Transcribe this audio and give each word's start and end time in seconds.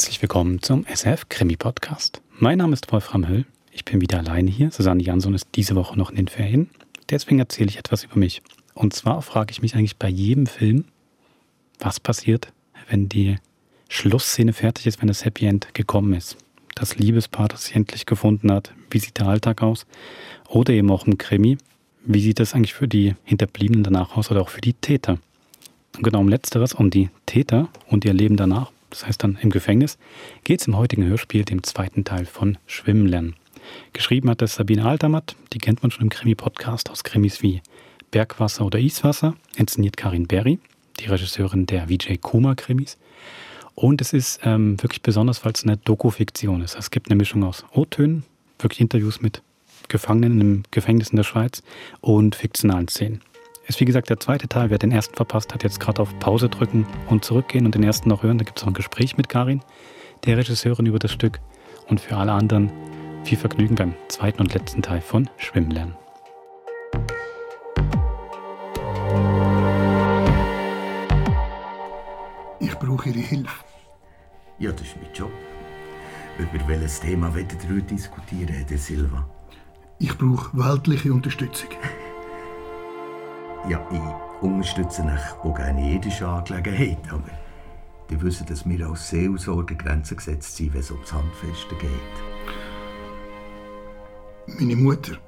Herzlich 0.00 0.22
willkommen 0.22 0.62
zum 0.62 0.86
SF 0.86 1.28
Krimi 1.28 1.58
Podcast. 1.58 2.22
Mein 2.38 2.56
Name 2.56 2.72
ist 2.72 2.90
Wolfram 2.90 3.28
Höll. 3.28 3.44
Ich 3.70 3.84
bin 3.84 4.00
wieder 4.00 4.20
alleine 4.20 4.50
hier. 4.50 4.70
Susanne 4.70 5.02
Jansson 5.02 5.34
ist 5.34 5.48
diese 5.56 5.76
Woche 5.76 5.98
noch 5.98 6.08
in 6.08 6.16
den 6.16 6.28
Ferien. 6.28 6.70
Deswegen 7.10 7.38
erzähle 7.38 7.68
ich 7.68 7.76
etwas 7.76 8.04
über 8.04 8.16
mich. 8.16 8.40
Und 8.72 8.94
zwar 8.94 9.20
frage 9.20 9.50
ich 9.50 9.60
mich 9.60 9.74
eigentlich 9.74 9.98
bei 9.98 10.08
jedem 10.08 10.46
Film, 10.46 10.86
was 11.80 12.00
passiert, 12.00 12.50
wenn 12.88 13.10
die 13.10 13.36
Schlussszene 13.90 14.54
fertig 14.54 14.86
ist, 14.86 15.02
wenn 15.02 15.08
das 15.08 15.26
Happy 15.26 15.44
End 15.44 15.74
gekommen 15.74 16.14
ist. 16.14 16.38
Das 16.74 16.96
Liebespaar, 16.96 17.48
das 17.48 17.66
sich 17.66 17.76
endlich 17.76 18.06
gefunden 18.06 18.50
hat. 18.50 18.72
Wie 18.90 19.00
sieht 19.00 19.18
der 19.18 19.26
Alltag 19.26 19.60
aus? 19.60 19.84
Oder 20.48 20.72
eben 20.72 20.90
auch 20.90 21.06
im 21.06 21.18
Krimi. 21.18 21.58
Wie 22.06 22.22
sieht 22.22 22.40
das 22.40 22.54
eigentlich 22.54 22.72
für 22.72 22.88
die 22.88 23.16
Hinterbliebenen 23.24 23.84
danach 23.84 24.16
aus 24.16 24.30
oder 24.30 24.40
auch 24.40 24.48
für 24.48 24.62
die 24.62 24.72
Täter? 24.72 25.18
Und 25.94 26.04
genau 26.04 26.20
um 26.20 26.28
Letzteres, 26.28 26.72
um 26.72 26.88
die 26.88 27.10
Täter 27.26 27.68
und 27.86 28.06
ihr 28.06 28.14
Leben 28.14 28.38
danach, 28.38 28.72
das 28.90 29.06
heißt 29.06 29.22
dann 29.22 29.38
im 29.40 29.50
Gefängnis, 29.50 29.98
geht 30.44 30.60
es 30.60 30.66
im 30.66 30.76
heutigen 30.76 31.04
Hörspiel, 31.04 31.44
dem 31.44 31.62
zweiten 31.62 32.04
Teil 32.04 32.26
von 32.26 32.58
Schwimmen 32.66 33.06
lernen. 33.06 33.36
Geschrieben 33.92 34.30
hat 34.30 34.42
das 34.42 34.54
Sabine 34.54 34.86
Altermatt, 34.86 35.36
die 35.52 35.58
kennt 35.58 35.82
man 35.82 35.90
schon 35.90 36.02
im 36.02 36.08
Krimi-Podcast 36.10 36.90
aus 36.90 37.04
Krimis 37.04 37.42
wie 37.42 37.62
Bergwasser 38.10 38.64
oder 38.64 38.78
Iswasser, 38.78 39.34
inszeniert 39.56 39.96
Karin 39.96 40.26
Berry, 40.26 40.58
die 40.98 41.06
Regisseurin 41.06 41.66
der 41.66 41.88
Vijay 41.88 42.18
Kuma-Krimis. 42.18 42.98
Und 43.74 44.00
es 44.00 44.12
ist 44.12 44.40
ähm, 44.44 44.80
wirklich 44.82 45.02
besonders, 45.02 45.44
weil 45.44 45.52
es 45.52 45.64
eine 45.64 45.76
Doku-Fiktion 45.76 46.60
ist. 46.62 46.76
Es 46.76 46.90
gibt 46.90 47.08
eine 47.08 47.16
Mischung 47.16 47.44
aus 47.44 47.64
O-Tönen, 47.72 48.24
wirklich 48.58 48.80
Interviews 48.80 49.20
mit 49.20 49.42
Gefangenen 49.88 50.40
im 50.40 50.62
Gefängnis 50.70 51.10
in 51.10 51.16
der 51.16 51.24
Schweiz 51.24 51.62
und 52.00 52.34
fiktionalen 52.34 52.88
Szenen. 52.88 53.22
Ist 53.70 53.78
wie 53.78 53.84
gesagt 53.84 54.10
der 54.10 54.18
zweite 54.18 54.48
Teil. 54.48 54.68
Wer 54.70 54.78
den 54.78 54.90
ersten 54.90 55.14
verpasst 55.14 55.54
hat, 55.54 55.62
jetzt 55.62 55.78
gerade 55.78 56.02
auf 56.02 56.18
Pause 56.18 56.48
drücken 56.48 56.88
und 57.06 57.24
zurückgehen 57.24 57.66
und 57.66 57.76
den 57.76 57.84
ersten 57.84 58.08
noch 58.08 58.24
hören. 58.24 58.36
Da 58.36 58.44
gibt 58.44 58.58
es 58.58 58.64
auch 58.64 58.66
ein 58.66 58.74
Gespräch 58.74 59.16
mit 59.16 59.28
Karin, 59.28 59.60
der 60.24 60.38
Regisseurin 60.38 60.86
über 60.86 60.98
das 60.98 61.12
Stück. 61.12 61.38
Und 61.86 62.00
für 62.00 62.16
alle 62.16 62.32
anderen 62.32 62.72
viel 63.22 63.38
Vergnügen 63.38 63.76
beim 63.76 63.94
zweiten 64.08 64.40
und 64.40 64.54
letzten 64.54 64.82
Teil 64.82 65.00
von 65.00 65.30
Schwimmen 65.36 65.70
lernen. 65.70 65.94
Ich 72.58 72.74
brauche 72.74 73.08
Ihre 73.08 73.20
Hilfe. 73.20 73.64
Ja, 74.58 74.72
das 74.72 74.82
ist 74.82 74.96
mein 75.00 75.14
Job. 75.14 75.30
Über 76.40 76.66
welches 76.66 76.98
Thema 76.98 77.32
wollt 77.32 77.52
ihr 77.52 77.76
heute 77.76 77.94
diskutieren, 77.94 78.48
Herr 78.48 78.78
Silva? 78.78 79.30
Ich 80.00 80.18
brauche 80.18 80.58
weltliche 80.58 81.12
Unterstützung. 81.12 81.68
Ja, 83.68 83.86
ich 83.92 84.42
unterstütze 84.42 85.04
euch 85.04 85.44
auch 85.44 85.54
gerne 85.54 85.80
in 85.80 86.02
jeder 86.02 86.28
Angelegenheit, 86.28 87.12
aber 87.12 87.30
die 88.08 88.20
wissen, 88.20 88.46
dass 88.46 88.68
wir 88.68 88.88
als 88.88 89.08
Seelsorger 89.10 89.74
Grenzen 89.74 90.16
gesetzt 90.16 90.56
sind, 90.56 90.72
wenn 90.72 90.80
es 90.80 90.90
ums 90.90 91.12
Handfesten 91.12 91.78
geht. 91.78 91.90
Meine 94.58 94.76
Mutter 94.76 95.18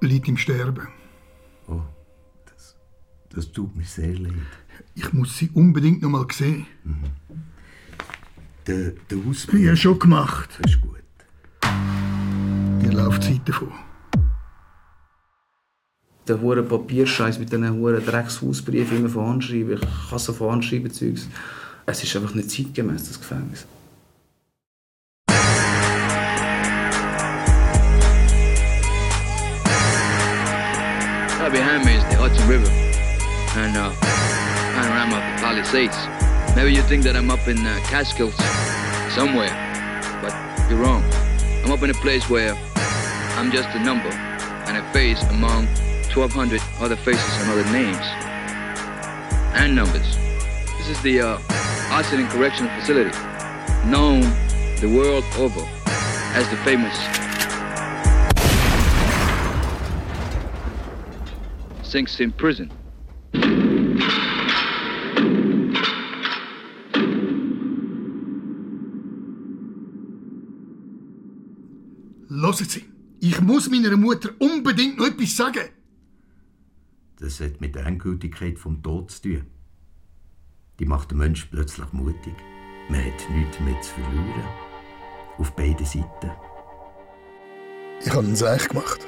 liegt 0.00 0.28
im 0.28 0.36
Sterben. 0.36 0.88
Oh, 1.68 1.80
das, 2.46 2.76
das 3.30 3.52
tut 3.52 3.74
mir 3.76 3.84
sehr 3.84 4.18
leid. 4.18 4.34
Ich 4.94 5.12
muss 5.12 5.38
sie 5.38 5.50
unbedingt 5.54 6.02
noch 6.02 6.10
mal 6.10 6.26
sehen. 6.30 6.66
Der, 8.66 8.90
der 8.90 9.18
Ausbildung... 9.26 9.66
Ja, 9.66 9.76
schon 9.76 9.98
gemacht. 9.98 10.50
Das 10.60 10.72
ist 10.72 10.80
gut. 10.80 10.90
Ihr 12.82 12.92
lauft 12.92 13.22
Zeit 13.22 13.48
davon. 13.48 13.72
Der 16.30 16.40
hure 16.40 16.62
Papierscheiß 16.62 17.40
mit 17.40 17.50
diesen 17.50 17.80
hure 17.80 18.00
Dreckshausbriefen 18.00 18.98
immer 18.98 19.08
von 19.08 19.26
Hand 19.26 19.42
schreiben. 19.42 19.80
Ich 19.82 20.12
hasse 20.12 20.32
von 20.32 20.52
Hand 20.52 20.64
schreiben 20.64 20.88
Zeugs. 20.88 21.26
Es 21.86 22.04
ist 22.04 22.14
einfach 22.14 22.34
nicht 22.34 22.48
zeitgemäß, 22.48 23.08
das 23.08 23.18
Gefängnis. 23.18 23.66
Right 31.40 31.52
behind 31.52 31.84
me 31.84 31.96
is 31.96 32.04
the 32.10 32.16
Hudson 32.16 32.48
River 32.48 32.70
and 33.56 33.76
uh, 33.76 33.90
panorama 34.76 35.16
of 35.16 35.24
the 35.24 35.42
Palisades. 35.42 35.96
Maybe 36.54 36.72
you 36.72 36.82
think 36.82 37.02
that 37.02 37.16
I'm 37.16 37.28
up 37.28 37.48
in 37.48 37.58
uh, 37.66 37.76
Catskills 37.90 38.36
somewhere, 39.16 39.50
but 40.22 40.32
you're 40.70 40.78
wrong. 40.78 41.02
I'm 41.64 41.72
up 41.72 41.82
in 41.82 41.90
a 41.90 42.00
place 42.00 42.30
where 42.30 42.54
I'm 43.36 43.50
just 43.50 43.68
a 43.70 43.80
number 43.80 44.10
and 44.68 44.76
a 44.76 44.92
face 44.92 45.20
among 45.24 45.66
1,200 46.14 46.60
other 46.80 46.96
faces 46.96 47.40
and 47.40 47.50
other 47.52 47.64
names 47.72 48.04
and 49.54 49.76
numbers. 49.76 50.16
This 50.78 50.88
is 50.88 51.00
the 51.02 51.20
uh, 51.20 51.38
Arsenal 51.92 52.26
Correctional 52.30 52.70
Facility, 52.80 53.16
known 53.86 54.22
the 54.80 54.92
world 54.92 55.24
over 55.38 55.60
as 56.34 56.48
the 56.50 56.56
famous 56.64 56.96
Sing 61.88 62.08
Sing 62.08 62.32
Prison. 62.32 62.70
Hören 72.28 72.64
Sie, 72.68 72.84
ich 73.20 73.40
muss 73.40 73.70
meiner 73.70 73.96
Mutter 73.96 74.30
unbedingt 74.40 74.98
noch 74.98 75.06
etwas 75.06 75.36
sagen. 75.36 75.79
Das 77.20 77.38
hat 77.38 77.60
mit 77.60 77.74
der 77.74 77.84
Endgültigkeit 77.84 78.58
vom 78.58 78.82
Tod 78.82 79.10
zu 79.10 79.20
tun. 79.22 79.46
Die 80.78 80.86
macht 80.86 81.10
den 81.10 81.18
Menschen 81.18 81.50
plötzlich 81.50 81.92
mutig. 81.92 82.32
Man 82.88 83.04
hat 83.04 83.30
nichts 83.30 83.60
mehr 83.60 83.78
zu 83.82 83.92
verlieren. 83.92 84.48
Auf 85.36 85.54
beiden 85.54 85.84
Seiten. 85.84 86.30
Ich 88.00 88.08
habe 88.08 88.20
einen 88.20 88.36
Seich 88.36 88.66
gemacht. 88.68 89.06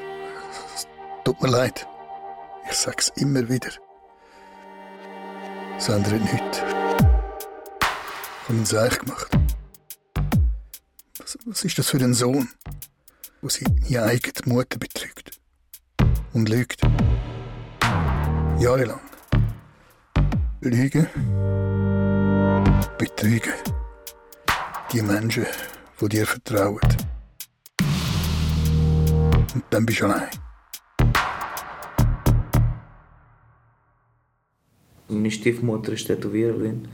Es 0.74 0.86
tut 1.24 1.40
mir 1.40 1.48
leid. 1.48 1.86
Ich 2.70 2.76
sag's 2.76 3.08
immer 3.16 3.48
wieder. 3.48 3.70
Es 5.78 5.88
ändert 5.88 6.20
nichts. 6.20 6.58
Ich 6.58 8.48
habe 8.48 8.50
einen 8.50 8.66
Seich 8.66 8.98
gemacht. 8.98 9.38
Was, 11.16 11.38
was 11.46 11.64
ist 11.64 11.78
das 11.78 11.88
für 11.88 11.96
ein 11.96 12.12
Sohn, 12.12 12.50
wo 13.40 13.48
seine 13.48 14.02
eigene 14.02 14.34
Mutter 14.44 14.78
betrügt? 14.78 15.40
Und 16.34 16.50
lügt. 16.50 16.82
Jahrelang. 18.62 19.00
Lügen. 20.60 21.08
Betrügen. 22.96 23.54
Die 24.92 25.02
Menschen, 25.02 25.46
die 26.00 26.08
dir 26.08 26.24
vertrauen. 26.24 26.78
Und 29.52 29.64
dann 29.68 29.84
bist 29.84 30.00
du 30.00 30.04
allein. 30.04 30.28
Meine 35.08 35.30
Stiefmutter 35.32 35.94
ist 35.94 36.06
Tätowiererin 36.06 36.86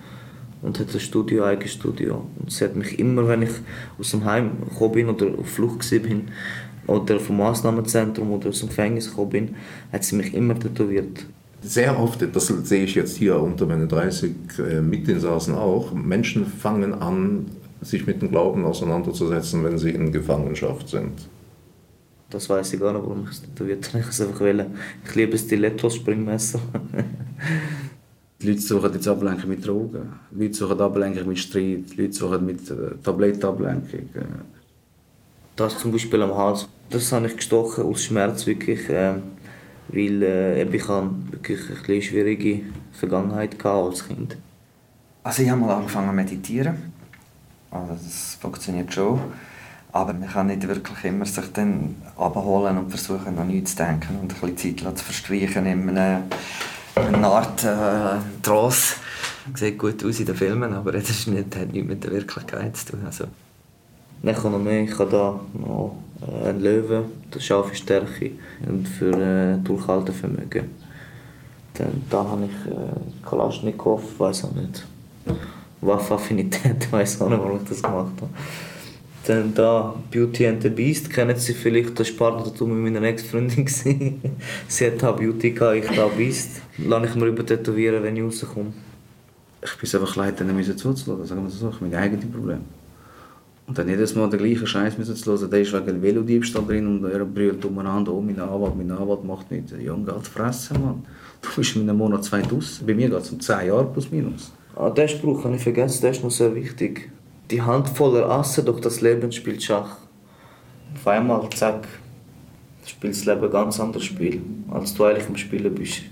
und 0.62 0.80
hat 0.80 0.94
ein 0.94 1.00
Studio, 1.00 1.42
ein 1.42 1.50
eigenes 1.50 1.74
Studio. 1.74 2.30
Und 2.38 2.50
sie 2.50 2.64
hat 2.64 2.76
mich 2.76 2.98
immer, 2.98 3.28
wenn 3.28 3.42
ich 3.42 3.52
aus 3.98 4.12
dem 4.12 4.24
Heim 4.24 4.62
gekommen 4.70 4.92
bin 4.92 5.10
oder 5.10 5.38
auf 5.38 5.50
Flucht 5.50 5.86
bin 5.90 6.30
oder 6.86 7.20
vom 7.20 7.36
Maßnahmenzentrum 7.36 8.32
oder 8.32 8.48
aus 8.48 8.60
dem 8.60 8.70
Gefängnis 8.70 9.10
gekommen 9.10 9.30
bin, 9.30 9.56
hat 9.92 10.02
sie 10.02 10.16
mich 10.16 10.32
immer 10.32 10.58
tätowiert. 10.58 11.26
Sehr 11.60 11.98
oft, 11.98 12.24
das 12.34 12.46
sehe 12.46 12.84
ich 12.84 12.94
jetzt 12.94 13.16
hier 13.16 13.40
unter 13.40 13.66
meinen 13.66 13.88
30 13.88 14.32
äh, 14.58 14.80
Mitinsassen 14.80 15.54
auch, 15.54 15.92
Menschen 15.92 16.46
fangen 16.46 16.94
an, 16.94 17.46
sich 17.80 18.06
mit 18.06 18.22
dem 18.22 18.30
Glauben 18.30 18.64
auseinanderzusetzen, 18.64 19.64
wenn 19.64 19.78
sie 19.78 19.90
in 19.90 20.12
Gefangenschaft 20.12 20.88
sind. 20.88 21.28
Das 22.30 22.48
weiß 22.48 22.74
ich 22.74 22.80
gar 22.80 22.92
nicht, 22.92 23.02
warum 23.02 23.24
ich 23.24 23.30
es 23.30 23.42
tätowiert 23.42 23.88
habe. 23.88 24.00
Ich 24.00 24.08
es 24.08 24.20
einfach 24.20 24.40
wollen. 24.40 24.66
Ich 25.04 25.14
liebe 25.14 25.38
Stilettos-Springmesser. 25.38 26.60
Die 28.40 28.46
Leute 28.46 28.60
suchen 28.60 28.92
jetzt 28.92 29.08
Ablenkung 29.08 29.48
mit 29.48 29.66
Drogen. 29.66 30.12
Die 30.30 30.44
Leute 30.44 30.54
suchen 30.54 30.80
Ablenkung 30.80 31.26
mit 31.26 31.38
Streit. 31.38 31.90
Die 31.90 32.02
Leute 32.02 32.12
suchen 32.12 32.46
mit 32.46 32.70
äh, 32.70 32.96
Tablettenablenkung. 33.02 34.10
Das 35.56 35.78
zum 35.78 35.90
Beispiel 35.90 36.22
am 36.22 36.36
Hals, 36.36 36.68
das 36.90 37.10
habe 37.10 37.26
ich 37.26 37.36
gestochen 37.36 37.84
aus 37.84 38.04
Schmerz 38.04 38.46
wirklich. 38.46 38.88
Äh, 38.88 39.14
weil 39.88 40.22
äh, 40.22 40.62
ich 40.62 40.88
habe 40.88 41.10
wirklich 41.30 41.60
eine 41.66 41.76
bisschen 41.76 42.02
schwierige 42.02 42.60
Vergangenheit 42.92 43.64
als 43.64 44.06
Kind. 44.06 44.36
Also 45.22 45.42
ich 45.42 45.50
habe 45.50 45.60
mal 45.60 45.74
angefangen 45.74 46.08
zu 46.08 46.14
meditieren. 46.14 46.92
Also 47.70 47.94
das 47.94 48.38
funktioniert 48.40 48.92
schon. 48.92 49.20
Aber 49.92 50.12
man 50.12 50.28
kann 50.28 50.48
nicht 50.48 50.66
wirklich 50.66 51.04
immer 51.04 51.24
sich 51.24 51.52
dann 51.52 51.96
abholen 52.16 52.78
und 52.78 52.90
versuchen, 52.90 53.34
noch 53.34 53.44
nichts 53.44 53.74
zu 53.74 53.84
denken 53.84 54.18
und 54.20 54.32
ein 54.32 54.54
bisschen 54.54 54.78
Zeit 54.78 54.98
zu 54.98 55.04
verstreichen 55.04 55.66
in 55.66 55.88
einem, 55.88 56.22
in 56.96 57.14
einer 57.14 57.28
Art 57.28 57.64
äh, 57.64 58.18
Trance. 58.42 58.96
Sieht 59.54 59.78
gut 59.78 60.04
aus 60.04 60.20
in 60.20 60.26
den 60.26 60.36
Filmen, 60.36 60.74
aber 60.74 60.92
das 60.92 61.08
ist 61.08 61.26
nicht, 61.26 61.56
hat 61.56 61.72
nichts 61.72 61.88
mit 61.88 62.04
der 62.04 62.12
Wirklichkeit 62.12 62.76
zu 62.76 62.92
tun. 62.92 63.00
Also. 63.06 63.24
Dann 64.22 64.34
kommt 64.34 64.54
noch 64.54 64.62
mehr. 64.62 64.82
Ich 64.82 64.98
habe 64.98 65.10
da 65.10 65.40
noch 65.58 65.96
äh, 66.22 66.48
einen 66.48 66.60
Löwe, 66.60 67.04
das 67.30 67.44
scharfe 67.44 67.74
Stärke 67.74 68.32
und 68.68 68.86
für 68.86 69.12
äh, 69.12 69.58
Durchhaltevermögen. 69.64 70.70
Dann 71.74 72.02
da 72.10 72.24
habe 72.24 72.44
ich 72.46 72.72
äh, 72.72 73.28
Kalaschnikow, 73.28 74.02
weiß 74.18 74.44
auch 74.44 74.52
nicht. 74.52 74.84
Waffenaffinität, 75.80 76.84
ich 76.84 76.92
weiß 76.92 77.22
auch 77.22 77.28
nicht, 77.28 77.38
warum 77.38 77.60
ich 77.62 77.68
das 77.68 77.82
gemacht 77.82 78.12
habe. 78.20 78.30
Dann 79.26 79.52
da, 79.54 79.94
Beauty 80.10 80.46
and 80.46 80.62
the 80.62 80.70
Beast, 80.70 81.10
kennen 81.10 81.36
Sie 81.36 81.52
vielleicht, 81.52 82.00
das 82.00 82.18
war 82.18 82.38
Partner 82.38 82.66
mit 82.66 82.94
meiner 82.94 83.06
Ex-Freundin. 83.06 83.66
Sie 84.68 84.86
hat 84.86 85.02
da 85.02 85.12
Beauty 85.12 85.50
gehabt, 85.50 85.76
ich 85.76 85.96
da 85.96 86.06
Beast. 86.08 86.62
Lass 86.78 87.10
ich 87.10 87.14
mir 87.14 87.26
über 87.26 87.44
tätowieren, 87.44 88.02
wenn 88.02 88.16
ich 88.16 88.22
rauskomme. 88.22 88.72
Ich 89.62 89.76
bin 89.76 90.00
einfach 90.00 90.16
leid, 90.16 90.40
denen 90.40 90.56
müssen 90.56 90.78
zuzulassen, 90.78 91.26
sagen 91.26 91.42
wir 91.42 91.50
so, 91.50 91.68
ich 91.68 91.74
habe 91.74 91.84
mein 91.84 91.94
eigenes 91.94 92.30
Problem. 92.30 92.60
Und 93.68 93.76
dann 93.76 93.86
jedes 93.86 94.14
Mal 94.14 94.30
den 94.30 94.38
gleichen 94.38 94.66
Scheiß 94.66 94.96
müssen 94.96 95.14
zu 95.14 95.30
hören, 95.30 95.50
der 95.50 95.60
ist 95.60 95.74
wegen 95.74 96.00
Velodiebstahl 96.02 96.64
drin 96.64 96.86
und 96.86 97.04
er 97.04 97.22
brüllt 97.26 97.62
umeinander, 97.66 98.14
oh, 98.14 98.22
mein 98.22 98.40
Anwalt, 98.40 98.74
mein 98.74 98.90
Anwalt 98.90 99.22
macht 99.24 99.50
nichts. 99.50 99.74
Junge, 99.78 100.10
halt 100.10 100.26
fressen, 100.26 100.82
Mann. 100.82 101.04
Du 101.42 101.48
bist 101.54 101.76
in 101.76 101.82
einem 101.82 101.98
Monat 101.98 102.24
zwei 102.24 102.40
draussen. 102.40 102.86
Bei 102.86 102.94
mir 102.94 103.10
geht 103.10 103.18
es 103.18 103.30
um 103.30 103.38
zehn 103.38 103.66
Jahre 103.66 103.84
plus 103.84 104.10
minus. 104.10 104.52
Ah, 104.74 104.88
den 104.88 105.06
Spruch 105.06 105.44
habe 105.44 105.56
ich 105.56 105.62
vergessen, 105.62 106.00
der 106.00 106.12
ist 106.12 106.24
noch 106.24 106.30
sehr 106.30 106.54
wichtig. 106.54 107.10
Die 107.50 107.60
Hand 107.60 107.90
voller 107.90 108.30
Asse, 108.30 108.62
doch 108.62 108.80
das 108.80 109.02
Leben 109.02 109.30
spielt 109.32 109.62
Schach. 109.62 109.98
Auf 110.94 111.06
einmal, 111.06 111.46
zack, 111.50 111.86
spielt 112.86 113.12
das 113.12 113.26
Leben 113.26 113.44
ein 113.44 113.50
ganz 113.50 113.78
anderes 113.78 114.04
Spiel, 114.04 114.40
als 114.70 114.94
du 114.94 115.04
eigentlich 115.04 115.28
am 115.28 115.36
Spielen 115.36 115.74
bist. 115.74 116.04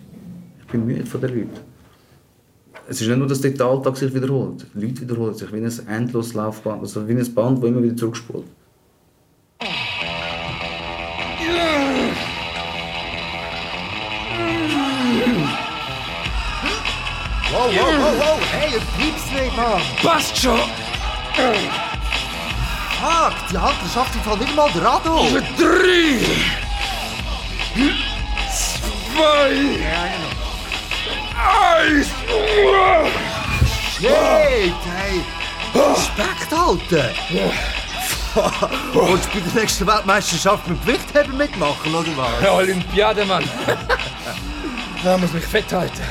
Ich 0.61 0.67
bin 0.71 0.85
müde 0.85 1.07
von 1.07 1.23
den 1.23 1.31
Leuten. 1.31 1.76
Es 2.89 3.01
ist 3.01 3.09
nicht 3.09 3.19
nur, 3.19 3.27
dass 3.27 3.41
der 3.41 3.61
Alltag 3.61 3.97
sich 3.97 4.15
wiederholt. 4.15 4.65
Die 4.75 4.87
Leute 4.87 5.01
wiederholen 5.01 5.35
sich 5.35 5.53
wie 5.53 5.57
ein 5.57 5.89
endloses 5.89 6.35
Laufband, 6.35 6.83
also 6.83 7.09
wie 7.09 7.15
ein 7.15 7.35
Band, 7.35 7.61
das 7.61 7.69
immer 7.69 7.83
wieder 7.83 7.97
zurückspult. 7.97 8.45
Wow, 17.51 17.73
wow, 17.73 17.87
wow, 17.99 18.15
wow, 18.19 18.41
hey, 18.53 18.75
ein 18.75 18.83
Pieps 18.97 19.33
nicht, 19.33 19.57
Mann! 19.57 19.81
Passt 20.03 20.37
schon! 20.37 20.59
Fuck, 23.01 23.35
die 23.51 23.59
Hand 23.59 23.75
schafft 23.93 24.15
im 24.15 24.21
Fall 24.21 24.39
nicht 24.39 24.55
mal 24.55 24.71
der 24.73 24.83
Rado! 24.83 25.27
Drei! 25.59 26.21
Zwei! 28.53 30.26
Eins! 31.47 32.09
Shit, 33.95 34.11
hey! 34.11 35.25
Respekt 35.75 36.51
halten! 36.51 37.11
Willst 38.93 39.29
du 39.35 39.41
bei 39.41 39.51
der 39.53 39.63
nächsten 39.63 39.87
Weltmeisterschaft 39.87 40.69
mit 40.69 40.81
Gewichtheben 40.83 41.37
mitmachen, 41.37 41.95
oder 41.95 42.17
was? 42.17 42.43
Ja, 42.43 42.53
Olympiade, 42.53 43.25
Mann! 43.25 43.45
da 45.05 45.17
muss 45.19 45.33
mich 45.33 45.45
fett 45.45 45.73
halten. 45.73 46.03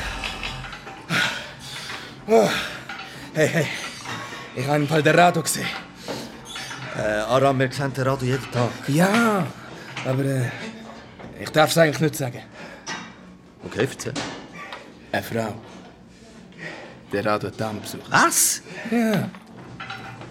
Oh. 2.26 2.48
Hey, 3.34 3.48
hey, 3.48 3.66
ich 4.56 4.66
habe 4.66 4.76
im 4.78 4.88
Fall 4.88 5.02
den 5.02 5.14
Rado 5.16 5.42
gesehen. 5.42 5.68
Äh, 6.96 7.20
Aram, 7.20 7.58
wir 7.58 7.70
sehen 7.70 7.92
den 7.92 8.04
Rado 8.04 8.24
jeden 8.24 8.50
Tag. 8.50 8.70
Ja, 8.88 9.46
aber 10.04 10.24
äh, 10.24 10.50
ich 11.38 11.50
darf 11.50 11.70
es 11.70 11.78
eigentlich 11.78 12.00
nicht 12.00 12.16
sagen. 12.16 12.42
Okay, 13.64 13.86
erzähl. 13.90 14.14
Eine 15.16 15.22
Frau. 15.24 15.54
Der 17.12 17.22
Dame 17.22 17.80
besucht. 17.80 18.02
Was? 18.10 18.62
Ja. 18.90 19.28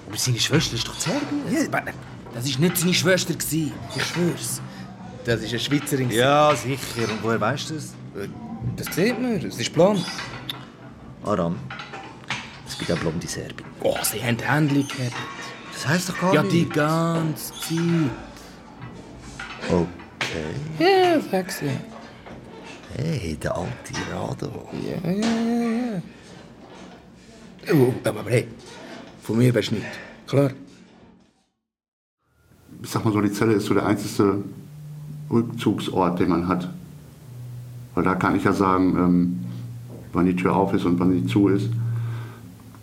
Aber 0.08 0.18
seine 0.18 0.40
Schwester 0.40 0.76
ist 0.76 0.88
doch 0.88 1.00
Serbien. 1.00 1.42
ja 1.52 1.62
aber 1.68 1.92
das 2.34 2.54
war 2.54 2.60
nicht 2.60 2.78
seine 2.78 2.94
Schwester. 2.94 3.34
gewesen. 3.34 3.72
Ich 3.96 4.04
schwör's. 4.06 4.62
Das 5.26 5.42
ist 5.42 5.50
eine 5.50 5.60
Schweizerin. 5.60 6.12
Ja, 6.12 6.54
sicher. 6.56 7.10
Und 7.10 7.24
woher 7.24 7.42
weißt 7.42 7.72
du 7.72 7.74
das? 7.76 7.94
Das 8.76 8.94
sieht 8.96 9.20
man, 9.20 9.32
es 9.38 9.58
ist 9.58 9.74
blond. 9.74 10.06
Aram, 11.24 11.56
es 12.68 12.78
gibt 12.78 12.90
ja 12.90 12.96
blonde 12.96 13.28
Serbien. 13.28 13.68
Oh, 13.82 13.98
sie 14.04 14.22
haben 14.24 14.38
Händchen 14.38 14.88
gehabt. 14.88 15.16
Das 15.74 15.88
heisst 15.88 16.10
doch 16.10 16.20
gar 16.20 16.34
Ja, 16.36 16.44
nicht. 16.44 16.54
die 16.54 16.70
ganze 16.70 17.54
Zeit. 17.54 18.12
Okay. 19.70 20.54
Ja, 20.80 21.20
sag's 21.32 21.62
ja. 21.62 21.72
Hey, 22.98 23.36
der 23.36 23.56
alte 23.56 23.94
Rado. 24.12 24.70
Ja, 24.72 25.12
ja, 25.12 25.18
ja, 25.18 26.02
ja. 27.68 27.74
Oh, 27.74 27.94
aber 28.04 28.24
hey, 28.30 28.48
von 29.22 29.38
mir 29.38 29.54
weißt 29.54 29.72
du 29.72 29.76
nicht. 29.76 29.88
Klar. 30.28 30.52
ich 32.86 32.92
sag 32.92 33.04
mal 33.04 33.12
so, 33.12 33.20
die 33.20 33.32
Zelle 33.32 33.54
ist 33.54 33.66
so 33.66 33.74
der 33.74 33.86
einzige 33.86 34.44
Rückzugsort, 35.30 36.20
den 36.20 36.30
man 36.30 36.48
hat. 36.48 36.70
Weil 37.96 38.04
da 38.04 38.16
kann 38.16 38.36
ich 38.36 38.44
ja 38.44 38.54
sagen, 38.54 38.96
ähm, 38.98 39.40
wann 40.14 40.28
die 40.28 40.36
Tür 40.36 40.56
auf 40.56 40.74
ist 40.74 40.86
und 40.86 41.00
wann 41.00 41.12
sie 41.12 41.26
zu 41.26 41.48
ist. 41.48 41.70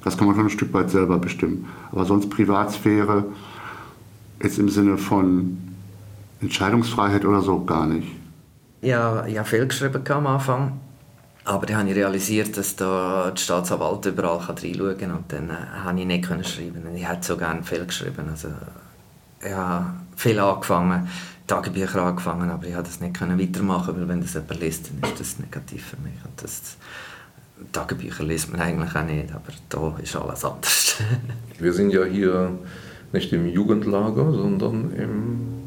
Das 0.03 0.19
kann 0.19 0.27
man 0.27 0.35
schon 0.35 0.47
ein 0.47 0.51
Stück 0.51 0.73
weit 0.75 0.91
selber 0.91 1.19
bestimmen. 1.19 1.67
Aber 1.93 2.05
sonst 2.05 2.29
Privatsphäre 2.31 3.25
jetzt 4.43 4.59
im 4.59 4.69
Sinne 4.69 4.99
von 4.99 5.59
Entscheidungsfreiheit 6.41 7.25
oder 7.25 7.41
so 7.41 7.65
gar 7.65 7.87
nicht. 7.87 8.09
Ja, 8.83 9.25
habe 9.25 9.45
viel 9.45 9.67
geschrieben 9.67 10.03
am 10.09 10.27
Anfang. 10.27 10.81
Aber 11.45 11.67
dann 11.67 11.79
habe 11.79 11.91
ich 11.91 11.97
realisiert, 11.97 12.57
dass 12.57 12.77
da 12.77 13.31
die 13.31 13.41
Staatsanwalt 13.41 14.07
überall 14.07 14.39
reinschauen 14.39 14.99
kann. 14.99 15.11
Und 15.13 15.33
dann 15.33 15.51
äh, 15.51 15.55
habe 15.85 15.99
ich 15.99 16.07
nicht 16.07 16.27
schreiben. 16.27 16.83
Ich 16.95 17.09
hätte 17.09 17.27
so 17.27 17.37
gerne 17.37 17.63
viel 17.63 17.85
geschrieben. 17.85 18.29
Also, 18.31 18.49
habe 19.51 19.87
viel 20.17 20.39
angefangen, 20.39 21.09
Tagebücher 21.47 22.03
angefangen, 22.03 22.49
aber 22.51 22.67
ich 22.67 22.75
habe 22.75 22.85
das 22.85 23.01
nicht 23.01 23.21
weitermachen, 23.21 23.97
weil 23.97 24.09
wenn 24.09 24.21
das 24.21 24.35
jemand 24.35 24.61
liest, 24.61 24.91
dann 25.01 25.11
ist 25.11 25.21
das 25.21 25.39
negativ 25.39 25.87
für 25.87 25.97
mich. 25.97 26.15
Und 26.25 26.43
das, 26.43 26.77
Tagebücher 27.73 28.25
liest 28.25 28.51
man 28.51 28.61
eigentlich 28.61 28.95
auch 28.95 29.05
nicht, 29.05 29.33
aber 29.33 29.53
da 29.69 29.97
ist 30.03 30.17
alles 30.17 30.45
anders. 30.45 30.97
Wir 31.59 31.73
sind 31.73 31.93
ja 31.93 32.05
hier 32.05 32.51
nicht 33.13 33.33
im 33.33 33.47
Jugendlager, 33.47 34.33
sondern 34.33 34.93
im 34.93 35.62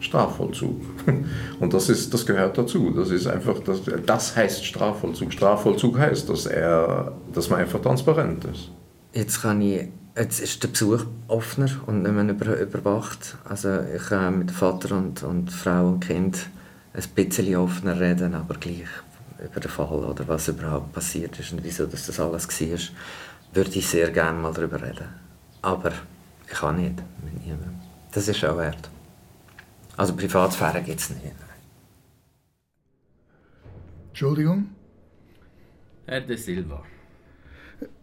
Strafvollzug. 0.00 0.80
Und 1.60 1.74
das, 1.74 1.88
ist, 1.88 2.12
das 2.12 2.26
gehört 2.26 2.56
dazu. 2.58 2.90
Das, 2.90 3.10
ist 3.10 3.26
einfach, 3.26 3.58
das, 3.60 3.82
das 4.04 4.36
heißt 4.36 4.64
Strafvollzug. 4.64 5.32
Strafvollzug 5.32 5.98
heißt, 5.98 6.28
dass, 6.28 6.46
er, 6.46 7.12
dass 7.32 7.50
man 7.50 7.60
einfach 7.60 7.80
transparent 7.80 8.44
ist. 8.46 8.70
Jetzt, 9.12 9.42
kann 9.42 9.60
ich, 9.60 9.88
jetzt 10.16 10.40
ist 10.40 10.62
der 10.62 10.68
Besuch 10.68 11.04
offener 11.28 11.70
und 11.86 12.02
nicht 12.02 12.12
mehr 12.12 12.28
über, 12.28 12.58
überwacht. 12.58 13.36
Also 13.44 13.80
ich 13.94 14.02
kann 14.08 14.38
mit 14.38 14.50
Vater 14.50 14.96
und, 14.96 15.22
und 15.22 15.52
Frau 15.52 15.88
und 15.88 16.00
Kind 16.00 16.48
ein 16.92 17.04
bisschen 17.14 17.56
offener 17.56 18.00
reden, 18.00 18.34
aber 18.34 18.54
gleich 18.54 18.84
über 19.44 19.60
den 19.60 19.70
Fall 19.70 20.04
oder 20.04 20.26
was 20.28 20.48
überhaupt 20.48 20.92
passiert 20.92 21.38
ist 21.38 21.52
und 21.52 21.64
wieso 21.64 21.86
das 21.86 22.20
alles 22.20 22.48
war, 22.48 22.78
würde 23.54 23.70
ich 23.70 23.86
sehr 23.86 24.10
gerne 24.10 24.38
mal 24.38 24.52
darüber 24.52 24.80
reden. 24.82 25.08
Aber 25.62 25.92
ich 26.46 26.52
kann 26.52 26.76
nicht 26.76 26.96
mit 27.24 27.44
niemandem. 27.44 27.74
Das 28.12 28.28
ist 28.28 28.44
auch 28.44 28.58
wert. 28.58 28.90
Also 30.00 30.16
Privatsphäre 30.16 30.80
gibt 30.82 30.98
es 30.98 31.10
nicht. 31.10 31.34
Entschuldigung, 34.08 34.70
Herr 36.06 36.22
de 36.22 36.36
Silva. 36.36 36.82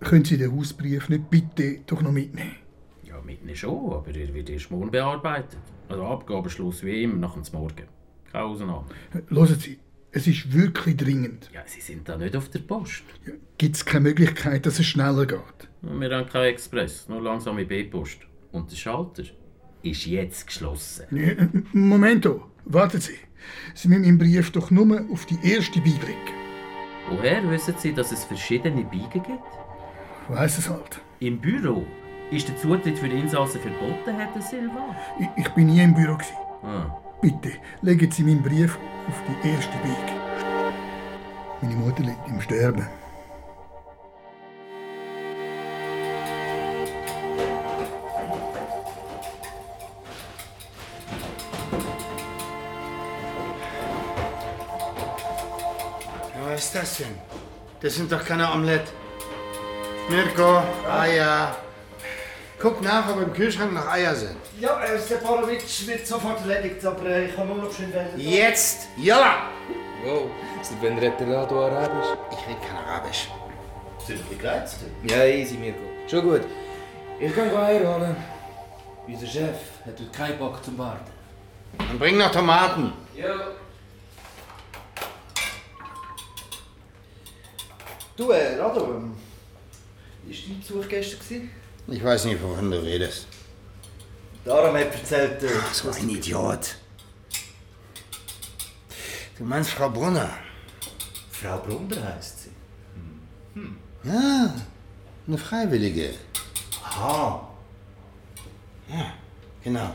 können 0.02 0.24
Sie 0.24 0.38
den 0.38 0.56
Hausbrief 0.56 1.10
nicht 1.10 1.28
bitte 1.32 1.80
doch 1.88 2.04
noch 2.04 2.12
mitnehmen? 2.12 2.58
Ja, 3.04 3.20
mitnehmen 3.22 3.56
schon, 3.56 3.94
aber 3.94 4.16
er 4.16 4.32
wird 4.32 4.48
erst 4.48 4.70
morgen 4.70 4.92
bearbeitet. 4.92 5.58
Also 5.90 6.06
Abgabeschluss 6.06 6.84
wie 6.84 7.02
immer 7.02 7.16
nach 7.16 7.34
dem 7.34 7.52
Morgen. 7.52 7.88
Keine 8.32 8.44
Ausnahme. 8.44 8.86
Hören 9.30 9.56
Sie, 9.56 9.80
es 10.12 10.28
ist 10.28 10.54
wirklich 10.54 10.98
dringend. 10.98 11.50
Ja, 11.52 11.64
Sie 11.66 11.82
sind 11.82 12.08
da 12.08 12.16
nicht 12.16 12.36
auf 12.36 12.50
der 12.50 12.60
Post. 12.60 13.06
Gibt 13.58 13.76
es 13.76 13.84
keine 13.84 14.04
Möglichkeit, 14.04 14.68
dass 14.68 14.78
es 14.78 14.86
schneller 14.86 15.26
geht? 15.26 15.68
Wir 15.82 16.16
haben 16.16 16.30
keinen 16.30 16.54
Express, 16.54 17.10
nur 17.10 17.24
langsame 17.24 17.66
B-Post. 17.66 18.20
Und 18.52 18.70
der 18.70 18.76
Schalter 18.76 19.24
ist 19.84 20.06
jetzt 20.06 20.48
geschlossen. 20.48 21.06
Momento, 21.74 22.46
warten 22.66 23.00
Sie. 23.00 23.18
Sie 23.74 23.88
müssen 23.88 24.04
im 24.04 24.18
Brief 24.18 24.52
doch 24.52 24.72
nur 24.72 25.06
auf 25.12 25.26
die 25.26 25.38
erste 25.44 25.80
blicken. 25.80 26.36
Woher 27.10 27.50
wissen 27.50 27.76
Sie, 27.78 27.94
dass 27.94 28.12
es 28.12 28.26
verschiedene 28.26 28.84
Biegen 28.84 29.10
gibt? 29.12 29.30
Ich 29.30 30.36
weiss 30.36 30.58
es 30.58 30.70
halt. 30.70 31.00
Im 31.20 31.40
Büro 31.40 31.86
ist 32.32 32.50
der 32.50 32.58
Zutritt 32.58 33.00
für 33.00 33.08
die 33.08 33.20
Insassen 33.20 33.62
verboten, 33.62 34.16
Herr 34.18 34.32
de 34.34 34.42
Silva. 34.42 34.96
Ich, 35.20 35.46
ich 35.46 35.50
bin 35.54 35.68
nie 35.68 35.82
im 35.82 35.94
Büro. 35.94 36.16
Gewesen. 36.16 36.36
Ah. 36.64 36.98
Bitte, 37.22 37.54
legen 37.82 38.12
Sie 38.12 38.24
meinen 38.24 38.44
Brief 38.44 38.78
auf 39.08 39.22
die 39.44 39.50
erste 39.50 39.78
Biege. 39.78 40.22
Meine 41.62 41.76
Mutter 41.76 42.04
liegt 42.04 42.28
im 42.28 42.42
Sterben. 42.42 42.86
Ist 56.68 56.76
das 56.76 56.98
denn? 56.98 57.16
Das 57.82 57.96
sind 57.96 58.12
doch 58.12 58.24
keine 58.26 58.52
Omelette. 58.52 58.92
Mirko, 60.10 60.64
Eier. 60.90 61.56
Guck 62.60 62.82
nach, 62.82 63.10
ob 63.10 63.22
im 63.22 63.34
Kühlschrank 63.34 63.72
noch 63.74 63.88
Eier 63.88 64.14
sind. 64.16 64.38
Ja, 64.60 64.84
äh, 64.84 65.00
Stepanowitsch 65.00 65.88
wird 65.88 66.06
sofort 66.06 66.40
erledigt, 66.42 66.84
aber 66.86 67.06
äh, 67.06 67.26
ich 67.28 67.36
kann 67.36 67.48
nur 67.48 67.58
noch 67.58 67.74
schön 67.74 67.94
wählen. 67.94 68.10
Jetzt! 68.18 68.88
Ja! 68.98 69.50
Wow, 70.04 70.30
seit 70.62 70.82
wann 70.82 70.98
redet 70.98 71.20
der 71.20 71.38
Rado 71.38 71.66
Arabisch? 71.66 72.08
Ich 72.32 72.48
rede 72.48 72.60
kein 72.68 72.78
Arabisch. 72.78 73.30
Sind 74.06 74.20
Sie 74.30 74.36
gereizt? 74.36 74.78
Ja, 75.04 75.24
easy, 75.26 75.56
Mirko. 75.56 75.80
Schon 76.10 76.24
gut. 76.24 76.42
Ich 77.20 77.34
kann 77.34 77.56
Eier 77.56 77.96
holen. 77.96 78.16
Unser 79.08 79.28
Chef 79.28 79.58
hat 79.86 80.00
heute 80.00 80.12
keinen 80.12 80.38
Bock 80.38 80.64
zum 80.64 80.78
Warten. 80.78 81.12
Dann 81.78 82.00
bring 82.00 82.18
noch 82.18 82.32
Tomaten. 82.32 82.92
Ja. 83.16 83.36
Du, 88.18 88.32
äh, 88.32 88.60
Rado, 88.60 88.84
ähm, 88.96 89.14
war 90.26 90.34
dein 90.48 90.60
Besuch 90.60 90.88
gestern? 90.90 91.20
gewesen? 91.20 91.52
Ich 91.88 92.04
weiß 92.04 92.26
nicht, 92.26 92.42
wovon 92.42 92.72
du 92.72 92.82
redest. 92.84 93.28
Darum 94.44 94.76
hat 94.76 94.94
erzählt, 94.94 95.44
äh, 95.44 95.50
So 95.72 95.92
ein 95.92 96.10
Idiot. 96.10 96.76
Du 99.38 99.44
meinst 99.44 99.70
Frau 99.72 99.90
Brunner? 99.90 100.32
Frau 101.32 101.60
Brunner 101.60 102.16
heisst 102.16 102.44
sie. 102.44 102.50
Ja, 104.04 104.54
eine 105.28 105.38
Freiwillige. 105.38 106.14
Aha. 106.84 107.48
Ja, 108.90 109.14
genau. 109.64 109.94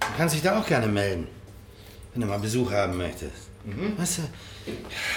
Du 0.00 0.06
kannst 0.16 0.34
dich 0.34 0.42
da 0.42 0.58
auch 0.58 0.66
gerne 0.66 0.86
melden, 0.86 1.26
wenn 2.12 2.22
du 2.22 2.26
mal 2.26 2.38
Besuch 2.38 2.70
haben 2.72 2.96
möchtest. 2.96 3.50
Weißt 3.96 4.18
du, 4.18 4.22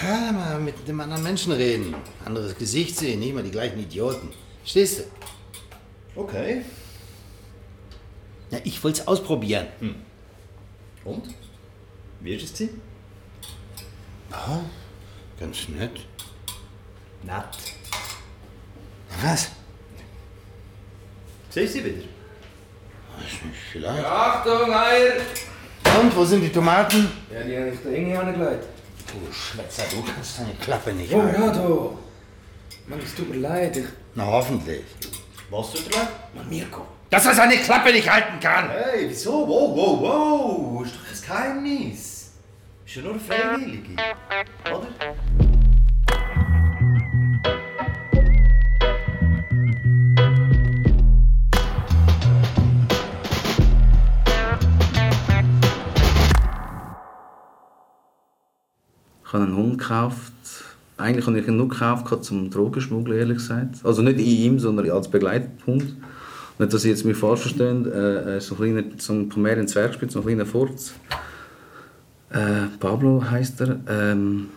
ja, 0.02 0.32
mal 0.32 0.58
mit 0.58 0.88
dem 0.88 0.98
anderen 1.00 1.22
Menschen 1.22 1.52
reden, 1.52 1.94
anderes 2.24 2.56
Gesicht 2.56 2.96
sehen, 2.96 3.20
nicht 3.20 3.30
immer 3.30 3.42
die 3.42 3.50
gleichen 3.50 3.78
Idioten. 3.78 4.30
Stehst 4.64 5.00
du? 5.00 6.20
Okay. 6.20 6.62
Ja, 8.50 8.58
ich 8.64 8.82
wollte 8.82 9.02
es 9.02 9.06
ausprobieren. 9.06 9.66
Und? 11.04 11.34
Wie 12.20 12.34
ist 12.34 12.44
es 12.44 12.56
sie? 12.56 12.70
Ja, 14.30 14.64
ganz 15.38 15.68
nett. 15.68 16.00
Nett. 17.22 17.44
Was? 19.22 19.50
Siehst 21.50 21.74
du 21.74 21.78
sie 21.78 21.84
wieder? 21.84 22.02
Weiß 23.16 23.42
nicht, 23.44 23.58
vielleicht. 23.72 24.04
Achtung, 24.04 24.72
Eier! 24.72 25.20
Und, 26.00 26.16
wo 26.16 26.24
sind 26.24 26.42
die 26.42 26.48
Tomaten? 26.52 27.10
Ja, 27.32 27.42
die 27.42 27.56
habe 27.56 27.68
ich 27.70 27.80
da 27.82 27.88
irgendwie 27.90 28.16
angelegt. 28.16 28.64
Du 29.06 29.32
Schwätzer, 29.32 29.84
du 29.90 30.02
kannst 30.02 30.38
deine 30.38 30.54
Klappe 30.54 30.92
nicht 30.92 31.12
Oh, 31.12 31.22
halten. 31.22 31.42
Rado! 31.42 31.98
Mann, 32.86 33.00
es 33.04 33.14
tut 33.14 33.30
mir 33.30 33.36
leid. 33.40 33.76
Ich... 33.76 33.84
Na, 34.14 34.26
hoffentlich. 34.26 34.82
Was 35.50 35.72
tut 35.72 35.94
er? 35.94 36.08
Mann, 36.34 36.48
Mirko. 36.48 36.86
Dass 37.10 37.24
er 37.24 37.34
seine 37.34 37.56
Klappe 37.56 37.90
nicht 37.92 38.10
halten 38.10 38.38
kann! 38.38 38.68
Hey, 38.68 39.06
wieso? 39.08 39.48
Wow, 39.48 39.74
wow, 39.74 40.00
wow! 40.00 40.84
Ist 40.84 40.94
doch 40.94 41.26
kein 41.34 41.62
Geheimnis. 41.64 42.32
Ist 42.86 42.96
ja 42.96 43.02
nur 43.02 43.12
eine 43.12 43.20
Freiwillige. 43.20 43.92
Oder? 44.66 44.86
Ich 59.28 59.34
habe 59.34 59.44
einen 59.44 59.56
Hund 59.56 59.78
gekauft. 59.78 60.32
Eigentlich 60.96 61.26
habe 61.26 61.38
ich 61.38 61.46
ihn 61.46 61.58
nur 61.58 61.68
gekauft 61.68 62.24
zum 62.24 62.48
Drogenschmuggeln, 62.48 63.18
ehrlich 63.18 63.36
gesagt. 63.36 63.76
Also 63.84 64.00
nicht 64.00 64.18
in 64.18 64.24
ihm, 64.24 64.58
sondern 64.58 64.90
als 64.90 65.08
Begleithund. 65.08 65.96
Nicht, 66.58 66.72
dass 66.72 66.80
Sie 66.80 66.88
jetzt 66.88 67.04
mich 67.04 67.18
falsch 67.18 67.40
verstehen. 67.42 67.84
Äh, 67.92 68.40
so 68.40 68.54
ein 68.54 68.58
kleiner, 68.58 68.84
so 68.96 69.12
ein 69.12 69.28
Pomerian 69.28 69.68
Zwergspitz, 69.68 70.14
so 70.14 70.20
ein 70.20 70.24
kleiner 70.24 70.46
Furz. 70.46 70.94
Äh, 72.30 72.68
Pablo 72.80 73.22
heißt 73.22 73.60
er. 73.60 73.80
Ähm, 73.86 74.48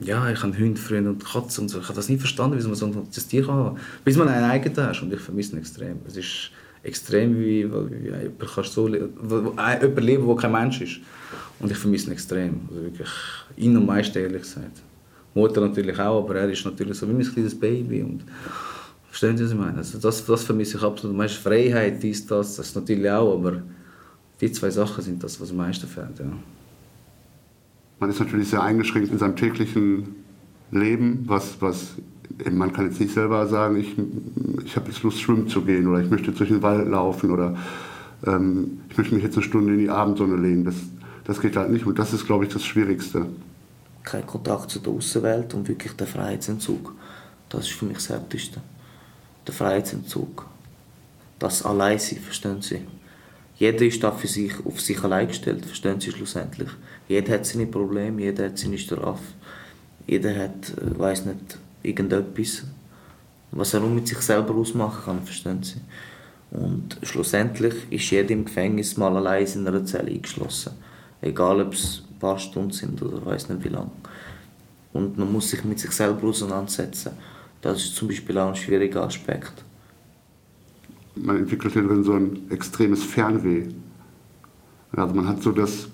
ja, 0.00 0.28
ich 0.28 0.42
habe 0.42 0.58
Hunde 0.58 0.80
früher 0.80 1.08
und 1.08 1.24
Katzen 1.24 1.62
und 1.62 1.68
so. 1.68 1.78
Ich 1.78 1.84
habe 1.84 1.94
das 1.94 2.08
nie 2.08 2.18
verstanden, 2.18 2.58
wie 2.58 2.66
man 2.66 2.74
so 2.74 2.86
ein 2.86 3.10
Tier 3.12 3.46
kann. 3.46 3.76
Bis 4.04 4.16
man 4.16 4.26
einen 4.26 4.50
eigenen 4.50 4.88
hast 4.88 5.02
und 5.02 5.12
ich 5.12 5.20
vermisse 5.20 5.54
ihn 5.54 5.58
extrem. 5.58 6.00
Es 6.04 6.16
ist 6.16 6.50
extrem, 6.82 7.38
wie, 7.38 7.64
wie, 7.70 7.90
wie 7.90 8.08
jemand, 8.08 8.38
kann 8.54 8.64
so, 8.64 8.86
le- 8.88 9.08
wo- 9.20 9.44
wo- 9.44 9.52
ein- 9.56 9.80
jemand 9.80 10.00
leben 10.04 10.26
der 10.26 10.36
kein 10.36 10.52
Mensch 10.52 10.80
ist. 10.80 11.00
Und 11.58 11.70
ich 11.70 11.76
vermisse 11.78 12.06
ihn 12.08 12.12
extrem. 12.12 12.60
Also 12.70 12.82
wirklich, 12.84 13.08
ihn 13.56 13.76
am 13.76 13.86
meisten, 13.86 14.18
ehrlich 14.18 14.42
gesagt. 14.42 14.80
Mutter 15.34 15.60
natürlich 15.60 15.98
auch, 15.98 16.24
aber 16.24 16.36
er 16.36 16.50
ist 16.50 16.64
natürlich 16.64 16.96
so 16.96 17.06
wie 17.08 17.12
ein 17.12 17.22
kleines 17.32 17.58
Baby. 17.58 18.02
Und 18.02 18.24
verstehen 19.08 19.36
Sie, 19.36 19.44
was 19.44 19.52
ich 19.52 19.58
meine? 19.58 19.76
Also 19.78 19.98
das, 19.98 20.24
das 20.24 20.42
vermisse 20.42 20.78
ich 20.78 20.82
absolut. 20.82 21.16
Meist 21.16 21.34
Freiheit, 21.36 22.02
dies, 22.02 22.26
das, 22.26 22.56
das 22.56 22.74
natürlich 22.74 23.10
auch, 23.10 23.34
aber 23.34 23.62
die 24.40 24.50
zwei 24.50 24.70
Sachen 24.70 25.04
sind 25.04 25.22
das, 25.22 25.38
was 25.40 25.50
am 25.50 25.58
meisten 25.58 25.86
fehlt. 25.86 26.18
Ja. 26.18 26.32
Man 27.98 28.08
ist 28.10 28.18
natürlich 28.18 28.48
sehr 28.48 28.62
eingeschränkt 28.62 29.12
in 29.12 29.18
seinem 29.18 29.36
täglichen 29.36 30.14
Leben, 30.72 31.24
was, 31.26 31.60
was 31.60 31.96
man 32.50 32.72
kann 32.72 32.86
jetzt 32.86 33.00
nicht 33.00 33.12
selber 33.12 33.46
sagen, 33.46 33.76
ich, 33.76 33.94
ich 34.64 34.76
habe 34.76 34.90
jetzt 34.90 35.02
Lust, 35.02 35.20
schwimmen 35.20 35.48
zu 35.48 35.62
gehen 35.62 35.86
oder 35.86 36.00
ich 36.00 36.10
möchte 36.10 36.32
durch 36.32 36.48
den 36.48 36.62
Wald 36.62 36.88
laufen 36.88 37.30
oder 37.30 37.56
ähm, 38.26 38.80
ich 38.88 38.98
möchte 38.98 39.14
mich 39.14 39.24
jetzt 39.24 39.36
eine 39.36 39.44
Stunde 39.44 39.74
in 39.74 39.80
die 39.80 39.90
Abendsonne 39.90 40.36
legen. 40.36 40.64
Das, 40.64 40.76
das 41.24 41.40
geht 41.40 41.56
halt 41.56 41.70
nicht 41.70 41.86
und 41.86 41.98
das 41.98 42.12
ist, 42.12 42.26
glaube 42.26 42.44
ich, 42.44 42.52
das 42.52 42.64
Schwierigste. 42.64 43.26
Kein 44.02 44.26
Kontakt 44.26 44.70
zu 44.70 44.78
der 44.78 44.92
Außenwelt 44.92 45.54
und 45.54 45.68
wirklich 45.68 45.92
der 45.92 46.06
Freiheitsentzug. 46.06 46.94
Das 47.48 47.62
ist 47.62 47.72
für 47.72 47.84
mich 47.84 47.96
das 47.98 48.08
Heftigste. 48.10 48.60
Der 49.46 49.54
Freiheitsentzug. 49.54 50.46
Das 51.38 51.64
Alleinsein, 51.64 52.18
verstehen 52.18 52.62
Sie? 52.62 52.82
Jeder 53.56 53.84
ist 53.84 54.02
da 54.02 54.10
für 54.10 54.26
sich, 54.26 54.54
auf 54.64 54.80
sich 54.80 55.02
allein 55.04 55.28
gestellt, 55.28 55.66
verstehen 55.66 56.00
Sie 56.00 56.10
schlussendlich. 56.10 56.70
Jeder 57.08 57.34
hat 57.34 57.46
seine 57.46 57.66
Probleme, 57.66 58.22
jeder 58.22 58.46
hat 58.46 58.58
seine 58.58 58.78
Strafe. 58.78 59.22
Jeder 60.06 60.34
hat, 60.34 60.72
äh, 60.78 60.98
weiß 60.98 61.26
nicht, 61.26 61.58
irgendetwas, 61.82 62.64
was 63.52 63.74
er 63.74 63.80
nur 63.80 63.90
mit 63.90 64.06
sich 64.06 64.18
selber 64.18 64.54
ausmachen 64.54 65.04
kann, 65.04 65.22
verstehen 65.22 65.62
Sie? 65.62 65.80
Und 66.50 66.98
schlussendlich 67.02 67.74
ist 67.90 68.10
jeder 68.10 68.30
im 68.30 68.44
Gefängnis 68.44 68.96
mal 68.96 69.16
allein 69.16 69.46
in 69.46 69.66
einer 69.66 69.84
Zelle 69.84 70.10
eingeschlossen. 70.10 70.72
Egal, 71.20 71.60
ob 71.60 71.74
es 71.74 72.02
ein 72.10 72.18
paar 72.18 72.38
Stunden 72.38 72.72
sind 72.72 73.00
oder 73.02 73.24
weiß 73.24 73.48
nicht 73.48 73.64
wie 73.64 73.68
lange. 73.68 73.90
Und 74.92 75.16
man 75.16 75.32
muss 75.32 75.50
sich 75.50 75.64
mit 75.64 75.78
sich 75.78 75.92
selber 75.92 76.28
auseinandersetzen. 76.28 77.12
Das 77.60 77.78
ist 77.78 77.94
zum 77.94 78.08
Beispiel 78.08 78.36
auch 78.38 78.48
ein 78.48 78.56
schwieriger 78.56 79.04
Aspekt. 79.04 79.64
Man 81.14 81.36
entwickelt 81.36 81.74
hier 81.74 81.86
drin 81.86 82.02
so 82.02 82.14
ein 82.14 82.50
extremes 82.50 83.04
Fernweh. 83.04 83.68
Also 84.92 85.14
man 85.14 85.28
hat 85.28 85.42
so 85.42 85.52
das 85.52 85.88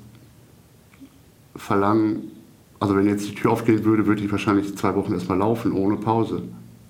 Verlangen, 1.57 2.31
also 2.79 2.97
wenn 2.97 3.07
jetzt 3.07 3.29
die 3.29 3.35
Tür 3.35 3.53
aufgehen 3.53 3.85
würde, 3.85 4.07
würde 4.07 4.23
ich 4.23 4.31
wahrscheinlich 4.31 4.77
zwei 4.77 4.95
Wochen 4.95 5.13
erstmal 5.13 5.39
laufen, 5.39 5.73
ohne 5.73 5.97
Pause. 5.97 6.43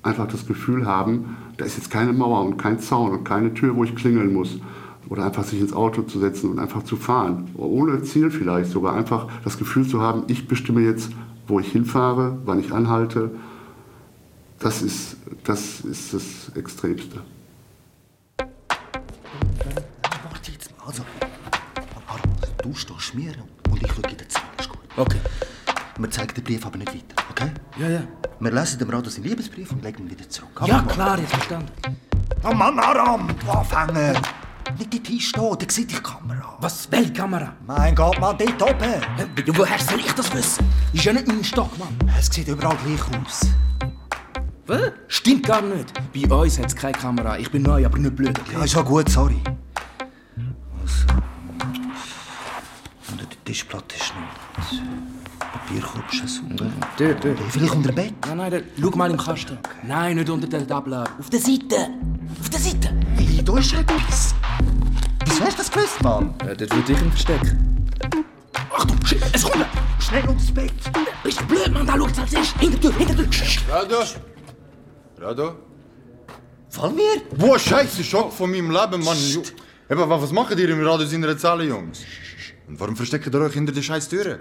Einfach 0.02 0.28
das 0.28 0.46
Gefühl 0.46 0.86
haben, 0.86 1.36
da 1.56 1.64
ist 1.64 1.76
jetzt 1.76 1.90
keine 1.90 2.12
Mauer 2.12 2.44
und 2.44 2.56
kein 2.56 2.78
Zaun 2.78 3.12
und 3.12 3.24
keine 3.24 3.54
Tür, 3.54 3.76
wo 3.76 3.84
ich 3.84 3.94
klingeln 3.94 4.32
muss. 4.32 4.58
Oder 5.08 5.24
einfach 5.24 5.44
sich 5.44 5.60
ins 5.60 5.72
Auto 5.72 6.02
zu 6.02 6.18
setzen 6.18 6.50
und 6.50 6.58
einfach 6.58 6.82
zu 6.82 6.96
fahren. 6.96 7.48
Ohne 7.54 8.02
Ziel 8.02 8.30
vielleicht 8.30 8.70
sogar. 8.70 8.94
Einfach 8.94 9.28
das 9.44 9.56
Gefühl 9.56 9.86
zu 9.86 10.00
haben, 10.00 10.24
ich 10.26 10.48
bestimme 10.48 10.80
jetzt, 10.80 11.12
wo 11.46 11.60
ich 11.60 11.70
hinfahre, 11.70 12.38
wann 12.44 12.58
ich 12.58 12.72
anhalte. 12.72 13.30
Das 14.58 14.82
ist 14.82 15.16
das, 15.44 15.80
ist 15.80 16.12
das 16.12 16.50
Extremste. 16.56 17.20
Warte 18.38 18.52
jetzt 20.52 20.76
mal. 20.76 20.86
Also, 20.86 21.02
du 22.62 22.74
stehst 22.74 23.14
mir 23.14 23.32
und 23.70 23.82
ich 23.82 23.88
schaue 23.88 24.10
in 24.10 24.16
den 24.16 24.28
Zahn. 24.28 24.42
Ist 24.58 24.68
gut. 24.68 24.78
Okay. 24.96 25.18
Wir 25.98 26.10
zeigen 26.10 26.34
den 26.34 26.44
Brief 26.44 26.66
aber 26.66 26.76
nicht 26.76 26.92
weiter, 26.92 27.24
okay? 27.30 27.50
Ja, 27.78 27.88
ja. 27.88 28.02
Wir 28.38 28.50
lesen 28.50 28.78
dem 28.78 28.90
Rado 28.90 29.08
seinen 29.08 29.24
Liebesbrief 29.24 29.70
und 29.72 29.82
legen 29.82 30.02
ihn 30.02 30.10
wieder 30.10 30.28
zurück. 30.28 30.50
Ja, 30.66 30.82
klar, 30.82 31.18
jetzt 31.18 31.30
verstanden. 31.30 31.72
Oh 32.44 32.52
Mann, 32.52 32.78
Aram, 32.78 33.28
du 33.28 33.50
Anfänger! 33.50 34.12
Nicht 34.78 34.92
dort 34.92 35.06
hinstehen, 35.06 35.56
da 35.58 35.66
sieht 35.70 35.90
die 35.90 35.96
Kamera. 35.96 36.58
Was? 36.60 36.90
Welche 36.90 37.12
Kamera? 37.14 37.54
Mein 37.66 37.94
Gott, 37.94 38.20
Mann, 38.20 38.36
dort 38.36 38.62
oben! 38.62 39.00
Ja, 39.46 39.58
woher 39.58 39.78
soll 39.78 40.00
ich 40.00 40.12
das 40.12 40.32
wissen? 40.34 40.66
Ist 40.92 41.04
ja 41.04 41.14
nicht 41.14 41.28
mein 41.28 41.42
Stock, 41.42 41.78
Mann. 41.78 41.96
Es 42.18 42.26
sieht 42.26 42.48
überall 42.48 42.76
gleich 42.84 43.22
aus. 43.24 43.46
Was? 44.66 44.92
Stimmt 45.08 45.46
gar 45.46 45.62
nicht. 45.62 45.94
Bei 46.28 46.34
uns 46.34 46.58
hat 46.58 46.66
es 46.66 46.76
keine 46.76 46.92
Kamera. 46.92 47.38
Ich 47.38 47.50
bin 47.50 47.62
neu, 47.62 47.86
aber 47.86 47.96
nicht 47.96 48.16
blöd. 48.16 48.38
Ja, 48.52 48.64
ist 48.64 48.74
ja 48.74 48.82
gut, 48.82 49.08
sorry. 49.08 49.40
Also. 50.82 51.06
Unter 53.12 53.24
der 53.24 53.44
Tischplatte 53.44 53.96
ist 53.96 54.12
noch 55.56 55.66
Papierkurbschen 55.66 56.28
so. 56.28 56.42
Dort, 56.98 57.24
dort. 57.24 57.38
Vielleicht 57.50 57.74
unter 57.74 57.88
dem 57.92 57.94
Bett? 57.94 58.14
Nein, 58.26 58.36
nein, 58.38 58.50
dort. 58.50 58.64
schau 58.80 58.96
mal 58.98 59.10
im 59.10 59.16
Kasten. 59.16 59.58
Nein, 59.86 60.16
nicht 60.16 60.30
unter 60.30 60.46
der 60.46 60.76
Ablage. 60.76 61.10
Auf 61.18 61.30
der 61.30 61.40
Seite. 61.40 61.76
Auf 62.40 62.48
der 62.50 62.60
Seite. 62.60 62.88
Hey, 63.16 63.42
da 63.44 63.58
ist 63.58 63.72
etwas. 63.74 64.34
Wieso 65.24 65.40
hast 65.44 65.52
du 65.54 65.56
das 65.58 65.70
gewusst, 65.70 66.02
Mann? 66.02 66.34
Ja, 66.44 66.54
dort 66.54 66.74
würde 66.74 66.92
ich 66.92 67.00
ihn 67.02 67.10
verstecken. 67.10 67.88
Achtung, 68.74 68.98
es 69.32 69.42
kommt. 69.42 69.66
Schnell 69.98 70.22
unter 70.22 70.34
das 70.34 70.52
Bett. 70.52 70.72
Bist 71.24 71.40
du 71.40 71.44
blöd, 71.46 71.72
Mann? 71.72 71.86
Da 71.86 71.96
schaut 71.96 72.12
es 72.12 72.18
als 72.18 72.32
erstes. 72.32 72.60
Hinter 72.60 72.78
der 72.78 72.90
Tür, 72.90 72.98
hinter 72.98 73.14
der 73.14 73.30
Tür. 73.30 73.46
Rado? 73.70 73.96
Rado? 75.18 75.56
Wir? 76.70 77.38
Boah, 77.38 77.58
scheiße, 77.58 78.04
Schock 78.04 78.32
von 78.32 78.50
meinem 78.50 78.70
Leben, 78.70 79.02
Mann. 79.02 79.16
Eben, 79.88 80.00
wa- 80.00 80.20
was 80.20 80.30
macht 80.30 80.58
ihr 80.58 80.68
im 80.68 80.86
Radio 80.86 81.06
in 81.08 81.22
der 81.22 81.38
Zelle, 81.38 81.64
Jungs? 81.64 82.00
Und 82.68 82.78
warum 82.78 82.94
versteckt 82.96 83.26
ihr 83.32 83.40
euch 83.40 83.54
hinter 83.54 83.72
der 83.72 83.80
scheiß 83.82 84.08
Türe? 84.08 84.40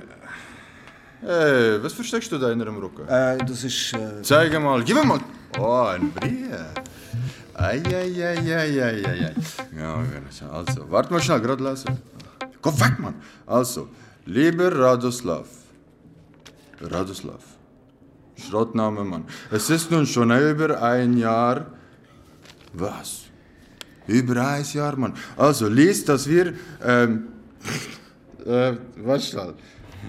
Hey, 1.27 1.81
was 1.81 1.93
versteckst 1.93 2.31
du 2.31 2.37
da 2.37 2.51
in 2.51 2.59
deinem 2.59 2.77
Rücken? 2.77 3.07
Äh, 3.07 3.39
das 3.39 3.63
ist. 3.63 3.93
Äh... 3.93 4.21
Zeig 4.21 4.61
mal, 4.61 4.83
gib 4.83 4.95
mir 4.95 5.03
mal. 5.03 5.19
Oh, 5.57 5.87
ein 5.89 6.11
Brief. 6.11 6.51
Eieieiei. 7.55 9.33
Ja, 9.75 10.03
also, 10.51 10.91
warte 10.91 11.11
mal 11.11 11.19
schnell, 11.19 11.41
gerade 11.41 11.63
lesen. 11.63 11.97
Komm 12.61 12.79
weg, 12.79 12.99
Mann. 12.99 13.15
Also, 13.47 13.89
lieber 14.25 14.71
Radoslav. 14.77 15.47
Radoslav. 16.81 17.43
Schrottname, 18.35 19.03
Mann. 19.03 19.25
Es 19.49 19.71
ist 19.71 19.89
nun 19.89 20.05
schon 20.05 20.29
über 20.29 20.79
ein 20.79 21.17
Jahr. 21.17 21.65
Was? 22.73 23.21
Über 24.05 24.47
ein 24.47 24.65
Jahr, 24.71 24.95
Mann. 24.95 25.15
Also, 25.37 25.69
lies, 25.69 26.05
dass 26.05 26.27
wir. 26.29 26.53
Ähm, 26.83 27.29
äh, 28.45 28.73
was 28.97 29.29
schnell. 29.29 29.55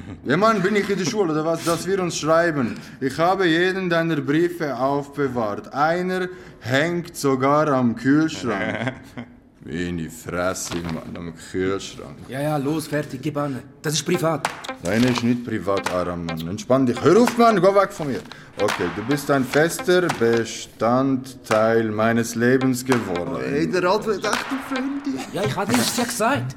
Ja, 0.24 0.36
Mann, 0.36 0.60
bin 0.60 0.74
ich 0.74 0.88
in 0.90 0.98
der 0.98 1.04
Schule 1.04 1.32
oder 1.32 1.44
was? 1.44 1.64
Dass 1.64 1.86
wir 1.86 2.02
uns 2.02 2.18
schreiben. 2.18 2.74
Ich 3.00 3.16
habe 3.18 3.46
jeden 3.46 3.88
deiner 3.88 4.16
Briefe 4.16 4.76
aufbewahrt. 4.76 5.72
Einer 5.72 6.28
hängt 6.60 7.16
sogar 7.16 7.68
am 7.68 7.94
Kühlschrank. 7.94 8.94
Meine 9.64 10.08
Fresse, 10.10 10.76
Mann, 10.76 11.16
am 11.16 11.32
Kühlschrank. 11.34 12.16
Ja, 12.28 12.40
ja, 12.40 12.56
los, 12.56 12.86
fertig, 12.86 13.20
gib 13.20 13.36
an. 13.36 13.60
Das 13.82 13.94
ist 13.94 14.04
privat. 14.04 14.48
Nein, 14.84 15.02
ist 15.02 15.24
nicht 15.24 15.44
privat, 15.44 15.92
Aram, 15.92 16.24
Mann. 16.24 16.46
Entspann 16.46 16.86
dich. 16.86 17.02
Hör 17.02 17.20
auf, 17.20 17.36
Mann, 17.36 17.56
geh 17.60 17.74
weg 17.74 17.92
von 17.92 18.06
mir. 18.06 18.20
Okay, 18.60 18.88
du 18.94 19.02
bist 19.02 19.28
ein 19.30 19.44
fester 19.44 20.02
Bestandteil 20.20 21.90
meines 21.90 22.36
Lebens 22.36 22.84
geworden. 22.84 23.38
Hey, 23.40 23.68
der 23.68 23.82
Rad 23.82 24.06
wird 24.06 24.24
echt 24.24 24.46
eine 24.50 24.60
Freundin. 24.68 25.20
Ja, 25.32 25.42
ich 25.44 25.56
hatte 25.56 25.72
es 25.72 25.96
ja 25.96 26.04
gesagt. 26.04 26.56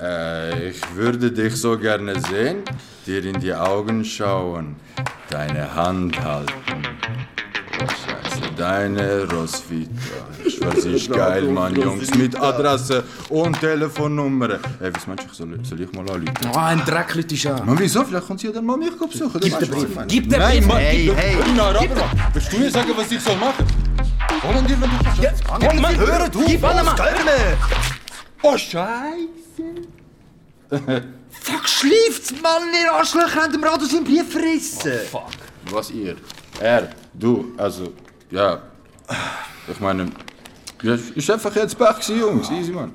Äh, 0.00 0.70
ich 0.70 0.80
würde 0.94 1.30
dich 1.30 1.56
so 1.56 1.76
gerne 1.78 2.18
sehen, 2.20 2.58
dir 3.06 3.24
in 3.24 3.40
die 3.40 3.54
Augen 3.54 4.04
schauen, 4.04 4.76
deine 5.30 5.74
Hand 5.74 6.22
halten. 6.22 6.52
Oh, 7.80 7.86
Scheiße, 7.86 8.42
deine 8.56 9.28
Roswitha. 9.30 9.90
Ich 10.44 10.60
weiß 10.64 10.84
nicht, 10.84 11.12
geil, 11.12 11.44
Mann, 11.44 11.74
Jungs, 11.74 12.14
mit 12.14 12.36
Adresse 12.40 13.02
und 13.28 13.58
Telefonnummer. 13.58 14.50
Ey, 14.80 14.94
was 14.94 15.06
meinst 15.06 15.24
du, 15.28 15.34
soll, 15.34 15.58
soll 15.64 15.80
ich 15.80 15.92
mal 15.92 16.02
anrufen? 16.08 16.32
Oh, 16.54 16.58
ein 16.58 16.84
Dreck 16.84 17.14
Leute 17.14 17.34
ist 17.34 17.46
an. 17.46 17.66
Man, 17.66 17.78
wieso? 17.78 18.04
Vielleicht 18.04 18.26
kommt 18.26 18.40
sie 18.40 18.46
ja 18.48 18.52
dann 18.52 18.66
mal 18.66 18.76
mich 18.76 18.90
besuchen. 18.96 19.40
Gib 19.40 19.58
den 19.58 19.70
Brief. 19.70 19.88
Gib 20.06 20.30
den 20.30 20.38
Nein, 20.38 20.58
Brief. 20.58 20.66
Mann, 20.68 20.76
Hey, 20.78 21.04
gib 21.06 21.16
hey. 21.16 21.36
Na, 21.56 21.62
aber, 21.70 21.80
willst 22.32 22.52
du 22.52 22.58
mir 22.58 22.70
sagen, 22.70 22.90
was 22.96 23.10
ich 23.10 23.20
soll 23.20 23.36
machen? 23.36 23.64
Wollen 24.42 24.66
dir, 24.66 24.80
wenn 24.80 24.90
du 24.90 25.22
Jetzt, 25.22 25.48
Wollen 25.48 25.80
Mann, 25.80 25.94
Sie- 25.94 26.00
hör 26.00 26.28
du, 26.28 26.44
Gib 26.46 26.62
mal. 26.62 26.74
Geld. 26.84 27.58
Oh, 28.42 28.56
Scheiße. 28.56 29.41
Fuck, 30.72 31.68
schläft's, 31.68 32.32
Mann, 32.40 32.62
ihr 32.82 32.90
Arschlöcher 32.90 33.42
habt 33.42 33.54
dem 33.54 33.62
Radio 33.62 33.86
seinen 33.86 34.04
Brief 34.04 34.32
verrissen. 34.32 34.92
Oh, 35.12 35.18
fuck. 35.18 35.30
Was 35.70 35.90
ihr? 35.90 36.16
Er, 36.60 36.94
du, 37.12 37.52
also, 37.58 37.92
ja. 38.30 38.62
Ich 39.68 39.80
meine, 39.80 40.10
ja, 40.82 40.94
ist 40.94 41.30
einfach 41.30 41.54
jetzt 41.56 41.76
Pech 41.76 41.96
gewesen, 41.96 42.18
Jungs. 42.18 42.50
Easy, 42.50 42.72
Mann. 42.72 42.92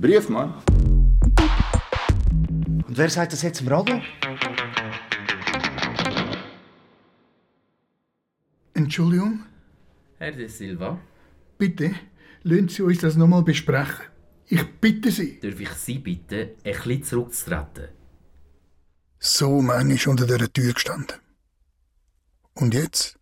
Brief, 0.00 0.28
Mann. 0.28 0.54
Und 2.86 2.96
wer 2.96 3.10
sagt 3.10 3.32
das 3.32 3.42
jetzt 3.42 3.60
im 3.60 3.68
Radio? 3.68 4.00
Entschuldigung, 8.74 9.44
Herr 10.18 10.30
de 10.30 10.46
Silva, 10.46 10.98
bitte, 11.58 11.96
lassen 12.44 12.68
Sie 12.68 12.82
uns 12.82 12.98
das 13.00 13.16
nochmal 13.16 13.42
besprechen. 13.42 14.06
Ich 14.50 14.80
bitte 14.80 15.10
Sie. 15.10 15.38
darf 15.40 15.60
ich 15.60 15.70
Sie 15.70 15.98
bitten, 15.98 16.50
ein 16.64 16.72
bisschen 16.72 17.02
zurückzutreten? 17.02 17.88
So 19.18 19.60
manchmal 19.60 20.12
unter 20.12 20.26
dieser 20.26 20.50
Tür 20.50 20.72
gestanden. 20.72 21.18
Und 22.54 22.72
jetzt 22.72 23.18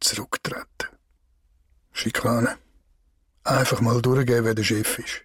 zurücktreten. 0.00 0.88
Schikane. 1.92 2.56
Einfach 3.44 3.80
mal 3.80 4.02
durchgeben, 4.02 4.44
wer 4.44 4.54
der 4.54 4.64
Chef 4.64 4.98
ist. 4.98 5.22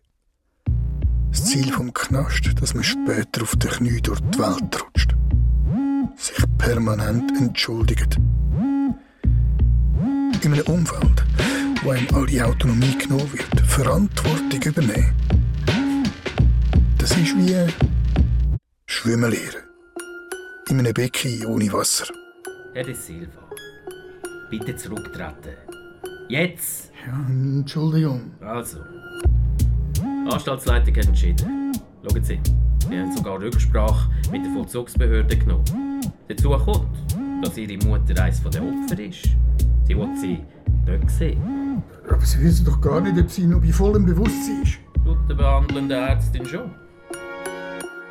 Das 1.32 1.46
Ziel 1.46 1.72
vom 1.74 1.92
Knast, 1.92 2.62
dass 2.62 2.76
man 2.76 2.84
später 2.84 3.42
auf 3.42 3.56
den 3.56 3.72
Knie 3.72 4.02
durch 4.02 4.20
die 4.20 4.40
Welt 4.40 4.82
rutscht. 4.82 5.16
Sich 6.18 6.46
permanent 6.60 7.32
entschuldigt. 7.32 8.16
In 10.42 10.54
einem 10.54 10.68
Umfeld, 10.68 11.26
wo 11.86 11.92
einem 11.92 12.08
alle 12.16 12.44
Autonomie 12.48 12.98
genommen 12.98 13.32
wird, 13.32 13.62
Verantwortung 13.62 14.60
übernehmen. 14.60 15.14
Das 16.98 17.12
ist 17.12 17.38
wie 17.38 17.72
Schwimmen 18.88 19.30
lernen. 19.30 19.64
In 20.70 20.80
einem 20.80 20.94
Becken 20.96 21.46
ohne 21.46 21.72
Wasser. 21.72 22.12
Herr 22.74 22.84
de 22.84 22.96
Silva, 22.96 23.40
bitte 24.50 24.76
zurücktreten. 24.76 25.54
Jetzt! 26.28 26.92
Ja, 27.06 27.24
Entschuldigung. 27.30 28.32
Also. 28.42 28.80
Die 29.98 30.32
Anstaltsleitung 30.32 30.96
hat 30.96 31.06
entschieden. 31.06 31.72
Schauen 32.02 32.24
Sie, 32.24 32.40
sie 32.90 33.00
haben 33.00 33.16
sogar 33.16 33.40
Rücksprache 33.40 34.10
mit 34.32 34.44
der 34.44 34.52
Vollzugsbehörde 34.54 35.38
genommen. 35.38 36.02
Dazu 36.28 36.50
kommt, 36.50 36.98
dass 37.44 37.56
Ihre 37.58 37.78
Mutter 37.86 38.20
eines 38.24 38.42
der 38.42 38.64
Opfer 38.64 39.00
ist. 39.00 39.30
Sie 39.88 39.96
will 39.96 40.10
sie 40.20 40.40
nicht 40.88 41.10
sehen. 41.12 41.65
Aber 42.10 42.26
Sie 42.26 42.42
wissen 42.42 42.66
doch 42.66 42.80
gar 42.82 43.02
nicht, 43.02 43.20
ob 43.20 43.30
sie 43.30 43.46
noch 43.46 43.62
bei 43.62 43.72
vollem 43.72 44.06
Bewusstsein 44.06 44.64
ist. 44.64 44.78
Tut 45.04 45.18
der 45.30 45.36
behandelnden 45.36 45.92
Ärztin 45.92 46.46
schon. 46.46 46.74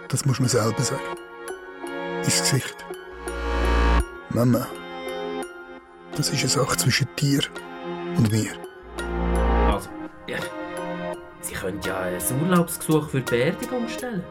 Das 0.09 0.25
muss 0.25 0.39
man 0.39 0.49
selber 0.49 0.81
sagen. 0.81 1.01
Ins 2.25 2.41
Gesicht. 2.41 2.77
Mama, 4.31 4.67
das 6.17 6.31
ist 6.31 6.41
eine 6.41 6.49
Sache 6.49 6.77
zwischen 6.77 7.07
dir 7.19 7.41
und 8.17 8.31
mir. 8.33 8.51
Also, 9.71 9.91
ja, 10.27 10.39
Sie 11.41 11.55
können 11.55 11.81
ja 11.85 12.01
ein 12.01 12.19
Urlaubsgesuch 12.43 13.09
für 13.11 13.21
die 13.21 13.31
Beerdigung 13.31 13.89
stellen. 13.89 14.25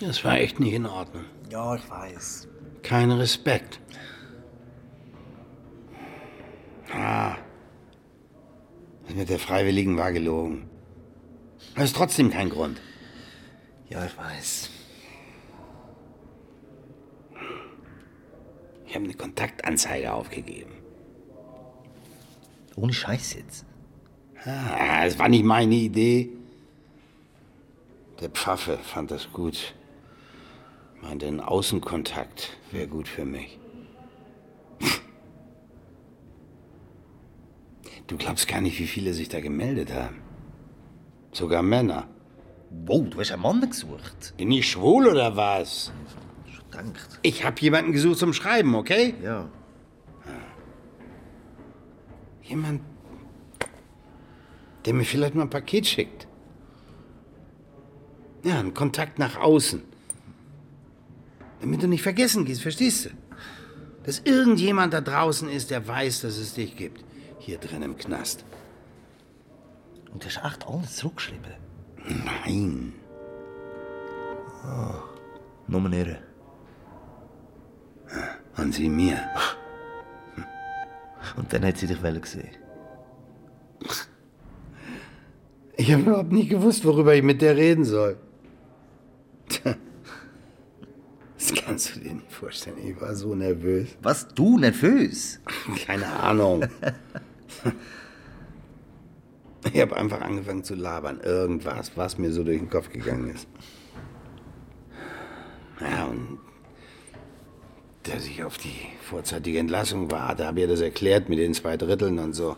Das 0.00 0.24
war 0.24 0.38
echt 0.38 0.58
nicht 0.58 0.72
in 0.72 0.86
Ordnung. 0.86 1.24
Ja, 1.50 1.74
ich 1.76 1.88
weiß. 1.88 2.48
Kein 2.82 3.10
Respekt. 3.10 3.80
Ah. 6.92 7.36
Das 9.06 9.14
mit 9.14 9.28
der 9.28 9.38
Freiwilligen 9.38 9.98
war 9.98 10.10
gelogen. 10.12 10.68
Das 11.74 11.84
ist 11.84 11.96
trotzdem 11.96 12.30
kein 12.30 12.48
Grund. 12.48 12.80
Ja, 13.90 14.04
ich 14.06 14.16
weiß. 14.16 14.70
Ich 18.86 18.94
habe 18.94 19.04
eine 19.04 19.14
Kontaktanzeige 19.14 20.12
aufgegeben. 20.12 20.72
Ohne 22.74 22.92
Scheiß 22.92 23.34
jetzt. 23.34 23.66
Ah, 24.44 25.04
es 25.04 25.18
war 25.18 25.28
nicht 25.28 25.44
meine 25.44 25.74
Idee. 25.74 26.30
Der 28.20 28.30
Pfaffe 28.30 28.78
fand 28.78 29.10
das 29.10 29.30
gut. 29.32 29.74
Meinte, 31.02 31.26
ein 31.26 31.40
Außenkontakt 31.40 32.56
wäre 32.70 32.86
gut 32.86 33.08
für 33.08 33.24
mich. 33.24 33.58
Du 38.06 38.16
glaubst 38.16 38.48
gar 38.48 38.60
nicht, 38.60 38.78
wie 38.80 38.86
viele 38.86 39.14
sich 39.14 39.28
da 39.28 39.40
gemeldet 39.40 39.94
haben. 39.94 40.20
Sogar 41.32 41.62
Männer. 41.62 42.08
Wow, 42.86 43.08
du 43.08 43.20
hast 43.20 43.30
einen 43.32 43.42
Mann 43.42 43.60
gesucht. 43.60 44.34
Bin 44.36 44.50
ich 44.50 44.68
schwul 44.68 45.06
oder 45.06 45.36
was? 45.36 45.92
Schon 46.46 46.70
gedacht. 46.70 47.20
Ich 47.22 47.44
habe 47.44 47.60
jemanden 47.60 47.92
gesucht 47.92 48.18
zum 48.18 48.32
Schreiben, 48.32 48.74
okay? 48.74 49.14
Ja. 49.22 49.48
Jemand, 52.42 52.80
der 54.84 54.94
mir 54.94 55.04
vielleicht 55.04 55.36
mal 55.36 55.42
ein 55.42 55.50
Paket 55.50 55.86
schickt. 55.86 56.26
Ja, 58.42 58.58
ein 58.58 58.74
Kontakt 58.74 59.20
nach 59.20 59.36
außen. 59.36 59.84
Damit 61.60 61.82
du 61.82 61.88
nicht 61.88 62.02
vergessen 62.02 62.44
gehst, 62.44 62.62
verstehst 62.62 63.06
du? 63.06 63.10
Dass 64.04 64.20
irgendjemand 64.20 64.94
da 64.94 65.00
draußen 65.00 65.48
ist, 65.48 65.70
der 65.70 65.86
weiß, 65.86 66.22
dass 66.22 66.38
es 66.38 66.54
dich 66.54 66.76
gibt. 66.76 67.04
Hier 67.38 67.58
drin 67.58 67.82
im 67.82 67.96
Knast. 67.96 68.44
Und 70.12 70.24
du 70.24 70.28
hast 70.28 70.44
echt 70.44 70.66
alles 70.66 70.96
zurückgeschrieben? 70.96 71.52
Nein. 72.24 72.92
Oh, 74.64 74.94
nur 75.68 75.92
Ehre. 75.92 76.18
Und 78.56 78.74
sie 78.74 78.88
mir. 78.88 79.18
Und 81.36 81.52
dann 81.52 81.64
hat 81.64 81.78
sie 81.78 81.86
dich 81.86 82.02
wollen 82.02 82.20
gesehen. 82.20 82.48
Ich 85.76 85.92
habe 85.92 86.02
überhaupt 86.02 86.32
nicht 86.32 86.50
gewusst, 86.50 86.84
worüber 86.84 87.14
ich 87.14 87.22
mit 87.22 87.40
der 87.40 87.56
reden 87.56 87.84
soll. 87.84 88.18
Tja. 89.48 89.76
Das 91.50 91.62
kannst 91.64 91.96
du 91.96 92.00
dir 92.00 92.14
nicht 92.14 92.32
vorstellen. 92.32 92.76
Ich 92.84 93.00
war 93.00 93.14
so 93.14 93.34
nervös. 93.34 93.88
Was, 94.02 94.28
du 94.28 94.58
nervös? 94.58 95.40
Keine 95.86 96.06
Ahnung. 96.06 96.64
Ich 99.72 99.80
habe 99.80 99.96
einfach 99.96 100.20
angefangen 100.20 100.64
zu 100.64 100.74
labern. 100.74 101.20
Irgendwas, 101.20 101.92
was 101.96 102.18
mir 102.18 102.32
so 102.32 102.44
durch 102.44 102.58
den 102.58 102.70
Kopf 102.70 102.90
gegangen 102.90 103.30
ist. 103.30 103.46
Ja, 105.80 106.06
und 106.06 106.38
dass 108.04 108.26
ich 108.26 108.42
auf 108.42 108.58
die 108.58 108.74
vorzeitige 109.02 109.58
Entlassung 109.58 110.10
warte, 110.10 110.46
habe 110.46 110.60
ihr 110.60 110.68
das 110.68 110.80
erklärt 110.80 111.28
mit 111.28 111.38
den 111.38 111.54
zwei 111.54 111.76
Dritteln 111.76 112.18
und 112.18 112.32
so. 112.32 112.56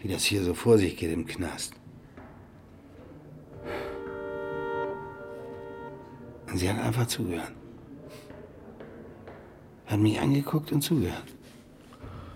Wie 0.00 0.08
das 0.08 0.24
hier 0.24 0.42
so 0.42 0.54
vor 0.54 0.78
sich 0.78 0.96
geht 0.96 1.12
im 1.12 1.26
Knast. 1.26 1.74
Und 6.50 6.58
sie 6.58 6.68
hat 6.68 6.78
einfach 6.78 7.06
zugehört. 7.06 7.52
Hat 9.86 9.98
mich 10.00 10.18
angeguckt 10.20 10.72
und 10.72 10.82
zugehört. 10.82 11.24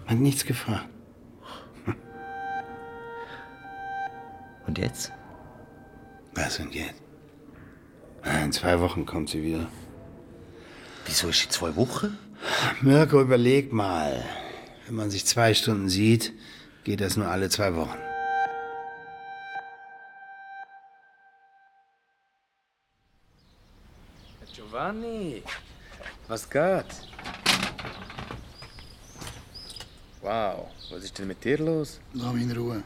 Hat 0.07 0.19
nichts 0.19 0.45
gefragt. 0.45 0.89
Und 4.67 4.79
jetzt? 4.79 5.13
Was 6.35 6.61
und 6.61 6.75
jetzt? 6.75 7.03
Ah, 8.23 8.45
In 8.45 8.53
zwei 8.53 8.79
Wochen 8.81 9.07
kommt 9.07 9.29
sie 9.31 9.43
wieder. 9.43 9.67
Wieso 11.07 11.29
ist 11.29 11.41
sie 11.41 11.49
zwei 11.49 11.75
Wochen? 11.75 12.17
Mirko, 12.83 13.21
überleg 13.21 13.73
mal. 13.73 14.23
Wenn 14.87 14.95
man 14.95 15.11
sich 15.11 15.25
zwei 15.27 15.55
Stunden 15.55 15.89
sieht, 15.89 16.33
geht 16.85 17.01
das 17.01 17.17
nur 17.17 17.29
alle 17.29 17.49
zwei 17.49 17.75
Wochen. 17.75 17.99
Giovanni, 24.55 25.43
was 26.29 26.49
geht? 26.49 26.87
Wow, 30.29 30.67
was 30.91 31.05
ist 31.05 31.19
denn 31.19 31.27
mit 31.27 31.43
dir 31.43 31.57
los? 31.57 32.01
Lass 32.13 32.35
mich 32.35 32.43
in 32.43 32.53
Ruhe. 32.53 32.83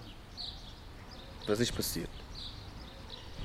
Was 1.48 1.58
ist 1.58 1.74
passiert? 1.74 2.08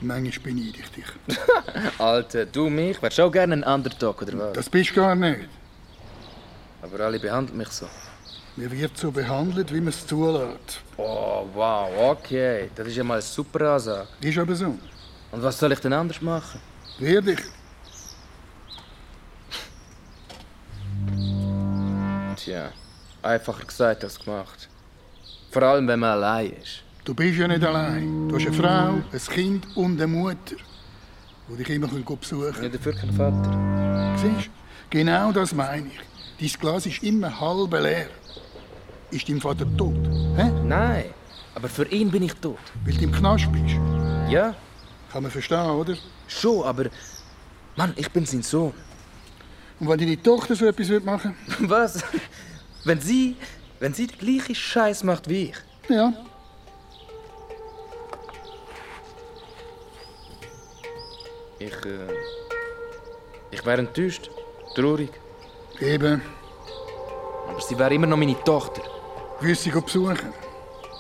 Manchmal 0.01 0.53
beneide 0.53 0.77
ich 0.83 0.89
dich. 0.91 1.05
Alter, 1.97 2.45
du 2.45 2.69
mich? 2.69 3.01
Wärst 3.01 3.19
auch 3.19 3.31
gerne 3.31 3.55
ein 3.55 3.63
Underdog, 3.63 4.21
oder 4.21 4.37
was? 4.37 4.53
Das 4.53 4.69
bist 4.69 4.91
du 4.91 4.95
gar 4.97 5.15
nicht. 5.15 5.49
Aber 6.83 6.99
alle 7.05 7.19
behandeln 7.19 7.57
mich 7.57 7.69
so. 7.69 7.87
Man 8.55 8.69
wird 8.69 8.95
so 8.95 9.09
behandelt, 9.09 9.73
wie 9.73 9.81
man 9.81 9.87
es 9.87 10.05
zulässt. 10.05 10.81
Oh, 10.97 11.47
wow, 11.55 11.89
okay. 12.11 12.69
Das 12.75 12.87
ist 12.87 12.97
ja 12.97 13.03
mal 13.03 13.15
eine 13.15 13.23
super 13.23 13.61
Ansage. 13.73 14.09
Ist 14.21 14.37
aber 14.37 14.55
so. 14.55 14.77
Und 15.31 15.41
was 15.41 15.57
soll 15.57 15.71
ich 15.71 15.79
denn 15.79 15.93
anders 15.93 16.21
machen? 16.21 16.61
Wehr 16.99 17.23
dich. 17.23 17.39
Tja, 22.35 22.71
einfacher 23.27 23.65
gesagt 23.65 24.03
als 24.03 24.19
gemacht. 24.19 24.69
Vor 25.51 25.63
allem, 25.63 25.87
wenn 25.87 25.99
man 25.99 26.11
allein 26.11 26.51
ist. 26.61 26.83
Du 27.03 27.13
bist 27.13 27.37
ja 27.37 27.47
nicht 27.47 27.63
allein. 27.63 28.27
Du 28.27 28.35
hast 28.35 28.47
eine 28.47 28.55
Frau, 28.55 28.93
ein 29.11 29.33
Kind 29.33 29.67
und 29.75 30.01
eine 30.01 30.07
Mutter, 30.07 30.55
die 31.47 31.55
dich 31.55 31.69
immer 31.69 31.87
besuchen 31.87 32.25
können. 32.25 32.63
Ja, 32.63 32.69
dafür 32.69 32.93
kein 32.93 33.13
Vater. 33.13 34.17
Siehst 34.17 34.47
du? 34.47 34.51
Genau 34.89 35.31
das 35.31 35.53
meine 35.53 35.87
ich. 35.87 36.51
Dein 36.51 36.59
Glas 36.59 36.85
ist 36.85 37.03
immer 37.03 37.39
halb 37.39 37.71
leer. 37.71 38.07
Ist 39.11 39.27
dein 39.29 39.39
Vater 39.39 39.65
tot? 39.77 39.95
Hä? 40.35 40.51
Nein, 40.63 41.05
aber 41.55 41.69
für 41.69 41.87
ihn 41.87 42.11
bin 42.11 42.23
ich 42.23 42.33
tot. 42.33 42.59
Weil 42.85 42.93
du 42.93 43.03
im 43.03 43.11
Knast 43.11 43.51
bist? 43.51 43.75
Ja? 44.29 44.53
Kann 45.11 45.23
man 45.23 45.31
verstehen, 45.31 45.69
oder? 45.69 45.95
Schon, 46.27 46.63
aber... 46.63 46.85
Mann, 47.75 47.93
ich 47.95 48.11
bin 48.11 48.25
sein 48.25 48.41
Sohn. 48.41 48.73
Und 49.79 49.87
wenn 49.87 49.97
deine 49.99 50.21
Tochter 50.21 50.55
so 50.55 50.65
etwas 50.65 51.03
machen 51.03 51.35
Was? 51.59 52.03
Wenn 52.87 53.01
sie... 53.01 53.35
Wenn 53.79 53.93
sie 53.93 54.07
den 54.07 54.17
gleichen 54.17 54.55
Scheiß 54.55 55.03
macht 55.03 55.29
wie 55.29 55.49
ich? 55.49 55.57
Ja. 55.89 56.13
Ich, 61.59 61.85
äh... 61.85 62.07
Ich 63.51 63.65
wäre 63.65 63.79
enttäuscht. 63.79 64.31
Traurig. 64.73 65.11
Eben. 65.79 66.21
Aber 67.49 67.61
sie 67.61 67.77
wäre 67.77 67.93
immer 67.93 68.07
noch 68.07 68.17
meine 68.17 68.41
Tochter. 68.45 68.81
Willst 69.41 69.65
du 69.65 69.71
sie 69.71 69.81
besuchen? 69.81 70.33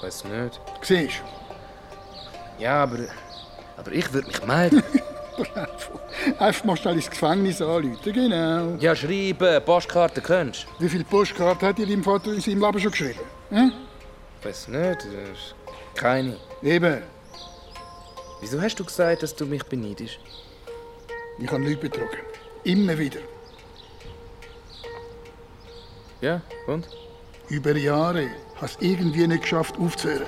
Weiß 0.01 0.25
nicht. 0.25 0.59
Siehst 0.81 1.23
Ja, 2.59 2.83
aber... 2.83 3.07
Aber 3.77 3.91
ich 3.93 4.11
würde 4.11 4.27
mich 4.27 4.45
melden. 4.45 4.83
du? 5.37 6.39
Einfach 6.43 6.63
mal 6.65 6.77
schnell 6.77 6.95
ins 6.95 7.09
Gefängnis 7.09 7.61
anrufen. 7.61 7.97
Genau. 8.13 8.75
ja, 8.79 8.95
schreiben, 8.95 9.63
Postkarten 9.63 10.23
kennst 10.23 10.67
Wie 10.79 10.89
viele 10.89 11.03
Postkarten 11.03 11.67
hat 11.67 11.77
dir 11.77 11.87
dein 11.87 12.03
Vater 12.03 12.33
in 12.33 12.41
seinem 12.41 12.61
Leben 12.61 12.79
schon 12.79 12.91
geschrieben? 12.91 13.19
Hä? 13.49 13.69
Weiß 14.43 14.67
nicht. 14.67 14.81
äh, 15.05 15.33
Keine. 15.95 16.37
Eben. 16.61 17.01
Wieso 18.41 18.61
hast 18.61 18.75
du 18.79 18.85
gesagt, 18.85 19.23
dass 19.23 19.35
du 19.35 19.45
mich 19.45 19.63
beneidest? 19.63 20.19
Ich 21.39 21.51
habe 21.51 21.63
Leute 21.63 21.77
betrogen. 21.77 22.19
Immer 22.63 22.97
wieder. 22.97 23.19
Ja, 26.21 26.41
und? 26.67 26.87
Über 27.49 27.75
Jahre 27.75 28.27
hast 28.59 28.81
du 28.81 28.85
irgendwie 28.85 29.27
nicht 29.27 29.43
geschafft, 29.43 29.75
aufzuhören. 29.79 30.25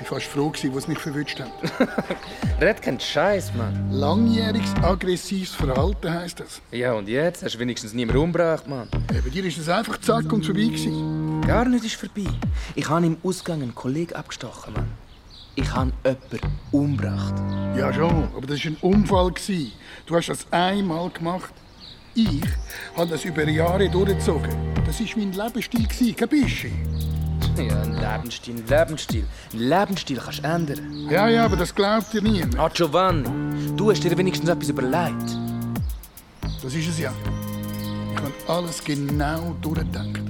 Ich 0.00 0.10
war 0.10 0.20
fast 0.20 0.30
froh, 0.30 0.52
wo 0.72 0.80
sie 0.80 0.88
mich 0.88 0.98
verwünscht 0.98 1.40
haben. 1.40 1.50
Red 2.60 2.80
keinen 2.80 3.00
Scheiß, 3.00 3.52
Mann. 3.54 3.90
Langjähriges 3.90 4.72
aggressives 4.82 5.54
Verhalten 5.54 6.12
heisst 6.12 6.40
das. 6.40 6.62
Ja, 6.70 6.92
und 6.92 7.08
jetzt? 7.08 7.42
Hast 7.42 7.56
du 7.56 7.58
wenigstens 7.58 7.92
niemand 7.92 8.18
umgebracht, 8.18 8.66
Mann? 8.68 8.88
Ja, 9.12 9.20
bei 9.22 9.30
dir 9.30 9.44
ist 9.44 9.58
es 9.58 9.68
einfach 9.68 9.98
zack 10.00 10.32
und 10.32 10.46
vorbei 10.46 10.62
gewesen. 10.62 11.42
Gar 11.46 11.66
nicht 11.66 11.84
ist 11.84 11.96
vorbei. 11.96 12.30
Ich 12.74 12.88
habe 12.88 13.06
im 13.06 13.16
Ausgang 13.22 13.60
einen 13.60 13.74
Kollegen 13.74 14.14
abgestochen, 14.14 14.72
Mann. 14.74 14.88
Ich 15.56 15.70
habe 15.74 15.92
jemanden 16.04 16.52
umgebracht. 16.70 17.34
Ja 17.76 17.92
schon, 17.92 18.28
aber 18.36 18.46
das 18.46 18.64
war 18.64 18.70
ein 18.70 18.76
Unfall. 18.80 19.32
gewesen. 19.32 19.72
Du 20.06 20.14
hast 20.14 20.28
das 20.28 20.46
einmal 20.52 21.10
gemacht. 21.10 21.52
Ich 22.14 22.40
habe 22.96 23.08
das 23.08 23.24
über 23.24 23.44
Jahre 23.48 23.88
durchgezogen. 23.88 24.50
Das 24.86 25.00
war 25.00 25.06
mein 25.16 25.32
Lebensstil, 25.32 26.14
kein 26.14 26.28
bisschen. 26.28 27.17
Ja, 27.58 27.82
ein 27.82 27.98
Lebensstil, 27.98 28.54
ein 28.54 28.66
Lebensstil. 28.68 29.24
Ein 29.52 29.58
Lebensstil 29.58 30.18
kannst 30.18 30.38
du 30.38 30.42
ändern. 30.44 31.08
Ja, 31.10 31.28
ja, 31.28 31.44
aber 31.44 31.56
das 31.56 31.74
glaubt 31.74 32.12
dir 32.12 32.22
niemand. 32.22 32.56
Ah, 32.56 32.68
Giovanni, 32.68 33.28
du 33.76 33.90
hast 33.90 34.04
dir 34.04 34.16
wenigstens 34.16 34.48
etwas 34.48 34.68
überlegt. 34.68 35.36
Das 36.62 36.72
ist 36.72 36.88
es 36.88 36.98
ja. 37.00 37.12
Ich 38.12 38.20
habe 38.20 38.32
alles 38.46 38.82
genau 38.84 39.56
durchgedacht. 39.60 40.20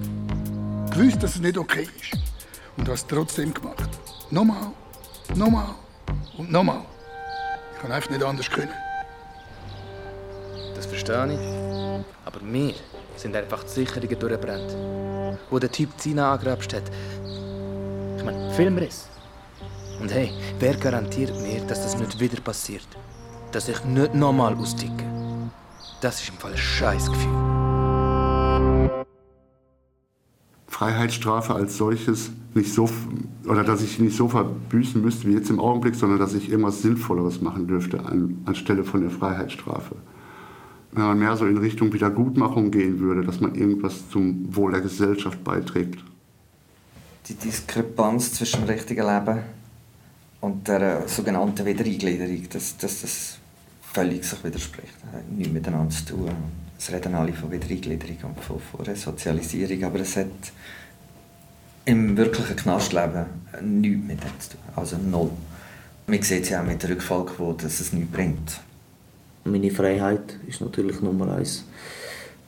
Gewusst, 0.90 1.22
dass 1.22 1.34
es 1.34 1.40
nicht 1.40 1.58
okay 1.58 1.82
ist. 2.00 2.18
Und 2.78 2.84
habe 2.84 2.94
es 2.94 3.06
trotzdem 3.06 3.52
gemacht. 3.52 3.90
Nochmal, 4.30 4.72
nochmal 5.34 5.74
und 6.38 6.50
nochmal. 6.50 6.80
Ich 7.74 7.82
kann 7.82 7.92
einfach 7.92 8.10
nicht 8.10 8.22
anders 8.22 8.48
können. 8.48 8.72
Das 10.74 10.86
verstehe 10.86 11.34
ich. 11.34 12.04
Aber 12.24 12.40
wir 12.42 12.74
sind 13.16 13.36
einfach 13.36 13.64
die 13.64 13.70
Sicherungen 13.70 14.18
durchgebrannt. 14.18 15.07
Wo 15.50 15.58
der 15.58 15.70
Typ 15.70 15.90
Zina 15.98 16.32
angerapscht 16.32 16.74
hat. 16.74 16.84
Ich 18.16 18.24
meine, 18.24 18.50
Filmriss. 18.52 19.08
Und 20.00 20.12
hey, 20.12 20.30
wer 20.58 20.76
garantiert 20.76 21.34
mir, 21.40 21.60
dass 21.66 21.82
das 21.82 21.98
nicht 21.98 22.20
wieder 22.20 22.40
passiert? 22.40 22.86
Dass 23.52 23.68
ich 23.68 23.84
nicht 23.84 24.14
nochmal 24.14 24.54
austicke? 24.54 25.04
Das 26.00 26.20
ist 26.20 26.28
im 26.28 26.36
Fall 26.36 26.52
ein 26.52 26.58
Scheißgefühl. 26.58 27.48
Freiheitsstrafe 30.68 31.54
als 31.54 31.76
solches 31.76 32.30
nicht 32.54 32.72
so, 32.72 32.88
oder 33.48 33.64
dass 33.64 33.82
ich 33.82 33.98
nicht 33.98 34.16
so 34.16 34.28
verbüßen 34.28 35.02
müsste 35.02 35.26
wie 35.26 35.32
jetzt 35.32 35.50
im 35.50 35.58
Augenblick, 35.58 35.96
sondern 35.96 36.20
dass 36.20 36.34
ich 36.34 36.50
irgendwas 36.50 36.82
Sinnvolleres 36.82 37.40
machen 37.40 37.66
dürfte 37.66 38.04
an, 38.04 38.40
anstelle 38.44 38.84
von 38.84 39.00
der 39.00 39.10
Freiheitsstrafe. 39.10 39.96
Wenn 40.92 41.02
man 41.02 41.18
mehr 41.18 41.36
so 41.36 41.46
in 41.46 41.58
Richtung 41.58 41.92
Wiedergutmachung 41.92 42.70
gehen 42.70 42.98
würde, 42.98 43.24
dass 43.24 43.40
man 43.40 43.54
irgendwas 43.54 44.08
zum 44.10 44.54
Wohl 44.54 44.72
der 44.72 44.80
Gesellschaft 44.80 45.44
beiträgt. 45.44 46.02
Die 47.28 47.34
Diskrepanz 47.34 48.32
zwischen 48.32 48.62
dem 48.62 48.70
richtigen 48.70 49.06
Leben 49.06 49.40
und 50.40 50.66
der 50.66 51.04
äh, 51.04 51.08
sogenannten 51.08 51.66
Wiedereingliederung, 51.66 52.48
dass 52.50 52.76
das, 52.78 53.02
das 53.02 53.38
völlig 53.92 54.24
sich 54.24 54.42
widerspricht. 54.42 54.94
Das 55.02 55.20
hat 55.20 55.30
nichts 55.30 55.52
miteinander 55.52 55.90
zu 55.90 56.06
tun. 56.06 56.30
Es 56.78 56.90
reden 56.90 57.14
alle 57.14 57.32
von 57.32 57.50
Wiedereingliederung 57.50 58.30
und 58.30 58.40
von, 58.40 58.60
von 58.60 58.80
Resozialisierung, 58.86 59.84
aber 59.84 60.00
es 60.00 60.16
hat 60.16 60.26
im 61.84 62.16
wirklichen 62.16 62.56
Knastleben 62.56 63.26
nichts 63.62 64.06
mit 64.06 64.22
dem 64.22 64.40
zu 64.40 64.50
tun. 64.50 64.60
Also 64.76 64.96
null. 64.96 65.30
Man 66.06 66.22
sieht 66.22 66.44
es 66.44 66.50
ja 66.50 66.62
auch 66.62 66.66
mit 66.66 66.82
der 66.82 66.90
Rückfallquote, 66.90 67.64
dass 67.64 67.80
es 67.80 67.92
nichts 67.92 68.12
bringt. 68.12 68.60
Meine 69.50 69.70
Freiheit 69.70 70.38
ist 70.46 70.60
natürlich 70.60 71.00
Nummer 71.00 71.32
eins. 71.32 71.64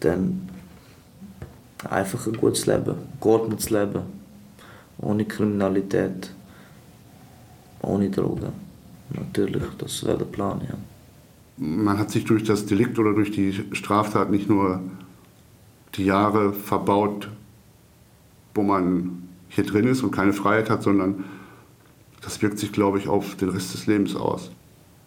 Dann 0.00 0.48
einfach 1.88 2.26
ein 2.26 2.34
gutes 2.34 2.66
Leben, 2.66 2.94
geordnetes 3.20 3.70
Leben, 3.70 4.02
ohne 4.98 5.24
Kriminalität, 5.24 6.32
ohne 7.82 8.10
Drogen. 8.10 8.52
Natürlich, 9.10 9.62
das 9.78 10.04
wäre 10.04 10.18
der 10.18 10.24
Plan, 10.26 10.60
ja. 10.68 10.74
man 11.56 11.98
hat 11.98 12.10
sich 12.10 12.24
durch 12.24 12.44
das 12.44 12.66
Delikt 12.66 12.98
oder 12.98 13.12
durch 13.12 13.32
die 13.32 13.52
Straftat 13.72 14.30
nicht 14.30 14.48
nur 14.48 14.80
die 15.96 16.04
Jahre 16.04 16.52
verbaut, 16.52 17.28
wo 18.54 18.62
man 18.62 19.22
hier 19.48 19.64
drin 19.64 19.88
ist 19.88 20.02
und 20.02 20.12
keine 20.12 20.32
Freiheit 20.32 20.70
hat, 20.70 20.82
sondern 20.82 21.24
das 22.20 22.40
wirkt 22.42 22.58
sich, 22.58 22.72
glaube 22.72 22.98
ich, 22.98 23.08
auf 23.08 23.34
den 23.36 23.48
Rest 23.48 23.74
des 23.74 23.86
Lebens 23.86 24.14
aus. 24.14 24.50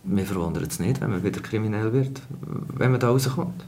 Mir 0.04 0.26
verwundert 0.26 0.70
es 0.70 0.80
nicht, 0.80 1.00
wenn 1.00 1.12
man 1.12 1.24
wieder 1.24 1.40
kriminell 1.40 1.94
wird, 1.94 2.22
wenn 2.78 2.92
man 2.92 3.00
da 3.00 3.08
rauskommt. 3.08 3.64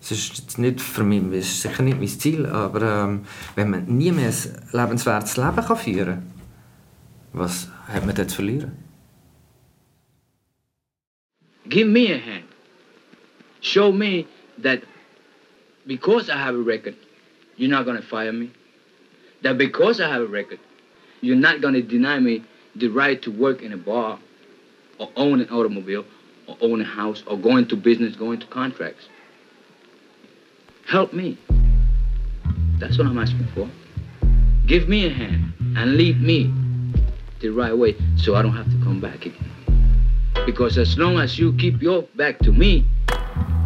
Es 0.00 0.12
ist 0.12 0.58
nicht 0.58 0.80
für 0.80 1.02
mich, 1.02 1.22
es 1.32 1.48
ist 1.48 1.62
sicher 1.62 1.82
nicht 1.82 1.98
mein 1.98 2.06
Ziel, 2.06 2.46
aber 2.46 2.82
ähm, 2.82 3.26
wenn 3.56 3.70
man 3.70 3.84
nie 3.86 4.12
mehr 4.12 4.28
ein 4.28 4.68
lebenswertes 4.72 5.36
Leben 5.36 5.56
kann 5.56 5.76
führen 5.76 6.06
kann, 6.06 6.22
was 7.32 7.68
hat 7.88 8.06
man 8.06 8.14
dann 8.14 8.28
zu 8.28 8.36
verlieren? 8.36 8.72
Give 11.68 11.88
me 11.88 12.12
a 12.12 12.18
hand. 12.18 12.44
Show 13.60 13.92
me 13.92 14.26
that 14.62 14.82
because 15.86 16.30
I 16.30 16.38
have 16.38 16.54
a 16.54 16.62
record, 16.62 16.94
you're 17.56 17.68
not 17.68 17.84
going 17.84 17.96
to 17.96 18.06
fire 18.06 18.32
me. 18.32 18.50
That 19.42 19.58
because 19.58 20.00
I 20.00 20.08
have 20.08 20.22
a 20.22 20.30
record, 20.30 20.60
you're 21.20 21.36
not 21.36 21.60
going 21.60 21.74
to 21.74 21.82
deny 21.82 22.20
me 22.20 22.44
the 22.76 22.88
right 22.88 23.20
to 23.22 23.30
work 23.32 23.62
in 23.62 23.72
a 23.72 23.76
bar 23.76 24.18
or 24.98 25.10
own 25.16 25.40
an 25.40 25.48
automobile 25.50 26.04
or 26.46 26.56
own 26.60 26.80
a 26.80 26.84
house 26.84 27.22
or 27.26 27.36
go 27.38 27.56
into 27.56 27.76
business, 27.76 28.16
go 28.16 28.32
into 28.32 28.46
contracts. 28.46 29.08
Help 30.86 31.12
me. 31.12 31.36
That's 32.78 32.96
what 32.96 33.06
I'm 33.06 33.18
asking 33.18 33.46
for. 33.54 33.68
Give 34.66 34.88
me 34.88 35.06
a 35.06 35.10
hand 35.10 35.52
and 35.76 35.96
lead 35.96 36.20
me 36.20 36.52
the 37.40 37.50
right 37.50 37.76
way 37.76 37.96
so 38.16 38.34
I 38.34 38.42
don't 38.42 38.56
have 38.56 38.70
to 38.70 38.84
come 38.84 39.00
back 39.00 39.26
again. 39.26 39.52
Because 40.46 40.78
as 40.78 40.96
long 40.96 41.18
as 41.18 41.38
you 41.38 41.52
keep 41.54 41.82
your 41.82 42.02
back 42.16 42.38
to 42.40 42.52
me, 42.52 42.86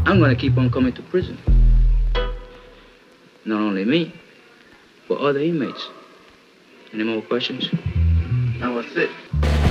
I'm 0.05 0.19
gonna 0.19 0.35
keep 0.35 0.57
on 0.57 0.71
coming 0.71 0.93
to 0.95 1.03
prison. 1.03 1.39
Not 3.45 3.61
only 3.61 3.85
me, 3.85 4.13
but 5.09 5.19
other 5.19 5.41
inmates. 5.41 5.89
Any 6.93 7.05
more 7.05 7.23
questions? 7.23 7.69
That 8.61 8.69
was 8.69 8.87
it. 8.97 9.62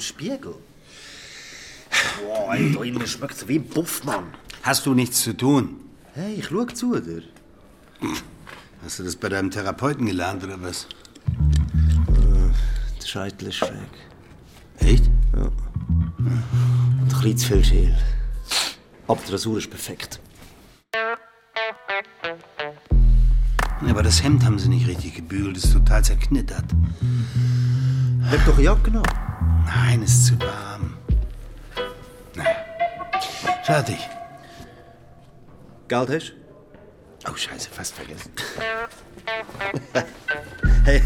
Dem 0.00 0.04
Spiegel? 0.04 0.54
Boah, 2.22 2.54
ey, 2.54 2.72
da 2.72 2.82
innen 2.82 3.06
schmeckt 3.06 3.34
es 3.34 3.46
wie 3.46 3.58
ein 3.58 3.68
Puffmann. 3.68 4.24
Hast 4.62 4.86
du 4.86 4.94
nichts 4.94 5.22
zu 5.22 5.36
tun? 5.36 5.80
Hey, 6.14 6.34
ich 6.34 6.46
schau 6.46 6.64
zu 6.64 6.98
dir. 7.00 7.22
Hast 8.82 8.98
du 8.98 9.02
das 9.04 9.16
bei 9.16 9.28
deinem 9.28 9.50
Therapeuten 9.50 10.06
gelernt 10.06 10.42
oder 10.42 10.60
was? 10.62 10.86
Der 13.00 13.06
Scheitel 13.06 13.48
ist 13.48 13.56
schräg. 13.56 13.72
Echt? 14.78 15.04
Ja. 15.34 15.42
Und 15.42 15.52
ein 16.18 17.08
bisschen 17.08 17.36
zu 17.36 17.46
viel 17.46 17.64
Schäl. 17.64 17.98
Aber 19.06 19.20
die 19.26 19.32
Rasur 19.32 19.58
ist 19.58 19.68
perfekt. 19.68 20.20
Ja, 23.82 23.90
aber 23.90 24.02
das 24.02 24.22
Hemd 24.22 24.44
haben 24.44 24.58
sie 24.58 24.68
nicht 24.68 24.86
richtig 24.86 25.16
gebügelt, 25.16 25.56
ist 25.56 25.72
total 25.72 26.04
zerknittert. 26.04 26.64
Leg 28.30 28.40
doch 28.46 28.58
Jacke 28.58 28.90
an. 28.92 29.29
Nein, 29.66 30.02
ist 30.02 30.26
zu 30.26 30.40
warm. 30.40 30.96
Na, 32.34 32.44
fertig. 33.62 33.98
Geld 35.88 36.08
hast 36.10 36.32
Oh, 37.28 37.36
scheiße, 37.36 37.68
fast 37.70 37.94
vergessen. 37.94 38.32
Hey, 40.82 41.02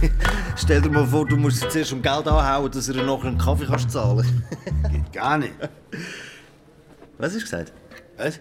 stell 0.57 0.81
dir 0.81 0.89
mal 0.89 1.05
vor, 1.05 1.27
du 1.27 1.37
musst 1.37 1.61
sie 1.61 1.69
zuerst 1.69 1.93
um 1.93 2.01
Geld 2.01 2.29
anhauen, 2.29 2.71
dass 2.71 2.87
du 2.87 2.93
dir 2.93 3.03
nachher 3.03 3.27
einen 3.27 3.39
Kaffee 3.39 3.67
kannst 3.67 3.91
zahlen 3.91 4.45
Geht 4.89 5.13
gar 5.13 5.37
nicht. 5.37 5.53
Was 7.19 7.35
hast 7.35 7.37
du 7.37 7.41
gesagt? 7.41 7.73
Was? 8.17 8.39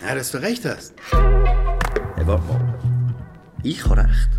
Ja, 0.00 0.14
dass 0.14 0.30
du 0.30 0.38
recht 0.38 0.64
hast. 0.64 0.94
Hey, 1.10 2.26
warte 2.26 2.44
mal. 2.44 2.74
Ich 3.64 3.84
habe 3.84 3.96
recht. 3.96 4.30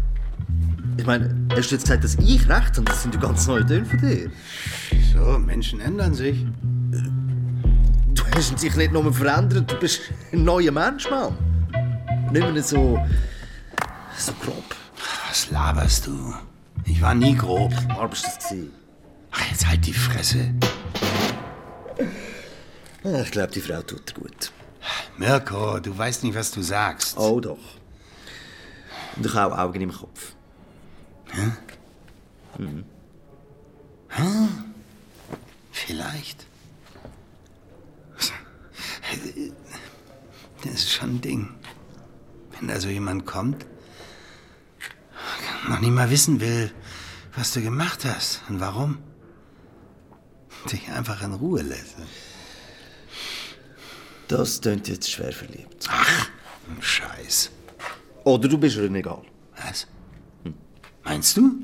Ich 0.99 1.05
meine, 1.05 1.33
hast 1.55 1.71
du 1.71 1.75
jetzt 1.75 1.83
gesagt, 1.85 2.03
dass 2.03 2.15
ich 2.15 2.41
recht 2.49 2.75
habe? 2.75 2.83
Das 2.83 3.03
sind 3.03 3.15
ja 3.15 3.21
ganz 3.21 3.47
neue 3.47 3.65
Töne 3.65 3.85
von 3.85 3.99
dir. 3.99 4.29
Wieso? 4.91 5.39
Menschen 5.39 5.79
ändern 5.79 6.13
sich. 6.13 6.45
Du 8.13 8.23
hast 8.35 8.62
dich 8.62 8.75
nicht 8.75 8.91
nur 8.91 9.13
verändert, 9.13 9.71
du 9.71 9.75
bist 9.79 10.01
ein 10.33 10.43
neuer 10.43 10.73
Mensch, 10.73 11.09
Mann. 11.09 11.38
Nicht 12.33 12.51
mehr 12.51 12.62
so. 12.62 12.99
so 14.17 14.33
grob. 14.43 14.75
Was 15.29 15.49
laberst 15.51 16.07
du? 16.07 16.33
Ich 16.83 17.01
war 17.01 17.15
nie 17.15 17.33
grob. 17.33 17.71
War 17.95 18.09
bist 18.09 18.25
du 18.25 18.27
das 18.35 18.49
gewesen? 18.49 18.71
Ach, 19.31 19.51
jetzt 19.51 19.69
halt 19.69 19.85
die 19.85 19.93
Fresse. 19.93 20.53
Ja, 23.05 23.21
Ich 23.21 23.31
glaube, 23.31 23.53
die 23.53 23.62
Frau 23.62 23.81
tut 23.83 24.09
dir 24.09 24.19
gut. 24.19 24.51
Mirko, 25.17 25.79
du 25.79 25.97
weißt 25.97 26.25
nicht, 26.25 26.35
was 26.35 26.51
du 26.51 26.62
sagst. 26.62 27.17
Oh 27.17 27.39
doch. 27.39 27.57
Und 29.15 29.25
ich 29.25 29.33
habe 29.33 29.55
auch 29.55 29.59
Augen 29.59 29.79
im 29.79 29.93
Kopf. 29.93 30.33
Hä? 31.31 31.51
Mhm. 32.57 32.85
Hä? 34.09 34.47
Vielleicht. 35.71 36.45
Das 40.63 40.73
ist 40.73 40.91
schon 40.91 41.15
ein 41.15 41.21
Ding. 41.21 41.49
Wenn 42.51 42.67
da 42.67 42.79
so 42.79 42.89
jemand 42.89 43.25
kommt, 43.25 43.65
noch 45.67 45.79
nicht 45.79 45.91
mal 45.91 46.09
wissen 46.09 46.41
will, 46.41 46.71
was 47.35 47.53
du 47.53 47.61
gemacht 47.61 48.03
hast 48.05 48.41
und 48.49 48.59
warum. 48.59 48.97
Dich 50.71 50.89
einfach 50.89 51.21
in 51.23 51.33
Ruhe 51.33 51.61
lässt. 51.61 51.95
Das 54.27 54.59
klingt 54.61 54.87
jetzt 54.89 55.09
schwer 55.09 55.31
verliebt. 55.31 55.87
Ach, 55.89 56.29
Scheiß. 56.81 57.51
Oder 58.25 58.47
du 58.47 58.57
bist 58.57 58.75
ihr 58.75 58.91
egal. 58.93 59.23
Was? 59.55 59.87
Meinst 61.10 61.38
du? 61.38 61.56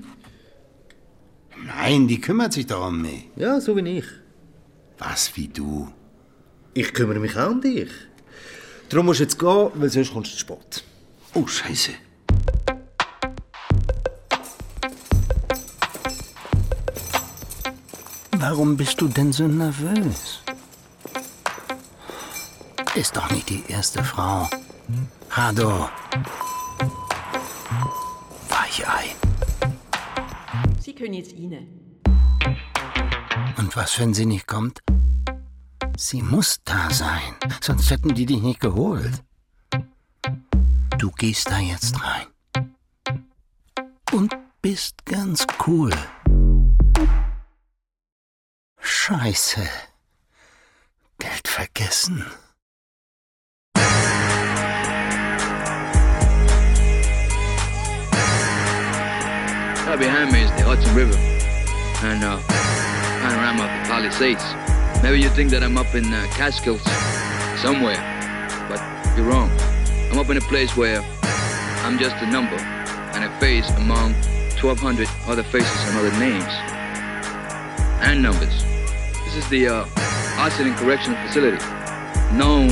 Nein, 1.64 2.08
die 2.08 2.20
kümmert 2.20 2.52
sich 2.54 2.66
doch 2.66 2.88
um 2.88 3.00
mich. 3.04 3.30
Ja, 3.36 3.62
so 3.62 3.76
wie 3.76 4.00
ich. 4.00 4.06
Was 4.98 5.38
wie 5.38 5.48
du? 5.48 5.88
Ich 6.74 6.92
kümmere 6.96 7.20
mich 7.20 7.38
auch 7.38 7.52
um 7.52 7.62
dich. 7.62 7.92
Darum 8.90 9.06
musst 9.06 9.20
du 9.20 9.24
jetzt 9.26 9.38
gehen, 9.38 9.70
weil 9.76 9.90
sonst 9.92 10.14
kommst 10.14 10.32
du 10.32 10.36
zu 10.36 10.40
spät. 10.40 10.84
Oh, 11.36 11.46
Scheiße. 11.46 11.92
Warum 18.32 18.76
bist 18.76 19.00
du 19.00 19.08
denn 19.08 19.32
so 19.32 19.48
nervös? 19.48 20.42
Ist 22.96 23.16
doch 23.16 23.30
nicht 23.30 23.48
die 23.52 23.64
erste 23.68 24.04
Frau. 24.04 24.50
Hado. 25.30 25.88
Können 31.06 31.14
jetzt 31.14 31.36
rein. 31.36 31.68
Und 33.58 33.76
was, 33.76 34.00
wenn 34.00 34.16
sie 34.16 34.26
nicht 34.26 34.48
kommt? 34.48 34.82
Sie 35.98 36.24
muss 36.24 36.62
da 36.66 36.90
sein, 36.90 37.36
sonst 37.62 37.92
hätten 37.92 38.16
die 38.16 38.26
dich 38.26 38.42
nicht 38.42 38.60
geholt. 38.60 39.24
Du 40.98 41.12
gehst 41.12 41.52
da 41.52 41.60
jetzt 41.60 41.96
rein. 42.04 42.28
Und 44.12 44.36
bist 44.62 45.06
ganz 45.06 45.46
cool. 45.68 45.92
Scheiße. 48.80 49.62
Geld 51.20 51.48
vergessen. 51.48 52.26
Right 59.86 60.00
behind 60.00 60.32
me 60.32 60.42
is 60.42 60.50
the 60.58 60.64
Hudson 60.64 60.96
River 60.96 61.16
and 62.02 62.24
uh, 62.24 62.42
panorama 63.22 63.66
of 63.66 63.70
the 63.70 63.88
Palisades. 63.88 64.44
Maybe 65.04 65.22
you 65.22 65.30
think 65.30 65.52
that 65.52 65.62
I'm 65.62 65.78
up 65.78 65.94
in 65.94 66.12
uh, 66.12 66.26
Catskills 66.32 66.82
somewhere, 67.62 68.02
but 68.68 68.82
you're 69.16 69.28
wrong. 69.28 69.52
I'm 70.10 70.18
up 70.18 70.28
in 70.32 70.38
a 70.38 70.48
place 70.50 70.76
where 70.76 71.06
I'm 71.86 72.00
just 72.00 72.16
a 72.24 72.26
number 72.26 72.56
and 73.14 73.26
a 73.26 73.40
face 73.40 73.70
among 73.78 74.14
1,200 74.58 75.08
other 75.28 75.44
faces 75.44 75.80
and 75.86 76.00
other 76.00 76.18
names 76.18 76.50
and 78.02 78.24
numbers. 78.24 78.66
This 79.24 79.36
is 79.36 79.48
the 79.50 79.68
uh, 79.68 79.86
Arsenal 80.40 80.74
Correctional 80.80 81.22
Facility, 81.28 81.64
known 82.34 82.70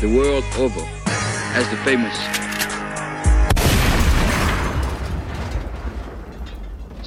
the 0.00 0.10
world 0.12 0.42
over 0.58 0.82
as 1.54 1.70
the 1.70 1.76
famous 1.84 2.18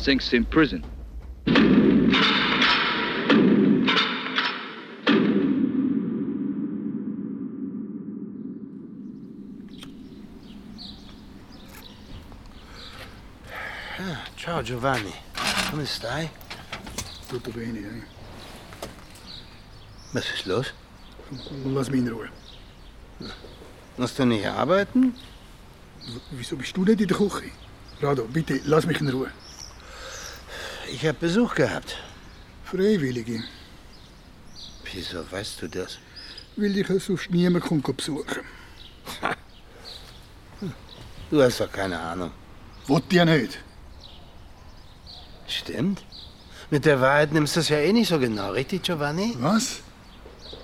Sing 0.01 0.19
Sing 0.19 0.43
Prison. 0.43 0.83
Ah, 13.99 14.23
ciao 14.35 14.63
Giovanni, 14.63 15.13
come 15.69 15.85
stai? 15.85 16.27
Tutto 17.27 17.51
bene, 17.51 17.77
eh? 17.77 18.03
Was 20.13 20.31
ist 20.33 20.47
los? 20.47 20.73
Lass 21.63 21.91
mich 21.91 22.01
in 22.01 22.07
Ruhe. 22.09 22.29
Musst 23.97 24.17
du 24.17 24.25
nicht 24.25 24.47
arbeiten? 24.47 25.13
W 26.07 26.19
wieso 26.31 26.55
bist 26.55 26.75
du 26.75 26.85
nicht 26.85 27.01
in 27.01 27.07
der 27.07 27.17
Küche? 27.17 27.51
Rado, 28.01 28.25
bitte, 28.25 28.59
lass 28.65 28.87
mich 28.87 28.99
in 28.99 29.09
Ruhe. 29.09 29.29
Ich 30.93 31.07
habe 31.07 31.17
Besuch 31.17 31.55
gehabt. 31.55 31.95
Freiwillige. 32.65 33.43
Wieso 34.91 35.19
weißt 35.31 35.61
du 35.61 35.67
das? 35.69 35.99
Weil 36.57 36.73
dich 36.73 36.87
sonst 36.87 37.31
niemand 37.31 37.63
kommt 37.63 37.95
besuchen. 37.95 38.41
Du 41.29 41.41
hast 41.41 41.61
doch 41.61 41.71
keine 41.71 41.97
Ahnung. 41.97 42.31
Wollt 42.87 43.13
ihr 43.13 43.23
nicht? 43.23 43.57
Stimmt. 45.47 46.03
Mit 46.69 46.83
der 46.85 46.99
Wahrheit 46.99 47.31
nimmst 47.31 47.55
du 47.55 47.61
es 47.61 47.69
ja 47.69 47.77
eh 47.77 47.93
nicht 47.93 48.09
so 48.09 48.19
genau, 48.19 48.51
richtig, 48.51 48.83
Giovanni? 48.83 49.35
Was? 49.39 49.79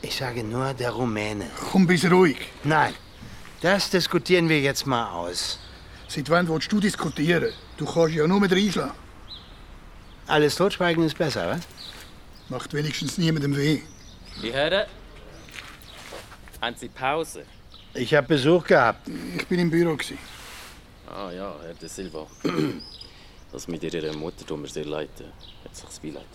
Ich 0.02 0.18
sage 0.18 0.44
nur 0.44 0.74
der 0.74 0.92
Rumäne. 0.92 1.50
Komm, 1.72 1.88
bist 1.88 2.12
ruhig. 2.12 2.38
Nein, 2.66 2.94
das 3.62 3.90
diskutieren 3.90 4.50
wir 4.50 4.60
jetzt 4.60 4.86
mal 4.86 5.10
aus. 5.10 5.58
Seit 6.10 6.30
wann 6.30 6.48
willst 6.50 6.72
du 6.72 6.82
diskutieren? 6.82 7.54
Du 7.78 7.86
kannst 7.86 8.16
ja 8.16 8.28
nur 8.28 8.42
mit 8.42 8.52
reinschlagen. 8.52 9.07
Alles 10.28 10.56
totschweigen 10.56 11.04
ist 11.04 11.18
besser, 11.18 11.48
was? 11.50 11.62
Macht 12.50 12.74
wenigstens 12.74 13.18
niemandem 13.18 13.56
weh. 13.56 13.82
Die 14.42 14.52
Herren, 14.52 14.86
haben 16.62 16.76
Sie 16.76 16.90
Pause? 16.90 17.46
Ich 17.94 18.14
habe 18.14 18.28
Besuch 18.28 18.66
gehabt. 18.66 19.08
Ich 19.38 19.48
bin 19.48 19.60
im 19.60 19.70
Büro. 19.70 19.96
Gewesen. 19.96 20.18
Ah 21.10 21.32
ja, 21.32 21.56
Herr 21.64 21.74
De 21.74 21.88
Silva. 21.88 22.28
Das 23.50 23.66
mit 23.70 23.82
Ihrer 23.82 24.14
Mutter 24.14 24.46
tut 24.46 24.60
mir 24.60 24.68
sehr 24.68 24.84
leid. 24.84 25.10
Hat 25.64 25.74
sich 25.74 25.86
das 25.86 26.00
Beileid. 26.02 26.26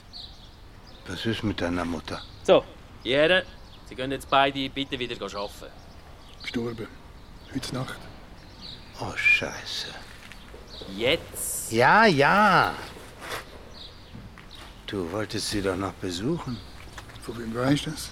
Was 1.06 1.26
ist 1.26 1.42
mit 1.44 1.60
deiner 1.60 1.84
Mutter? 1.84 2.22
So, 2.42 2.64
die 3.04 3.12
Herren, 3.12 3.42
Sie 3.86 3.94
können 3.94 4.12
jetzt 4.12 4.30
beide 4.30 4.70
bitte 4.70 4.98
wieder 4.98 5.16
arbeiten. 5.22 5.72
Gestorben. 6.40 6.88
Heute 7.54 7.74
Nacht. 7.74 7.98
Oh, 8.98 9.14
Scheiße. 9.14 9.88
Jetzt? 10.96 11.70
Ja, 11.70 12.06
ja. 12.06 12.74
Du 14.92 15.10
wolltest 15.10 15.48
sie 15.48 15.62
doch 15.62 15.74
noch 15.74 15.94
besuchen. 15.94 16.58
Von 17.22 17.38
wem 17.38 17.54
weißt 17.54 17.86
du 17.86 17.90
das? 17.92 18.10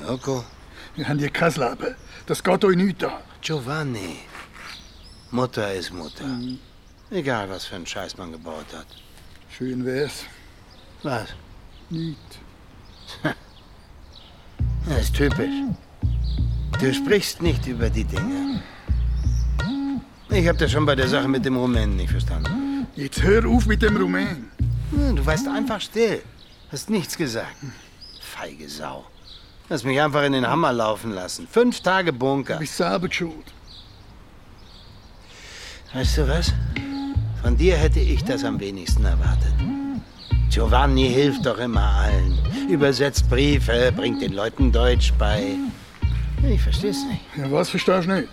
Mirko? 0.00 0.42
Wir 0.96 1.06
haben 1.06 1.18
hier 1.18 1.28
kein 1.28 1.52
Leben. 1.52 1.94
Das 2.24 2.42
geht 2.42 2.64
euch 2.64 2.74
nicht 2.74 3.04
an. 3.04 3.12
Giovanni. 3.42 4.20
Mutter 5.30 5.74
ist 5.74 5.92
Mutter. 5.92 6.24
Egal, 7.10 7.50
was 7.50 7.66
für 7.66 7.76
einen 7.76 7.84
Scheiß 7.84 8.16
man 8.16 8.32
gebaut 8.32 8.64
hat. 8.72 8.86
Schön 9.50 9.84
wär's. 9.84 10.24
Was? 11.02 11.28
Nicht. 11.90 12.30
Das 14.88 15.02
ist 15.02 15.16
typisch. 15.16 15.52
Du 16.80 16.94
sprichst 16.94 17.42
nicht 17.42 17.66
über 17.66 17.90
die 17.90 18.04
Dinge. 18.04 18.62
Ich 20.30 20.48
hab 20.48 20.56
das 20.56 20.72
schon 20.72 20.86
bei 20.86 20.94
der 20.94 21.08
Sache 21.08 21.28
mit 21.28 21.44
dem 21.44 21.58
Rumänen 21.58 21.96
nicht 21.96 22.10
verstanden. 22.10 22.86
Jetzt 22.96 23.22
hör 23.22 23.46
auf 23.46 23.66
mit 23.66 23.82
dem 23.82 23.98
Rumän. 23.98 24.50
Hm, 24.90 25.16
Du 25.16 25.26
warst 25.26 25.46
einfach 25.48 25.80
still. 25.80 26.22
Hast 26.70 26.90
nichts 26.90 27.16
gesagt. 27.16 27.56
Feige 28.20 28.68
Sau. 28.68 29.04
Hast 29.70 29.84
mich 29.84 30.00
einfach 30.00 30.22
in 30.24 30.32
den 30.32 30.46
Hammer 30.46 30.72
laufen 30.72 31.12
lassen. 31.12 31.46
Fünf 31.50 31.80
Tage 31.80 32.12
Bunker. 32.12 32.54
Du 32.54 32.60
bist 32.60 32.76
selber 32.76 33.10
schuld. 33.10 33.52
Weißt 35.92 36.18
du 36.18 36.28
was? 36.28 36.52
Von 37.42 37.56
dir 37.56 37.76
hätte 37.76 38.00
ich 38.00 38.22
das 38.24 38.44
am 38.44 38.58
wenigsten 38.60 39.04
erwartet. 39.04 39.52
Giovanni 40.50 41.08
hilft 41.08 41.44
doch 41.46 41.58
immer 41.58 41.82
allen. 41.82 42.38
Übersetzt 42.68 43.28
Briefe, 43.30 43.92
bringt 43.94 44.20
den 44.22 44.32
Leuten 44.32 44.72
Deutsch 44.72 45.12
bei. 45.18 45.56
Ich 46.42 46.60
versteh's 46.60 47.04
nicht. 47.04 47.20
Ja, 47.36 47.50
was 47.50 47.70
verstehst 47.70 48.06
du 48.06 48.12
nicht? 48.14 48.28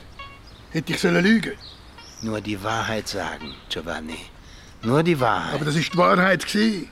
Hätte 0.72 0.94
ich 0.94 1.00
sollen 1.00 1.24
lügen. 1.24 1.54
Nur 2.22 2.42
die 2.42 2.62
Wahrheit 2.64 3.08
sagen, 3.08 3.54
Giovanni. 3.70 4.18
Nur 4.86 5.02
die 5.02 5.20
Wahrheit. 5.20 5.56
Aber 5.56 5.66
das 5.66 5.76
ist 5.76 5.94
die 5.94 5.98
Wahrheit 5.98 6.46
gewesen. 6.46 6.90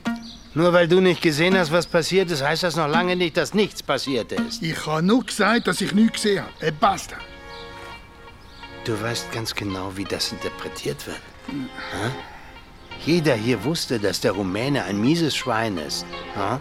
Nur 0.55 0.73
weil 0.73 0.87
du 0.87 0.99
nicht 0.99 1.21
gesehen 1.21 1.57
hast, 1.57 1.71
was 1.71 1.85
passiert 1.85 2.29
ist, 2.31 2.43
heißt 2.43 2.63
das 2.63 2.75
noch 2.75 2.87
lange 2.87 3.15
nicht, 3.15 3.37
dass 3.37 3.53
nichts 3.53 3.81
passiert 3.81 4.31
ist. 4.31 4.61
Ich 4.61 4.85
habe 4.85 5.01
nur 5.03 5.23
gesagt, 5.23 5.67
dass 5.67 5.81
ich 5.81 5.93
nichts 5.93 6.21
gesehen 6.21 6.43
habe. 6.43 6.67
Äh, 6.67 6.71
basta. 6.71 7.15
Du 8.85 8.99
weißt 9.01 9.31
ganz 9.31 9.55
genau, 9.55 9.95
wie 9.95 10.03
das 10.03 10.31
interpretiert 10.31 11.05
wird. 11.07 11.21
Hä? 11.47 12.11
Jeder 13.05 13.35
hier 13.35 13.63
wusste, 13.63 13.99
dass 13.99 14.21
der 14.21 14.33
Rumäne 14.33 14.83
ein 14.83 14.99
mieses 14.99 15.35
Schwein 15.35 15.77
ist. 15.77 16.05
Hä? 16.35 16.59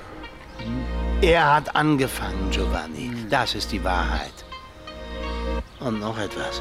Er 1.21 1.55
hat 1.55 1.75
angefangen, 1.75 2.51
Giovanni. 2.51 3.11
Das 3.29 3.55
ist 3.55 3.73
die 3.73 3.83
Wahrheit. 3.85 4.45
Und 5.81 6.01
noch 6.01 6.18
etwas. 6.18 6.61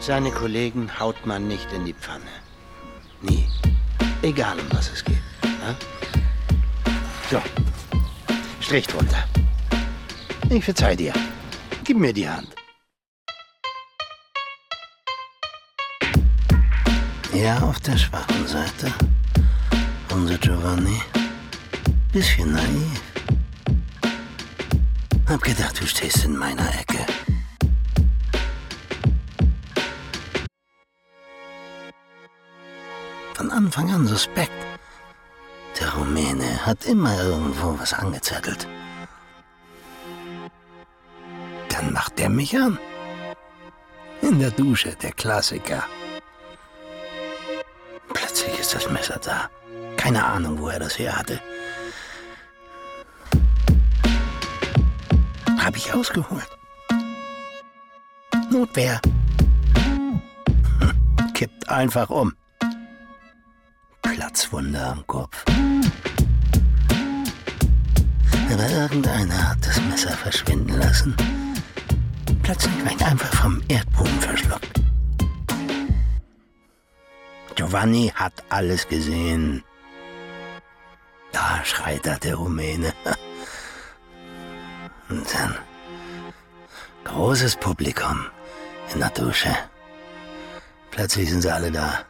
Seine 0.00 0.30
Kollegen 0.30 0.90
haut 0.98 1.26
man 1.26 1.48
nicht 1.48 1.72
in 1.72 1.84
die 1.84 1.94
Pfanne. 1.94 2.39
Nie. 3.22 3.46
Egal, 4.22 4.58
um 4.58 4.70
was 4.70 4.90
es 4.92 5.04
geht. 5.04 5.22
Hä? 5.42 5.74
So. 7.30 7.42
Strich 8.60 8.86
drunter. 8.86 9.24
Ich 10.48 10.64
verzeih 10.64 10.96
dir. 10.96 11.12
Gib 11.84 11.96
mir 11.96 12.12
die 12.12 12.28
Hand. 12.28 12.48
Ja, 17.32 17.58
auf 17.60 17.80
der 17.80 17.96
schwachen 17.96 18.46
Seite. 18.46 18.92
Unser 20.12 20.38
Giovanni. 20.38 21.00
Bisschen 22.12 22.52
naiv. 22.52 23.00
Hab 25.28 25.42
gedacht, 25.42 25.80
du 25.80 25.86
stehst 25.86 26.24
in 26.24 26.36
meiner 26.36 26.68
Ecke. 26.80 27.06
Von 33.40 33.52
Anfang 33.52 33.90
an 33.90 34.06
suspekt. 34.06 34.52
Der 35.80 35.88
Rumäne 35.94 36.66
hat 36.66 36.84
immer 36.84 37.22
irgendwo 37.22 37.74
was 37.78 37.94
angezettelt. 37.94 38.68
Dann 41.70 41.90
macht 41.94 42.18
der 42.18 42.28
mich 42.28 42.54
an. 42.54 42.78
In 44.20 44.40
der 44.40 44.50
Dusche, 44.50 44.94
der 44.94 45.12
Klassiker. 45.12 45.86
Plötzlich 48.12 48.60
ist 48.60 48.74
das 48.74 48.90
Messer 48.90 49.18
da. 49.24 49.48
Keine 49.96 50.22
Ahnung, 50.22 50.58
wo 50.58 50.68
er 50.68 50.78
das 50.78 50.98
her 50.98 51.16
hatte. 51.16 51.40
Hab 55.58 55.74
ich 55.78 55.94
ausgeholt. 55.94 56.50
Notwehr. 58.50 59.00
Hm, 59.78 60.20
Kippt 61.32 61.70
einfach 61.70 62.10
um. 62.10 62.34
Platzwunde 64.30 64.80
am 64.80 65.04
Kopf. 65.08 65.44
Aber 68.52 68.70
irgendeiner 68.70 69.50
hat 69.50 69.66
das 69.66 69.80
Messer 69.82 70.10
verschwinden 70.10 70.78
lassen. 70.78 71.16
Plötzlich 72.44 72.84
war 72.84 72.92
ich 72.92 73.04
einfach 73.04 73.34
vom 73.34 73.60
Erdboden 73.66 74.20
verschluckt. 74.20 74.80
Giovanni 77.56 78.12
hat 78.14 78.32
alles 78.50 78.86
gesehen. 78.86 79.64
Da 81.32 81.64
schreit 81.64 82.06
er 82.06 82.20
der 82.20 82.36
Rumäne. 82.36 82.92
Und 85.08 85.26
dann 85.34 85.56
großes 87.02 87.56
Publikum 87.56 88.26
in 88.94 89.00
der 89.00 89.10
Dusche. 89.10 89.56
Plötzlich 90.92 91.30
sind 91.30 91.42
sie 91.42 91.52
alle 91.52 91.72
da. 91.72 92.04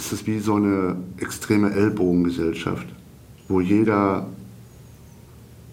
Ist 0.00 0.12
es 0.12 0.26
wie 0.26 0.38
so 0.38 0.54
eine 0.54 0.96
extreme 1.18 1.72
Ellbogengesellschaft, 1.72 2.86
wo 3.48 3.60
jeder 3.60 4.26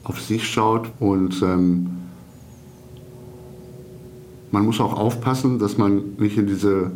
auf 0.03 0.19
sich 0.19 0.49
schaut 0.49 0.91
und 0.99 1.41
ähm, 1.41 1.87
man 4.51 4.65
muss 4.65 4.81
auch 4.81 4.99
aufpassen, 4.99 5.59
dass 5.59 5.77
man 5.77 6.15
nicht 6.17 6.37
in 6.37 6.45
diese 6.45 6.91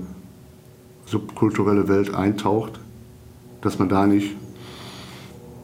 subkulturelle 1.05 1.87
Welt 1.87 2.13
eintaucht, 2.13 2.81
dass 3.61 3.79
man 3.79 3.87
da 3.87 4.05
nicht 4.05 4.35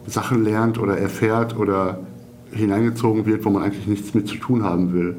Sachen 0.05 0.45
lernt 0.45 0.79
oder 0.79 0.97
erfährt 0.97 1.57
oder 1.57 1.99
hineingezogen 2.51 3.25
wird, 3.25 3.43
wo 3.43 3.49
man 3.49 3.63
eigentlich 3.63 3.87
nichts 3.87 4.13
mit 4.13 4.29
zu 4.29 4.37
tun 4.37 4.63
haben 4.63 4.93
will. 4.93 5.17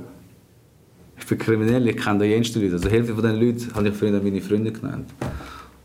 Ich 1.19 1.27
bin 1.27 1.37
kriminell, 1.37 1.87
ich 1.89 1.97
kenne 1.99 2.21
da 2.21 2.25
jenste 2.25 2.59
Leute. 2.59 2.75
Also 2.75 2.89
Hälfte 2.89 3.15
von 3.15 3.23
diesen 3.23 3.39
Leuten 3.39 3.75
habe 3.75 3.89
ich 3.89 3.95
früher 3.95 4.23
meine 4.23 4.41
Freunde 4.41 4.73
genannt. 4.73 5.11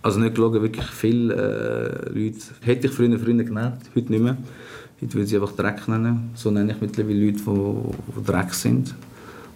Also 0.03 0.19
nicht 0.19 0.35
gelogen, 0.35 0.61
wirklich 0.61 0.85
viele 0.85 1.33
äh, 1.33 2.09
Leute. 2.09 2.37
Hätte 2.61 2.87
ich 2.87 2.93
früher 2.93 3.17
Freunde 3.17 3.45
genannt, 3.45 3.79
heute 3.95 4.11
nicht 4.11 4.21
mehr. 4.21 4.37
Heute 5.01 5.13
würde 5.13 5.27
ich 5.27 5.35
einfach 5.35 5.55
Dreck 5.55 5.87
nennen. 5.87 6.31
So 6.35 6.51
nenne 6.51 6.73
ich 6.73 6.81
mittlerweile 6.81 7.25
Leute, 7.25 7.37
die, 7.37 8.19
die 8.19 8.25
Dreck 8.25 8.53
sind, 8.53 8.93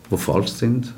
die 0.09 0.17
falsch 0.17 0.51
sind. 0.51 0.93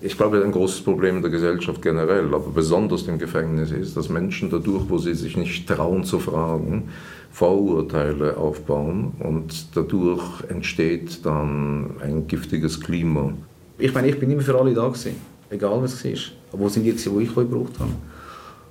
Ich 0.00 0.16
glaube, 0.16 0.42
ein 0.44 0.52
großes 0.52 0.82
Problem 0.82 1.16
in 1.16 1.22
der 1.22 1.32
Gesellschaft 1.32 1.82
generell, 1.82 2.26
aber 2.26 2.50
besonders 2.54 3.08
im 3.08 3.18
Gefängnis 3.18 3.72
ist, 3.72 3.96
dass 3.96 4.08
Menschen 4.08 4.50
dadurch, 4.50 4.88
wo 4.88 4.98
sie 4.98 5.14
sich 5.14 5.36
nicht 5.36 5.68
trauen 5.68 6.04
zu 6.04 6.20
fragen, 6.20 6.88
Vorurteile 7.32 8.36
aufbauen 8.36 9.12
und 9.18 9.76
dadurch 9.76 10.22
entsteht 10.48 11.24
dann 11.26 11.90
ein 12.00 12.26
giftiges 12.28 12.80
Klima. 12.80 13.32
Ich 13.78 13.92
meine, 13.92 14.08
ich 14.08 14.18
bin 14.18 14.30
immer 14.30 14.42
für 14.42 14.58
alle 14.58 14.74
da 14.74 14.86
gewesen, 14.86 15.16
egal 15.50 15.82
was 15.82 15.94
es 15.94 16.04
war. 16.04 16.32
Aber 16.52 16.62
wo 16.62 16.68
sind 16.68 16.84
die, 16.84 16.92
die 16.92 16.98
ich 16.98 17.08
euch 17.08 17.34
gebraucht 17.34 17.80
habe? 17.80 17.90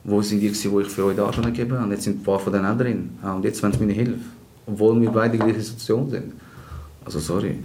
Wo 0.03 0.21
sind 0.21 0.39
die, 0.39 0.49
die 0.49 0.53
ich 0.53 0.87
für 0.87 1.05
euch 1.05 1.15
da 1.15 1.31
schon 1.31 1.45
gegeben 1.45 1.73
habe? 1.73 1.83
Und 1.85 1.91
jetzt 1.91 2.03
sind 2.03 2.21
ein 2.21 2.23
paar 2.23 2.39
von 2.39 2.51
denen 2.51 2.65
auch 2.65 2.77
drin. 2.77 3.11
Und 3.21 3.45
jetzt 3.45 3.61
wollen 3.61 3.73
sie 3.73 3.79
meine 3.79 3.93
Hilfe. 3.93 4.19
Obwohl 4.65 4.99
wir 4.99 5.11
beide 5.11 5.33
in 5.33 5.39
der 5.39 5.47
gleichen 5.47 5.61
Situation 5.61 6.09
sind. 6.09 6.33
Also 7.05 7.19
sorry. 7.19 7.59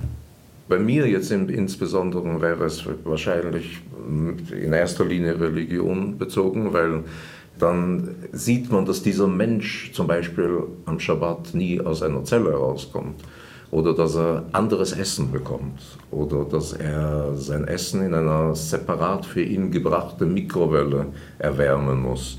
Bei 0.68 0.78
mir 0.78 1.07
jetzt 1.07 1.30
insbesondere 1.30 2.41
wäre 2.41 2.64
es 2.64 2.84
wahrscheinlich 3.05 3.80
in 4.07 4.72
erster 4.72 5.05
Linie 5.05 5.41
Religion 5.41 6.18
bezogen, 6.18 6.72
weil 6.72 7.05
dann 7.59 8.14
sieht 8.32 8.70
man, 8.70 8.84
dass 8.84 9.03
dieser 9.03 9.28
Mensch 9.28 9.93
zum 9.93 10.07
Beispiel 10.07 10.64
am 10.84 10.99
Schabbat 10.99 11.55
nie 11.55 11.80
aus 11.80 12.03
einer 12.03 12.24
Zelle 12.24 12.53
rauskommt 12.53 13.22
oder 13.77 13.93
dass 13.93 14.14
er 14.14 14.47
anderes 14.53 14.93
Essen 14.93 15.31
bekommt 15.31 15.83
oder 16.11 16.47
dass 16.47 16.72
er 16.72 17.35
sein 17.35 17.68
Essen 17.68 18.07
in 18.07 18.14
einer 18.14 18.55
separat 18.55 19.27
für 19.27 19.43
ihn 19.43 19.70
gebrachten 19.70 20.33
Mikrowelle 20.33 21.09
erwärmen 21.39 22.01
muss. 22.01 22.39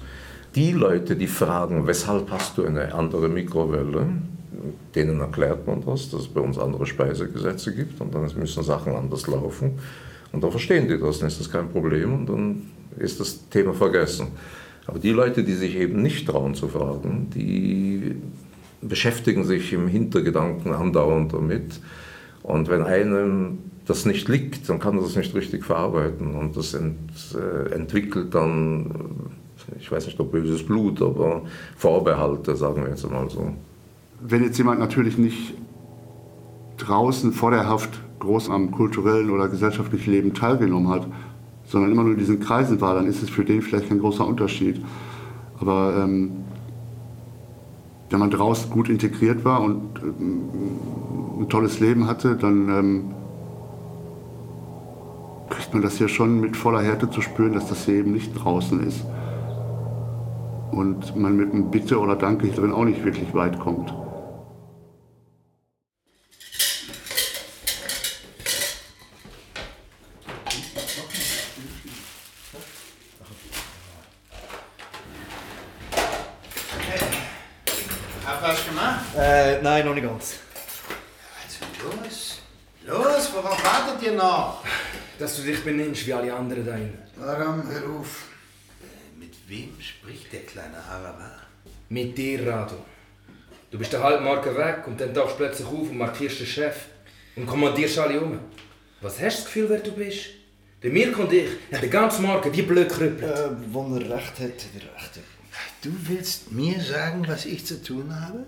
Die 0.55 0.71
Leute, 0.71 1.15
die 1.15 1.27
fragen, 1.27 1.85
weshalb 1.85 2.31
hast 2.31 2.57
du 2.57 2.65
eine 2.65 2.91
andere 2.91 3.29
Mikrowelle, 3.29 4.07
denen 4.95 5.19
erklärt 5.19 5.67
man 5.67 5.85
das, 5.85 6.09
dass 6.09 6.21
es 6.21 6.27
bei 6.27 6.41
uns 6.41 6.57
andere 6.57 6.88
Speisegesetze 6.88 7.75
gibt 7.75 8.01
und 8.01 8.15
dann 8.15 8.27
müssen 8.35 8.63
Sachen 8.63 8.95
anders 8.95 9.27
laufen. 9.27 9.73
Und 10.31 10.43
dann 10.43 10.49
verstehen 10.49 10.88
die 10.88 10.99
das, 10.99 11.19
dann 11.19 11.27
ist 11.27 11.39
das 11.39 11.51
kein 11.51 11.69
Problem 11.69 12.15
und 12.15 12.29
dann 12.29 12.63
ist 12.97 13.19
das 13.19 13.47
Thema 13.49 13.75
vergessen. 13.75 14.29
Aber 14.88 14.97
die 14.97 15.11
Leute, 15.11 15.43
die 15.43 15.53
sich 15.53 15.75
eben 15.75 16.01
nicht 16.01 16.27
trauen 16.27 16.55
zu 16.55 16.67
fragen, 16.67 17.29
die 17.29 18.15
beschäftigen 18.88 19.43
sich 19.43 19.73
im 19.73 19.88
Hintergedanken 19.88 20.73
andauernd 20.73 21.33
damit. 21.33 21.79
Und 22.43 22.69
wenn 22.69 22.83
einem 22.83 23.59
das 23.85 24.05
nicht 24.05 24.27
liegt, 24.27 24.69
dann 24.69 24.79
kann 24.79 24.97
er 24.97 25.03
das 25.03 25.15
nicht 25.15 25.33
richtig 25.33 25.65
verarbeiten. 25.65 26.35
Und 26.35 26.55
das 26.57 26.73
ent, 26.73 26.97
äh, 27.35 27.73
entwickelt 27.73 28.35
dann, 28.35 28.91
ich 29.79 29.91
weiß 29.91 30.05
nicht 30.05 30.19
ob 30.19 30.31
böses 30.31 30.65
Blut, 30.65 31.01
aber 31.01 31.43
Vorbehalte, 31.77 32.55
sagen 32.55 32.83
wir 32.83 32.89
jetzt 32.89 33.09
mal 33.09 33.29
so. 33.29 33.53
Wenn 34.21 34.43
jetzt 34.43 34.57
jemand 34.57 34.79
natürlich 34.79 35.17
nicht 35.17 35.53
draußen 36.77 37.31
vor 37.31 37.51
der 37.51 37.67
Haft 37.67 38.01
groß 38.19 38.49
am 38.49 38.71
kulturellen 38.71 39.29
oder 39.29 39.47
gesellschaftlichen 39.47 40.11
Leben 40.11 40.33
teilgenommen 40.33 40.89
hat, 40.89 41.07
sondern 41.65 41.91
immer 41.91 42.03
nur 42.03 42.13
in 42.13 42.19
diesen 42.19 42.39
Kreisen 42.39 42.79
war, 42.81 42.95
dann 42.95 43.07
ist 43.07 43.21
es 43.21 43.29
für 43.29 43.43
den 43.43 43.61
vielleicht 43.61 43.89
kein 43.89 43.99
großer 43.99 44.25
Unterschied. 44.25 44.81
Aber 45.59 46.03
ähm, 46.03 46.31
wenn 48.10 48.20
man 48.20 48.32
draußen 48.32 48.70
gut 48.70 48.89
integriert 48.89 49.43
war 49.43 49.62
und 49.62 49.99
ähm, 50.01 50.49
ein 51.39 51.49
tolles 51.49 51.80
Leben 51.80 52.08
hatte, 52.08 52.36
dann 52.36 52.70
ähm, 52.70 53.14
kriegt 55.49 55.74
man 55.74 55.84
das 55.84 55.97
hier 55.97 56.08
schon 56.08 56.39
mit 56.39 56.55
voller 56.55 56.82
Härte 56.82 57.10
zu 57.10 57.22
spüren, 57.22 57.53
dass 57.53 57.68
das 57.68 57.86
hier 57.86 57.95
eben 57.95 58.14
nicht 58.14 58.34
draußen 58.34 58.82
ist. 58.86 59.05
Und 60.72 61.16
man 61.16 61.36
mit 61.36 61.53
einem 61.53 61.72
Bitte 61.72 61.99
oder 61.99 62.16
Danke 62.16 62.45
hier 62.47 62.55
drin 62.55 62.72
auch 62.72 62.86
nicht 62.86 63.03
wirklich 63.03 63.34
weit 63.34 63.60
kommt. 63.60 63.93
Äh, 79.17 79.61
nein, 79.61 79.85
noch 79.85 79.93
nicht 79.93 80.07
ganz. 80.07 80.35
Also 81.43 81.65
los, 81.83 82.41
los, 82.85 83.33
worauf 83.33 83.61
wartet 83.63 84.01
ihr 84.03 84.13
noch? 84.13 84.63
Dass 85.19 85.35
du 85.35 85.41
dich 85.41 85.63
benimmst 85.63 86.07
wie 86.07 86.13
alle 86.13 86.33
anderen 86.33 86.65
da. 86.65 87.25
Aram, 87.25 87.63
hör 87.69 87.99
auf. 87.99 88.25
Mit 89.19 89.33
wem 89.47 89.75
spricht 89.81 90.31
der 90.31 90.41
kleine 90.41 90.77
Araber? 90.77 91.31
Mit 91.89 92.17
dir, 92.17 92.47
Rado. 92.47 92.85
Du 93.69 93.77
bist 93.77 93.91
der 93.91 94.01
Halbmarker 94.01 94.55
weg 94.55 94.87
und 94.87 95.01
dann 95.01 95.13
tauchst 95.13 95.33
du 95.33 95.37
plötzlich 95.37 95.67
auf 95.67 95.89
und 95.89 95.97
markierst 95.97 96.39
den 96.39 96.47
Chef 96.47 96.75
und 97.35 97.45
kommandierst 97.47 97.99
alle 97.99 98.21
um. 98.21 98.39
Was 99.01 99.19
hast 99.19 99.39
du 99.39 99.41
das 99.41 99.45
Gefühl, 99.45 99.69
wer 99.69 99.79
du 99.79 99.91
bist? 99.91 100.27
Der 100.81 100.91
Mirko 100.91 101.23
und 101.23 101.33
ich 101.33 101.49
haben 101.73 101.81
die 101.81 101.89
ganze 101.89 102.21
Marke 102.21 102.55
wie 102.55 102.61
blöd 102.61 102.87
gerüppelt. 102.87 103.29
Äh, 103.29 103.49
wo 103.73 103.93
er 103.95 104.01
recht 104.01 104.39
hat, 104.39 104.39
hat 104.39 104.73
er 104.75 104.95
recht. 104.95 105.19
Du 105.84 105.91
willst 106.07 106.51
mir 106.51 106.82
sagen, 106.82 107.28
was 107.28 107.45
ich 107.45 107.65
zu 107.65 107.82
tun 107.82 108.19
habe? 108.19 108.45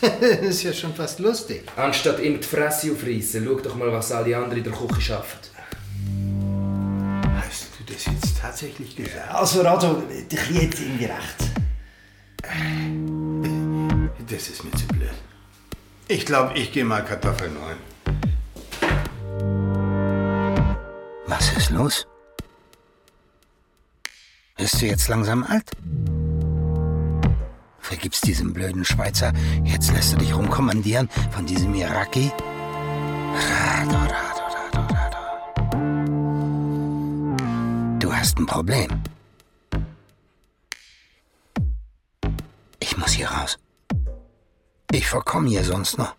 das 0.00 0.40
ist 0.40 0.62
ja 0.62 0.72
schon 0.72 0.94
fast 0.94 1.18
lustig. 1.18 1.64
Anstatt 1.76 2.18
ihm 2.20 2.40
die 2.40 2.46
Fresse 2.46 2.92
aufreißen, 2.92 3.44
schau 3.44 3.60
doch 3.60 3.74
mal, 3.74 3.92
was 3.92 4.12
alle 4.12 4.34
anderen 4.34 4.58
in 4.58 4.64
der 4.64 4.72
Küche 4.72 5.00
schaffen. 5.00 5.40
Hast 7.36 7.68
du 7.78 7.92
das 7.92 8.06
jetzt 8.06 8.38
tatsächlich 8.40 8.96
gesagt? 8.96 9.30
Also, 9.30 9.60
Rado, 9.60 10.02
dich 10.08 10.50
jetzt 10.50 10.80
irgendwie 10.80 11.04
recht. 11.04 11.50
Das 14.30 14.48
ist 14.48 14.64
mir 14.64 14.70
zu 14.72 14.86
blöd. 14.86 15.10
Ich 16.08 16.24
glaube, 16.24 16.58
ich 16.58 16.72
gehe 16.72 16.84
mal 16.84 17.04
Kartoffeln 17.04 17.56
holen. 17.62 17.78
Was 21.26 21.56
ist 21.56 21.70
los? 21.70 22.06
Bist 24.56 24.80
du 24.80 24.86
jetzt 24.86 25.08
langsam 25.08 25.44
alt? 25.44 25.70
Vergib's 27.94 28.20
diesem 28.22 28.52
blöden 28.52 28.84
Schweizer. 28.84 29.32
Jetzt 29.62 29.92
lässt 29.92 30.12
du 30.12 30.16
dich 30.16 30.34
rumkommandieren 30.34 31.08
von 31.30 31.46
diesem 31.46 31.72
Iraki. 31.76 32.32
Rado, 33.36 33.96
Rado, 33.96 34.42
Rado, 34.72 34.80
Rado. 34.92 35.18
Du 38.00 38.12
hast 38.12 38.36
ein 38.36 38.46
Problem. 38.46 38.88
Ich 42.80 42.96
muss 42.96 43.12
hier 43.12 43.28
raus. 43.28 43.58
Ich 44.90 45.06
verkomme 45.06 45.48
hier 45.48 45.62
sonst 45.62 45.96
noch. 45.96 46.16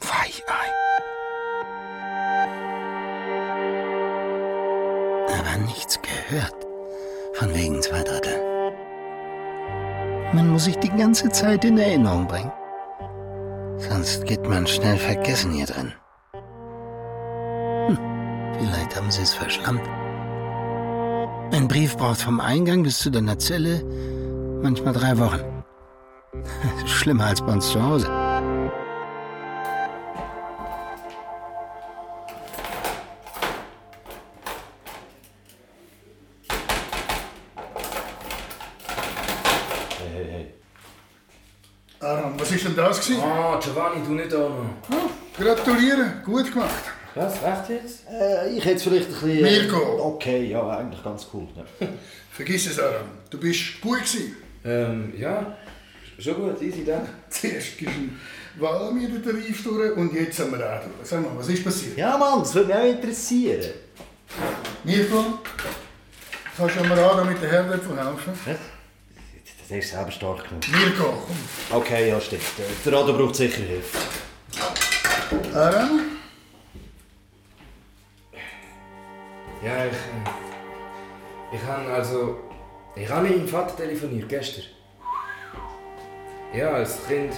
Weichei. 0.00 0.68
Aber 5.38 5.56
nichts 5.64 5.98
gehört. 6.02 6.54
Von 7.32 7.54
wegen 7.54 7.80
zwei 7.80 8.02
Drittel. 8.02 8.49
Man 10.32 10.50
muss 10.50 10.64
sich 10.64 10.76
die 10.76 10.90
ganze 10.90 11.28
Zeit 11.30 11.64
in 11.64 11.76
Erinnerung 11.76 12.28
bringen. 12.28 12.52
Sonst 13.78 14.24
geht 14.26 14.48
man 14.48 14.66
schnell 14.66 14.96
vergessen 14.96 15.52
hier 15.52 15.66
drin. 15.66 15.92
Hm, 17.86 17.98
vielleicht 18.58 18.96
haben 18.96 19.10
sie 19.10 19.22
es 19.22 19.34
verschlammt. 19.34 19.82
Ein 21.52 21.66
Brief 21.66 21.96
braucht 21.96 22.20
vom 22.20 22.38
Eingang 22.38 22.84
bis 22.84 22.98
zu 22.98 23.10
deiner 23.10 23.38
Zelle 23.38 23.84
manchmal 24.62 24.92
drei 24.92 25.18
Wochen. 25.18 25.40
Schlimmer 26.86 27.26
als 27.26 27.40
bei 27.40 27.52
uns 27.52 27.68
zu 27.68 27.82
Hause. 27.82 28.19
Gewesen? 43.00 43.22
Ah, 43.22 43.58
Giovanni, 43.62 44.02
du 44.06 44.12
nicht 44.12 44.34
auch 44.34 44.48
noch. 44.48 44.64
Ah, 44.90 45.10
gratuliere, 45.38 46.22
gut 46.24 46.52
gemacht. 46.52 46.84
Was, 47.14 47.34
echt 47.42 47.68
jetzt? 47.68 48.04
Äh, 48.08 48.50
ich 48.50 48.64
hätte 48.64 48.76
es 48.76 48.82
vielleicht 48.84 49.08
ein 49.08 49.12
bisschen... 49.12 49.42
Mirko. 49.42 50.14
Okay, 50.14 50.46
ja, 50.46 50.68
eigentlich 50.78 51.02
ganz 51.02 51.26
cool. 51.32 51.48
Ja. 51.56 51.88
Vergiss 52.32 52.66
es, 52.70 52.78
Aram. 52.78 53.08
Du 53.28 53.38
bist 53.38 53.80
gut 53.80 53.98
gewesen. 53.98 54.36
Ähm, 54.64 55.12
ja. 55.18 55.56
Schon 56.18 56.34
gut, 56.34 56.62
easy, 56.62 56.84
danke. 56.84 57.08
Zuerst 57.28 57.78
gibst 57.78 57.96
du 57.96 58.62
Walmi 58.62 59.08
den 59.08 59.24
Tarif 59.24 59.64
durch 59.64 59.96
und 59.96 60.12
jetzt 60.14 60.38
haben 60.38 60.52
wir 60.52 60.58
auch 60.58 60.82
durch. 60.82 61.08
Sag 61.08 61.22
mal, 61.22 61.30
was 61.36 61.48
ist 61.48 61.64
passiert? 61.64 61.96
Ja, 61.96 62.16
Mann, 62.16 62.40
das 62.40 62.54
würde 62.54 62.68
mich 62.68 62.76
auch 62.76 62.84
interessieren. 62.84 63.70
Mirko, 64.84 65.24
kannst 66.56 66.76
du 66.76 66.84
mir 66.84 67.10
auch 67.10 67.24
mit 67.24 67.42
den 67.42 67.50
Herdöpfeln 67.50 67.96
helfen? 67.96 68.32
Das 69.70 69.78
ist 69.78 69.90
selber 69.92 70.10
stark 70.10 70.48
genug. 70.48 70.64
Mirko, 70.68 71.12
komm. 71.26 71.78
Okay, 71.80 72.08
ja, 72.08 72.20
stimmt. 72.20 72.42
Der 72.84 72.92
Rado 72.92 73.12
braucht 73.16 73.36
sicher 73.36 73.62
Hilfe. 73.62 73.98
Aaron? 75.54 76.00
Ja, 79.64 79.84
ich. 79.86 79.92
äh, 79.92 81.54
Ich 81.56 81.62
habe 81.62 81.88
also. 81.92 82.36
Ich 82.96 83.08
habe 83.08 83.28
mit 83.28 83.36
meinem 83.36 83.46
Vater 83.48 83.76
telefoniert, 83.76 84.28
gestern. 84.28 84.64
Ja, 86.52 86.70
als 86.70 87.06
Kind 87.06 87.32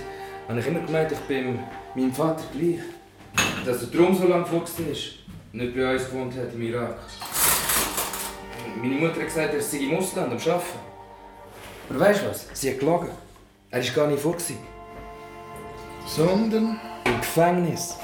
habe 0.48 0.58
ich 0.58 0.66
immer 0.66 0.80
gemeint, 0.80 1.12
ich 1.12 1.18
bin 1.20 1.58
meinem 1.94 2.14
Vater 2.14 2.44
gleich. 2.58 2.80
Dass 3.66 3.82
er 3.82 3.88
darum 3.88 4.16
so 4.16 4.26
lange 4.26 4.44
gewachsen 4.44 4.90
ist. 4.90 5.16
Nicht 5.52 5.74
bei 5.76 5.92
uns 5.92 6.06
gewohnt 6.06 6.34
hat 6.34 6.54
im 6.54 6.62
Irak. 6.62 6.96
Meine 8.80 8.94
Mutter 8.94 9.16
hat 9.20 9.26
gesagt, 9.26 9.52
er 9.52 9.60
sei 9.60 9.78
im 9.80 9.98
Ausland 9.98 10.32
am 10.32 10.38
Arbeiten. 10.38 10.91
Aber 11.92 12.00
weißt 12.00 12.22
du 12.22 12.30
was? 12.30 12.46
Sie 12.54 12.70
hat 12.70 12.78
gelogen. 12.78 13.08
Er 13.70 13.84
war 13.84 13.94
gar 13.94 14.06
nicht 14.06 14.22
vor. 14.22 14.36
Sondern? 16.06 16.80
Im 17.04 17.20
Gefängnis. 17.20 17.96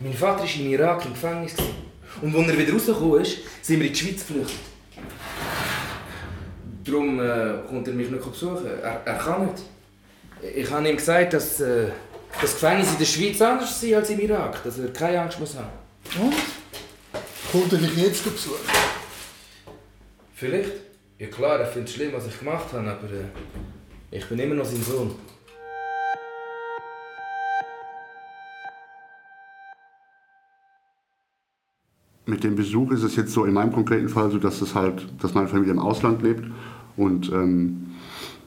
Mein 0.00 0.14
Vater 0.14 0.44
war 0.44 0.54
im 0.56 0.70
Irak 0.70 1.04
im 1.04 1.12
Gefängnis. 1.12 1.54
Und 2.22 2.34
als 2.34 2.48
er 2.48 2.58
wieder 2.58 2.72
rausgekommen 2.72 3.20
ist, 3.20 3.38
sind 3.60 3.80
wir 3.80 3.86
in 3.86 3.92
die 3.92 3.98
Schweiz 3.98 4.26
geflüchtet. 4.26 4.58
Darum 6.84 7.20
äh, 7.20 7.58
kommt 7.68 7.86
er 7.86 7.94
mich 7.94 8.10
nicht 8.10 8.24
besuchen. 8.24 8.66
Er, 8.82 9.02
er 9.04 9.18
kann 9.18 9.46
nicht. 9.46 9.62
Ich 10.56 10.70
habe 10.70 10.88
ihm 10.88 10.96
gesagt, 10.96 11.34
dass 11.34 11.60
äh, 11.60 11.88
das 12.40 12.54
Gefängnis 12.54 12.92
in 12.92 12.98
der 12.98 13.04
Schweiz 13.04 13.42
anders 13.42 13.82
ist 13.82 13.92
als 13.92 14.08
im 14.08 14.20
Irak. 14.20 14.62
Dass 14.64 14.78
er 14.78 14.90
keine 14.90 15.20
Angst 15.20 15.38
muss 15.38 15.54
haben. 15.54 15.68
Und? 16.18 16.34
Kommt 17.52 17.72
er 17.74 17.78
dich 17.78 17.96
jetzt 17.96 18.24
besuchen? 18.24 18.56
Vielleicht? 20.34 20.87
Ja 21.18 21.26
klar, 21.26 21.58
er 21.58 21.66
findet 21.66 21.88
es 21.88 21.96
schlimm, 21.96 22.12
was 22.12 22.28
ich 22.28 22.38
gemacht 22.38 22.72
habe, 22.72 22.88
aber 22.88 23.10
äh, 23.10 24.16
ich 24.16 24.24
bin 24.28 24.38
immer 24.38 24.54
noch 24.54 24.64
sein 24.64 24.80
Sohn. 24.80 25.10
Mit 32.24 32.44
dem 32.44 32.54
Besuch 32.54 32.92
ist 32.92 33.02
es 33.02 33.16
jetzt 33.16 33.32
so 33.32 33.46
in 33.46 33.52
meinem 33.52 33.72
konkreten 33.72 34.08
Fall 34.08 34.30
so, 34.30 34.38
dass 34.38 34.60
es 34.60 34.76
halt, 34.76 35.08
dass 35.20 35.34
meine 35.34 35.48
Familie 35.48 35.72
im 35.72 35.80
Ausland 35.80 36.22
lebt 36.22 36.44
und 36.96 37.32
ähm, 37.32 37.94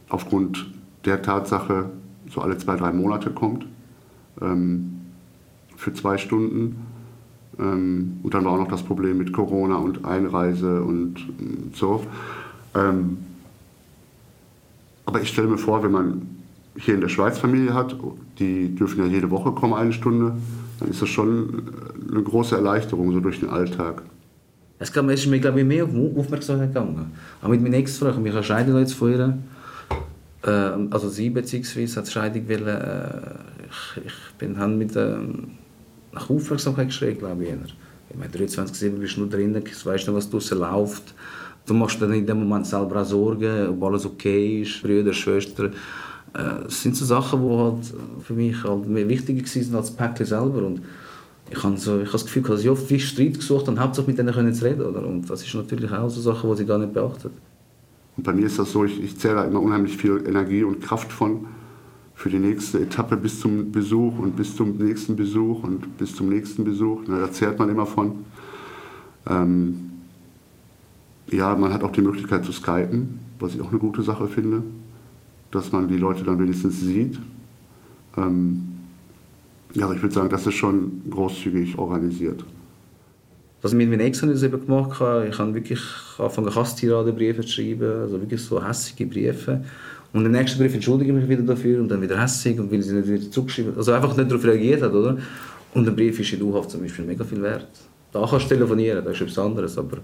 aufgrund 0.08 0.72
der 1.04 1.22
Tatsache 1.22 1.90
so 2.30 2.40
alle 2.40 2.58
zwei, 2.58 2.78
drei 2.78 2.94
Monate 2.94 3.32
kommt 3.32 3.66
ähm, 4.40 5.02
für 5.76 5.94
zwei 5.94 6.18
Stunden. 6.18 6.86
Ähm, 7.60 8.22
und 8.24 8.34
dann 8.34 8.46
war 8.46 8.54
auch 8.54 8.60
noch 8.60 8.70
das 8.70 8.84
Problem 8.84 9.18
mit 9.18 9.34
Corona 9.34 9.76
und 9.76 10.06
Einreise 10.06 10.84
und 10.84 11.20
ähm, 11.38 11.72
so. 11.74 12.06
Ähm, 12.76 13.18
aber 15.06 15.22
ich 15.22 15.30
stelle 15.30 15.48
mir 15.48 15.58
vor, 15.58 15.84
wenn 15.84 15.92
man 15.92 16.22
hier 16.78 16.94
in 16.94 17.02
der 17.02 17.10
Schweiz 17.10 17.38
Familie 17.38 17.74
hat, 17.74 17.96
die 18.40 18.74
dürfen 18.74 19.00
ja 19.00 19.06
jede 19.06 19.30
Woche 19.30 19.52
kommen, 19.52 19.74
eine 19.74 19.92
Stunde, 19.92 20.34
dann 20.80 20.90
ist 20.90 21.02
das 21.02 21.10
schon 21.10 21.64
eine 22.10 22.24
große 22.24 22.56
Erleichterung 22.56 23.12
so 23.12 23.20
durch 23.20 23.40
den 23.40 23.50
Alltag. 23.50 24.04
Es 24.80 24.90
ist 24.90 25.28
mir 25.28 25.40
glaube 25.40 25.60
ich, 25.60 25.66
mehr 25.66 25.84
auf 25.84 25.92
Aufmerksamkeit 26.18 26.70
gegangen. 26.70 27.12
Auch 27.42 27.50
mit 27.50 27.62
meiner 27.62 27.78
Ex-Frau, 27.78 28.10
ich 28.10 28.16
habe 28.16 28.44
scheiden 28.44 28.78
jetzt 28.80 28.94
von 28.94 29.12
ihr. 29.12 29.38
Äh, 30.44 30.50
also 30.90 31.10
sie 31.10 31.30
beziehungsweise 31.30 32.00
hat 32.00 32.10
Scheidung 32.10 32.48
wollen, 32.48 32.68
äh, 32.68 33.10
ich, 33.70 34.06
ich 34.06 34.34
bin 34.40 34.58
habe 34.58 34.74
mit 34.74 34.96
ähm, 34.96 35.52
nach 36.12 36.30
Aufmerksamkeit 36.30 36.88
geschrien, 36.88 37.18
glaube 37.20 37.44
ich. 37.44 37.76
Ich 38.10 38.18
meine, 38.18 38.32
23 38.32 38.92
bist 38.94 39.18
du 39.18 39.22
nur 39.22 39.30
drinnen, 39.30 39.64
weißt 39.64 40.08
nicht, 40.08 40.16
was 40.16 40.30
draussen 40.30 40.60
läuft. 40.60 41.14
Du 41.66 41.74
machst 41.74 42.02
dann 42.02 42.14
in 42.14 42.26
dem 42.26 42.40
Moment 42.40 42.66
selber 42.66 43.02
auch 43.02 43.06
Sorgen, 43.06 43.70
ob 43.70 43.84
alles 43.84 44.06
okay 44.06 44.62
ist, 44.62 44.82
Brüder, 44.82 45.14
Schwestern. 45.14 45.74
Das 46.34 46.82
sind 46.82 46.96
so 46.96 47.06
Sachen, 47.06 47.42
die 47.42 47.56
halt 47.56 47.94
für 48.24 48.34
mich 48.34 48.64
halt 48.64 48.88
mehr 48.88 49.08
wichtiger 49.08 49.44
waren 49.44 49.76
als 49.76 49.88
das 49.88 49.92
Päckchen 49.92 50.26
selber. 50.26 50.64
Und 50.64 50.82
ich 51.50 51.64
habe 51.64 51.78
so, 51.78 52.00
ich 52.00 52.08
habe 52.08 52.12
das 52.14 52.26
Gefühl, 52.26 52.44
dass 52.44 52.62
ich 52.62 52.70
oft 52.70 52.88
viel 52.88 53.00
Streit 53.00 53.36
gesucht 53.36 53.68
habe, 53.68 53.80
hauptsächlich 53.80 54.16
mit 54.16 54.20
denen 54.20 54.34
können 54.34 54.54
zu 54.54 54.66
reden. 54.66 54.82
Oder? 54.82 55.06
Und 55.06 55.30
das 55.30 55.46
ist 55.46 55.54
natürlich 55.54 55.92
auch 55.92 56.10
so 56.10 56.22
Sachen, 56.22 56.50
die 56.52 56.58
sie 56.58 56.66
gar 56.66 56.78
nicht 56.78 56.94
beachtet. 56.94 57.32
Und 58.18 58.24
bei 58.24 58.34
mir 58.34 58.46
ist 58.46 58.60
das 58.60 58.72
so, 58.72 58.86
ich, 58.86 59.02
ich 59.02 59.18
zähle 59.18 59.36
da 59.36 59.44
immer 59.46 59.62
unheimlich 59.62 59.98
viel 59.98 60.24
Energie 60.26 60.64
und 60.64 60.82
Kraft 60.82 61.12
von 61.12 61.46
für 62.16 62.30
die 62.30 62.40
nächste 62.40 62.80
Etappe 62.80 63.18
bis 63.18 63.40
zum 63.40 63.72
Besuch 63.72 64.20
und 64.20 64.36
bis 64.36 64.56
zum 64.56 64.78
nächsten 64.78 65.16
Besuch 65.16 65.64
und 65.64 65.98
bis 65.98 66.16
zum 66.16 66.30
nächsten 66.30 66.64
Besuch. 66.64 67.02
Na, 67.08 67.20
da 67.20 67.32
zehrt 67.32 67.58
man 67.58 67.70
immer 67.70 67.86
von. 67.86 68.26
Ähm, 69.28 69.91
ja, 71.30 71.56
man 71.56 71.74
hat 71.74 71.84
auch 71.84 71.92
die 71.92 72.02
Möglichkeit 72.02 72.46
zu 72.46 72.52
skypen, 72.52 73.20
was 73.40 73.56
ich 73.56 73.62
auch 73.62 73.70
eine 73.70 73.80
gute 73.80 74.02
Sache 74.02 74.28
finde, 74.28 74.64
dass 75.52 75.72
man 75.72 75.88
die 75.88 75.98
Leute 75.98 76.24
dann 76.24 76.40
wenigstens 76.40 76.82
sieht. 76.82 77.20
Ähm, 78.18 78.68
ja, 79.74 79.92
ich 79.92 80.02
würde 80.02 80.14
sagen, 80.14 80.30
das 80.30 80.46
ist 80.46 80.56
schon 80.56 81.02
großzügig 81.10 81.78
organisiert. 81.78 82.44
Was 83.62 83.72
ich 83.74 83.78
mit 83.78 83.90
meinen 83.90 84.02
Ex 84.02 84.22
habe 84.22 84.32
ich 84.32 84.40
das 84.40 84.44
eben 84.44 84.66
gemacht 84.66 85.00
habe, 85.00 85.28
ich 85.28 85.38
habe 85.38 85.54
wirklich 85.54 85.80
angefangen, 86.18 86.54
Hasstiradenbriefe 86.54 87.42
zu 87.42 87.50
schreiben, 87.50 88.02
also 88.02 88.20
wirklich 88.20 88.42
so 88.42 88.66
hässige 88.66 89.06
Briefe. 89.06 89.64
Und 90.14 90.26
im 90.26 90.32
nächsten 90.32 90.60
Brief 90.60 90.74
entschuldige 90.74 91.12
ich 91.12 91.18
mich 91.18 91.30
wieder 91.30 91.44
dafür 91.44 91.80
und 91.80 91.88
dann 91.88 92.02
wieder 92.02 92.20
hässig 92.20 92.60
und 92.60 92.70
will 92.72 92.82
sie 92.82 92.94
nicht 92.94 93.08
wieder 93.08 93.32
zurückschreiben. 93.32 93.78
Also 93.78 93.94
einfach 93.94 94.18
nicht 94.18 94.30
darauf 94.30 94.44
reagiert 94.44 94.82
hat, 94.82 94.94
oder? 94.94 95.18
Und 95.74 95.88
ein 95.88 95.96
Brief 95.96 96.20
ist 96.20 96.34
in 96.34 96.42
U-Haft 96.42 96.72
zum 96.72 96.82
Beispiel 96.82 97.06
mega 97.06 97.24
viel 97.24 97.42
wert. 97.42 97.68
Da 98.12 98.26
kannst 98.30 98.46
du 98.46 98.56
telefonieren, 98.56 99.06
das 99.06 99.14
ist 99.14 99.22
etwas 99.22 99.40
anderes, 99.40 99.78
aber 99.78 99.98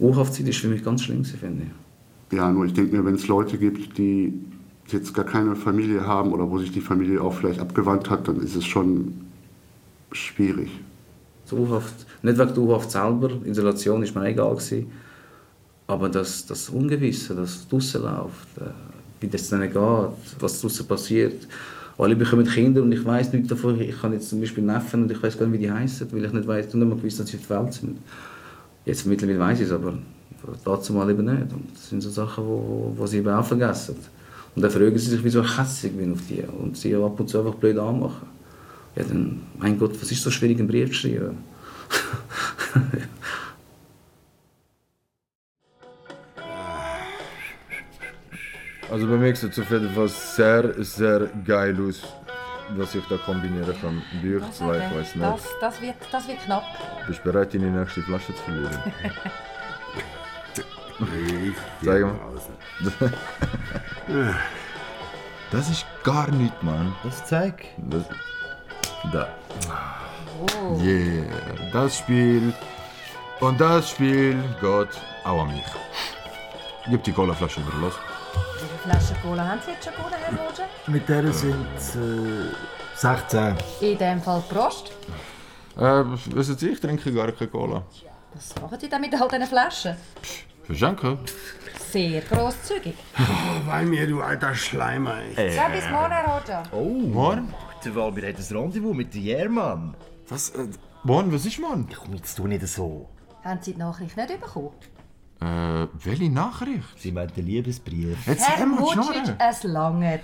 U-Haftzeit 0.00 0.48
ist 0.48 0.58
für 0.58 0.68
mich 0.68 0.84
ganz 0.84 1.02
schlimm, 1.02 1.24
finde 1.24 1.64
ich. 1.64 2.36
Ja, 2.36 2.50
nur 2.52 2.66
ich 2.66 2.72
denke 2.72 2.96
mir, 2.96 3.04
wenn 3.04 3.14
es 3.14 3.26
Leute 3.26 3.58
gibt, 3.58 3.96
die 3.98 4.32
jetzt 4.88 5.14
gar 5.14 5.24
keine 5.24 5.56
Familie 5.56 6.06
haben 6.06 6.32
oder 6.32 6.50
wo 6.50 6.58
sich 6.58 6.72
die 6.72 6.80
Familie 6.80 7.20
auch 7.20 7.34
vielleicht 7.34 7.60
abgewandt 7.60 8.08
hat, 8.10 8.28
dann 8.28 8.40
ist 8.40 8.56
es 8.56 8.64
schon 8.64 9.14
schwierig. 10.12 10.70
So 11.44 11.56
U-Haft, 11.56 12.06
nicht 12.22 12.38
wegen 12.38 12.54
der 12.54 12.58
U-Haft 12.58 12.90
selber, 12.90 13.30
Isolation 13.44 14.02
ist 14.02 14.14
mir 14.14 14.26
egal 14.26 14.54
gewesen, 14.54 14.86
aber 15.86 16.08
das, 16.08 16.44
das 16.44 16.68
Ungewisse, 16.68 17.34
das 17.34 17.66
draussen 17.68 18.02
läuft, 18.02 18.58
äh, 18.58 18.70
wie 19.20 19.28
das 19.28 19.48
denen 19.48 19.72
geht, 19.72 20.40
was 20.40 20.60
draussen 20.60 20.86
passiert. 20.86 21.48
Alle 21.96 22.14
bekommen 22.14 22.46
Kinder 22.46 22.82
und 22.82 22.92
ich 22.92 23.04
weiß 23.04 23.32
nichts 23.32 23.48
davon. 23.48 23.80
Ich 23.80 24.02
habe 24.02 24.14
jetzt 24.14 24.28
zum 24.28 24.40
Beispiel 24.40 24.62
Neffen 24.62 25.02
und 25.02 25.10
ich 25.10 25.20
weiß 25.20 25.36
gar 25.36 25.46
nicht, 25.46 25.58
wie 25.58 25.64
die 25.64 25.72
heißen, 25.72 26.06
weil 26.12 26.24
ich 26.24 26.32
nicht 26.32 26.46
weiß, 26.46 26.72
und 26.72 26.80
nicht 26.80 26.88
mal 26.88 26.96
gewusst, 26.96 27.18
dass 27.18 27.28
sie 27.28 27.38
auf 27.38 27.46
der 27.48 27.64
Welt 27.64 27.72
sind. 27.72 27.98
Jetzt 28.84 29.06
mittlerweile 29.06 29.38
weiß 29.38 29.60
ich 29.60 29.66
es, 29.66 29.72
aber 29.72 29.94
dazu 30.64 30.92
mal 30.92 31.10
eben 31.10 31.24
nicht. 31.24 31.52
Und 31.52 31.74
das 31.74 31.88
sind 31.88 32.00
so 32.00 32.10
Sachen, 32.10 32.44
wo, 32.44 32.92
wo 32.96 33.06
sie 33.06 33.18
eben 33.18 33.28
auch 33.28 33.44
vergessen. 33.44 33.96
Und 34.54 34.62
dann 34.62 34.70
fragen 34.70 34.98
sie 34.98 35.10
sich, 35.10 35.22
wieso 35.22 35.42
ich 35.42 35.58
hässlich 35.58 35.92
bin 35.92 36.12
auf 36.12 36.20
die 36.28 36.42
und 36.42 36.76
sie 36.76 36.94
ab 36.94 37.20
und 37.20 37.28
zu 37.28 37.38
einfach 37.38 37.54
blöd 37.54 37.78
anmachen. 37.78 38.28
Ja, 38.96 39.04
dann, 39.04 39.42
mein 39.58 39.78
Gott, 39.78 40.00
was 40.00 40.10
ist 40.10 40.22
so 40.22 40.30
schwierig, 40.30 40.58
einen 40.58 40.68
Brief 40.68 40.88
zu 40.88 40.94
schreiben? 40.94 41.38
Also 48.90 49.06
bei 49.06 49.18
mir 49.18 49.36
sieht 49.36 49.52
es 49.52 49.58
auf 49.58 49.70
jeden 49.70 49.90
Fall 49.90 50.08
sehr, 50.08 50.82
sehr 50.82 51.28
geil 51.46 51.76
aus, 51.86 52.02
was 52.76 52.94
ich 52.94 53.04
da 53.08 53.16
kombinieren 53.16 53.74
kann. 53.80 54.02
Büchslein, 54.20 54.82
ich 54.90 54.96
weiß 54.98 55.12
Das, 55.14 55.42
nicht. 55.42 55.46
das, 55.60 55.80
wird, 55.80 55.94
das 56.12 56.28
wird 56.28 56.44
knapp. 56.44 56.64
Bist 57.06 57.20
du 57.24 57.32
bereit, 57.32 57.54
deine 57.54 57.70
nächste 57.70 58.02
Flasche 58.02 58.34
zu 58.34 58.42
verlieren? 58.42 58.78
Ich 61.00 61.86
Zeig 61.86 62.02
mal. 62.02 62.18
Das 65.50 65.70
ist 65.70 65.86
gar 66.04 66.30
nicht, 66.30 66.62
Mann. 66.62 66.94
Das 67.02 67.24
zeig. 67.24 67.64
Das, 67.78 68.04
da. 69.12 69.28
Oh. 70.62 70.78
Yeah, 70.78 71.24
das 71.72 71.96
Spiel. 71.98 72.52
Und 73.40 73.58
das 73.58 73.88
Spiel 73.90 74.34
geht 74.60 74.88
auch 75.24 75.42
an 75.44 75.54
mich. 75.54 75.64
Gib 76.90 77.02
die 77.04 77.12
Colaflasche 77.12 77.66
wieder 77.66 77.78
los. 77.78 77.94
Wie 78.34 78.66
viele 78.66 78.78
Flaschen 78.98 79.16
Cola 79.22 79.46
haben 79.48 79.60
Sie 79.64 79.70
jetzt 79.72 79.84
schon 79.84 79.94
gewonnen, 79.94 80.14
Herr 80.20 80.46
Roger? 80.46 80.64
Mit 80.86 81.08
der 81.08 81.32
sind 81.32 81.66
es 81.76 81.96
äh, 81.96 82.50
16. 82.96 83.54
In 83.80 83.98
dem 83.98 84.22
Fall 84.22 84.42
Prost. 84.48 84.92
Äh, 85.76 86.04
wissen 86.34 86.58
Sie, 86.58 86.70
ich 86.70 86.80
trinke 86.80 87.12
gar 87.12 87.30
keine 87.32 87.50
Cola. 87.50 87.82
Was 88.34 88.54
machen 88.60 88.78
Sie 88.80 88.88
denn 88.88 89.00
mit 89.00 89.14
all 89.20 89.28
diesen 89.28 89.46
Flaschen? 89.46 89.96
Verschenken? 90.64 91.18
Sehr 91.90 92.20
grosszügig. 92.20 92.94
Oh, 93.18 93.22
bei 93.66 93.82
mir, 93.84 94.06
du 94.06 94.20
alter 94.20 94.54
Schleimer. 94.54 95.16
ey. 95.36 95.56
Ja, 95.56 95.68
bis 95.68 95.88
morgen, 95.88 96.12
Herr 96.12 96.26
Roger. 96.40 96.62
Oh, 96.72 96.84
morgen? 96.84 97.54
Der 97.84 97.94
Walmir 97.94 98.28
hat 98.28 98.36
ein 98.36 98.56
Rendezvous 98.56 98.94
mit 98.94 99.14
der 99.14 99.20
Jermann. 99.22 99.94
Was? 100.28 100.50
Äh, 100.50 100.66
morgen? 101.04 101.32
Was 101.32 101.46
ist 101.46 101.58
morgen? 101.58 101.88
Komm, 101.96 102.14
jetzt 102.14 102.34
tu 102.36 102.46
nicht 102.46 102.66
so. 102.66 103.08
Haben 103.44 103.60
Sie 103.62 103.72
die 103.72 103.78
Nachricht 103.78 104.16
nicht 104.16 104.40
bekommen? 104.40 104.72
Äh, 105.40 105.86
welche 106.04 106.30
Nachricht? 106.30 106.82
Sie 106.98 107.12
meint 107.12 107.36
den 107.36 107.46
Liebesbrief. 107.46 108.16
Jetzt 108.26 108.48
Herr 108.48 108.56
Schnurren. 108.66 109.36
es 109.38 109.62
langt. 109.62 110.20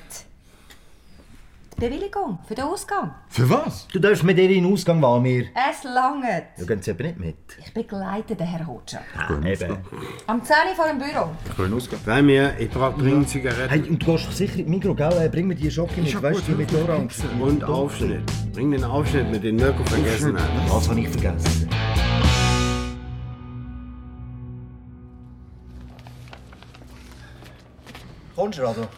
Die 1.77 1.81
Bewilligung 1.89 2.39
für 2.47 2.55
den 2.55 2.65
Ausgang. 2.65 3.13
Für 3.29 3.51
was? 3.51 3.89
Du 3.89 3.99
darfst 3.99 4.23
mit 4.23 4.39
ihr 4.39 4.49
in 4.49 4.63
den 4.63 4.73
Ausgang, 4.73 5.03
Walmir. 5.03 5.47
Es 5.71 5.83
langt. 5.83 6.25
Da 6.57 6.65
gehen 6.65 6.81
sie 6.81 6.93
aber 6.93 7.03
nicht 7.05 7.19
mit. 7.19 7.37
Ich 7.65 7.75
begleite 7.75 8.37
den 8.37 8.47
Herrn 8.47 8.67
Hotscher. 8.67 9.01
Ah, 9.17 9.33
eben. 9.45 9.79
Am 10.29 10.43
10 10.45 10.55
Uhr 10.71 10.75
vor 10.77 10.87
dem 10.87 10.99
Büro. 10.99 11.31
Ich 11.51 11.59
will 11.59 11.75
ausgehen. 11.75 12.01
Bei 12.07 12.23
mir, 12.23 12.55
ich 12.61 12.71
brauche 12.71 13.01
dringend 13.01 13.29
Zigaretten. 13.29 13.69
Hey, 13.71 13.89
und 13.89 14.01
du 14.01 14.07
gehst 14.13 14.27
doch 14.27 14.33
sicher 14.33 14.59
in 14.59 14.67
die 14.67 14.71
Mikro, 14.71 14.95
gell? 14.95 15.13
Äh, 15.21 15.29
Bring 15.29 15.49
mir 15.49 15.57
die 15.57 15.69
Schocke 15.71 16.01
mit, 16.01 16.23
weißt 16.23 16.43
du, 16.47 16.53
mit 16.53 16.73
Orange. 16.75 17.17
Und 17.41 17.65
Aufschnitt. 17.65 18.23
Bring 18.53 18.71
den 18.71 18.85
Aufschnitt 18.85 19.31
mit 19.33 19.43
den 19.43 19.57
Mirko 19.57 19.85
vergessen 19.85 20.37
hat. 20.41 20.49
Was 20.69 20.89
habe 20.89 21.01
ich 21.01 21.09
vergessen? 21.09 21.69
Kommst 28.35 28.59
du 28.59 28.67
also? 28.67 28.89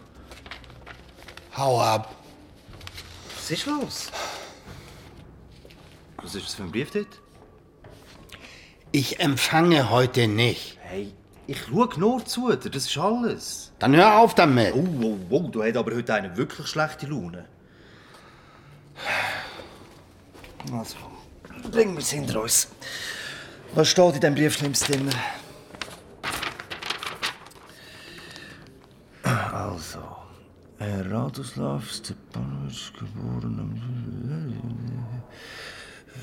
Hau 1.57 1.81
ab. 1.81 2.15
Was 3.35 3.51
ist 3.51 3.67
los? 3.67 4.11
Was 6.23 6.35
ist 6.35 6.47
das 6.47 6.55
für 6.55 6.63
ein 6.65 6.71
Brief 6.71 6.91
dort? 6.91 7.21
Ich 8.93 9.21
empfange 9.21 9.91
heute 9.91 10.27
nicht. 10.27 10.79
Hey, 10.81 11.13
ich 11.47 11.59
schaue 11.61 11.89
nur 11.99 12.25
zu 12.25 12.51
dir, 12.51 12.71
das 12.71 12.87
ist 12.87 12.97
alles. 12.97 13.73
Dann 13.79 13.95
hör 13.95 14.19
auf 14.19 14.35
damit. 14.35 14.75
Oh, 14.75 14.87
oh, 15.03 15.19
oh, 15.31 15.49
du 15.49 15.63
hast 15.63 15.77
aber 15.77 15.95
heute 15.95 16.15
eine 16.15 16.37
wirklich 16.37 16.67
schlechte 16.67 17.07
Laune. 17.07 17.47
Also, 20.73 20.97
bringen 21.71 21.93
wir 21.95 22.01
es 22.01 22.11
hinter 22.11 22.43
uns. 22.43 22.69
Was 23.75 23.89
steht 23.89 24.15
in 24.15 24.21
diesem 24.21 24.35
Brief 24.35 24.55
Schlimmes 24.57 24.81
drin? 24.81 25.11
Also, 29.27 29.99
Herr 30.79 31.11
Radoslav 31.11 31.91
Stepanovic, 31.91 32.93
geboren 32.99 33.59
am... 33.59 33.73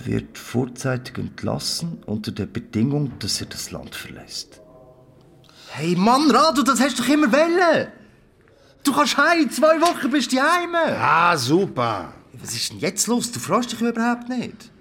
wird 0.05 0.37
vorzeitig 0.37 1.17
entlassen 1.17 2.01
unter 2.05 2.31
der 2.31 2.45
Bedingung, 2.45 3.11
dass 3.19 3.41
er 3.41 3.47
das 3.47 3.71
Land 3.71 3.95
verlässt. 3.95 4.61
Hey 5.71 5.95
Mann, 5.95 6.31
Rado, 6.31 6.61
das 6.61 6.79
hast 6.79 6.99
du 6.99 7.03
doch 7.03 7.09
immer 7.09 7.31
wollen! 7.31 7.87
Du 8.83 8.93
kannst 8.93 9.17
heim, 9.17 9.49
zwei 9.49 9.81
Wochen 9.81 10.09
bist 10.09 10.31
du 10.31 10.37
heim! 10.37 10.73
Ah, 10.75 11.35
super. 11.35 12.13
Was 12.33 12.53
ist 12.53 12.71
denn 12.71 12.79
jetzt 12.79 13.07
los? 13.07 13.31
Du 13.31 13.39
freust 13.39 13.71
dich 13.71 13.81
überhaupt 13.81 14.29
nicht. 14.29 14.71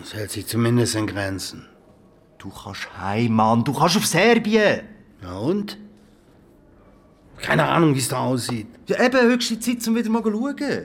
Das 0.00 0.14
hält 0.14 0.30
sich 0.30 0.46
zumindest 0.46 0.94
in 0.94 1.06
Grenzen. 1.06 1.66
Du 2.38 2.50
kannst 2.50 2.88
heim, 2.98 3.32
Mann. 3.32 3.64
Du 3.64 3.72
kannst 3.72 3.96
auf 3.96 4.06
Serbien. 4.06 4.82
Na 5.20 5.38
und? 5.38 5.76
Keine 7.40 7.64
Ahnung, 7.64 7.94
wie 7.94 7.98
es 7.98 8.08
da 8.08 8.18
aussieht. 8.18 8.66
Ja, 8.86 9.04
eben, 9.04 9.20
höchste 9.20 9.58
Zeit, 9.58 9.86
um 9.88 9.94
wieder 9.94 10.10
mal 10.10 10.22
zu 10.22 10.30
schauen. 10.30 10.84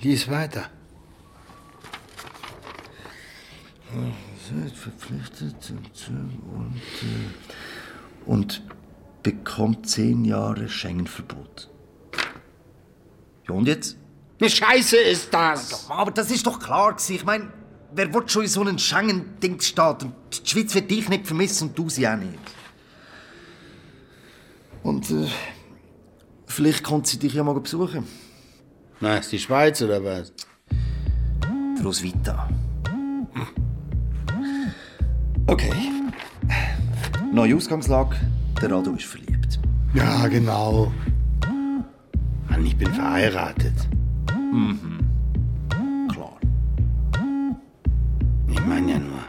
Lies 0.00 0.28
weiter. 0.30 0.70
Seid 4.48 4.76
verpflichtet 4.76 5.70
und, 5.70 6.76
äh, 7.02 8.30
und 8.30 8.62
bekommt 9.22 9.88
zehn 9.88 10.24
Jahre 10.24 10.68
Schengen-Verbot. 10.68 11.68
Ja, 13.48 13.54
und 13.54 13.66
jetzt? 13.66 13.96
Eine 14.38 14.50
Scheiße 14.50 14.96
ist 14.96 15.32
das! 15.32 15.88
Aber 15.88 16.10
das 16.10 16.30
ist 16.30 16.46
doch 16.46 16.60
klar 16.60 16.92
gewesen. 16.92 17.14
Ich 17.16 17.24
meine, 17.24 17.52
wer 17.92 18.12
will 18.12 18.28
schon 18.28 18.42
in 18.42 18.48
so 18.48 18.60
einen 18.60 18.78
Schengen-Ding 18.78 19.60
starten? 19.60 20.12
Die 20.32 20.48
Schweiz 20.48 20.74
wird 20.74 20.90
dich 20.90 21.08
nicht 21.08 21.26
vermissen 21.26 21.68
und 21.68 21.78
du 21.78 21.88
sie 21.88 22.06
auch 22.06 22.16
nicht. 22.16 22.38
Und 24.86 25.10
äh, 25.10 25.26
vielleicht 26.46 26.84
kommt 26.84 27.08
sie 27.08 27.18
dich 27.18 27.34
ja 27.34 27.42
mal 27.42 27.58
besuchen. 27.58 28.04
Na, 29.00 29.16
ist 29.16 29.32
die 29.32 29.38
Schweiz 29.40 29.82
oder 29.82 30.02
was? 30.04 30.32
Roswitha. 31.84 32.48
Okay. 35.48 35.72
Neue 37.32 37.56
Ausgangslage. 37.56 38.14
Der 38.62 38.70
Rado 38.70 38.92
ist 38.92 39.06
verliebt. 39.06 39.58
Ja, 39.92 40.28
genau. 40.28 40.92
Mann, 42.48 42.64
ich 42.64 42.76
bin 42.76 42.94
verheiratet. 42.94 43.88
Mhm. 44.52 45.00
Klar. 46.08 46.38
Ich 48.48 48.64
meine 48.64 48.92
ja 48.92 48.98
nur. 49.00 49.24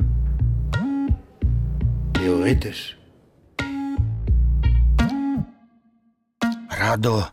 Theoretisch. 2.13 2.96
Rado, 6.79 7.25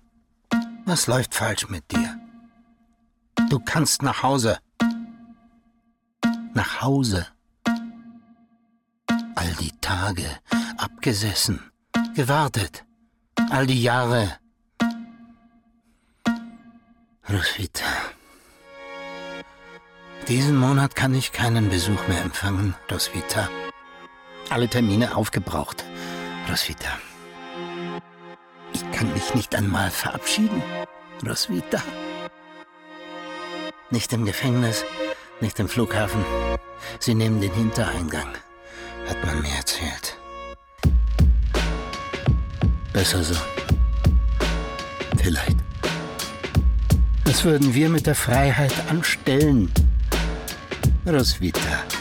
was 0.86 1.06
läuft 1.06 1.34
falsch 1.34 1.68
mit 1.68 1.90
dir? 1.92 2.18
Du 3.50 3.58
kannst 3.58 4.02
nach 4.02 4.22
Hause. 4.22 4.58
Nach 6.54 6.80
Hause. 6.80 7.26
All 9.34 9.52
die 9.60 9.72
Tage 9.82 10.26
abgesessen, 10.78 11.60
gewartet. 12.14 12.84
All 13.50 13.66
die 13.66 13.82
Jahre. 13.82 14.38
Roswitha. 17.28 17.92
Diesen 20.28 20.56
Monat 20.56 20.94
kann 20.94 21.14
ich 21.14 21.32
keinen 21.32 21.68
Besuch 21.68 22.08
mehr 22.08 22.22
empfangen, 22.22 22.74
Roswitha. 22.90 23.50
Alle 24.48 24.68
Termine 24.68 25.16
aufgebraucht, 25.16 25.84
Roswitha. 26.48 26.98
Ich 28.74 28.90
kann 28.92 29.12
mich 29.12 29.34
nicht 29.34 29.54
einmal 29.54 29.90
verabschieden, 29.90 30.62
Roswitha. 31.26 31.80
Nicht 33.90 34.12
im 34.12 34.24
Gefängnis, 34.24 34.84
nicht 35.40 35.58
im 35.60 35.68
Flughafen. 35.68 36.24
Sie 36.98 37.14
nehmen 37.14 37.40
den 37.40 37.52
Hintereingang, 37.52 38.34
hat 39.08 39.24
man 39.24 39.40
mir 39.42 39.54
erzählt. 39.56 40.18
Besser 42.92 43.22
so. 43.22 43.36
Vielleicht. 45.22 45.56
Was 47.24 47.44
würden 47.44 47.74
wir 47.74 47.88
mit 47.88 48.06
der 48.06 48.14
Freiheit 48.14 48.74
anstellen? 48.90 49.72
Roswitha. 51.06 51.93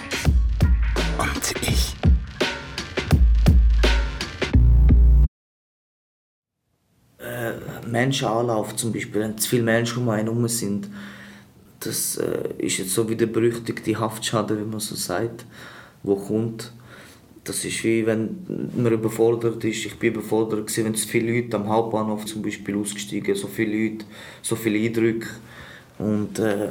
Äh, 7.93 7.99
Menschenanlauf 7.99 8.75
zum 8.75 8.91
Beispiel, 8.91 9.21
wenn 9.21 9.37
zu 9.37 9.49
viele 9.49 9.63
Menschen 9.63 10.03
um 10.03 10.09
einen 10.09 10.27
herum 10.27 10.47
sind, 10.47 10.89
das 11.79 12.17
äh, 12.17 12.49
ist 12.57 12.77
jetzt 12.77 12.93
so 12.93 13.09
wie 13.09 13.15
der 13.15 13.27
berüchtigte 13.27 13.99
Haftschaden, 13.99 14.59
wie 14.59 14.69
man 14.69 14.79
so 14.79 14.95
sagt, 14.95 15.45
wo 16.01 16.15
kommt. 16.15 16.71
Das 17.43 17.65
ist 17.65 17.83
wie 17.83 18.05
wenn 18.05 18.71
man 18.75 18.93
überfordert 18.93 19.63
ist. 19.65 19.85
Ich 19.85 19.99
bin 19.99 20.13
überfordert 20.13 20.67
gewesen, 20.67 20.85
wenn 20.85 20.95
zu 20.95 21.07
viele 21.07 21.33
Leute 21.33 21.57
am 21.57 21.67
Hauptbahnhof 21.67 22.25
zum 22.25 22.41
Beispiel 22.41 22.77
ausgestiegen, 22.77 23.35
so 23.35 23.47
viele 23.47 23.89
Leute, 23.89 24.05
so 24.41 24.55
viele 24.55 24.79
Eindrücke 24.79 25.27
und 25.99 26.39
äh, 26.39 26.69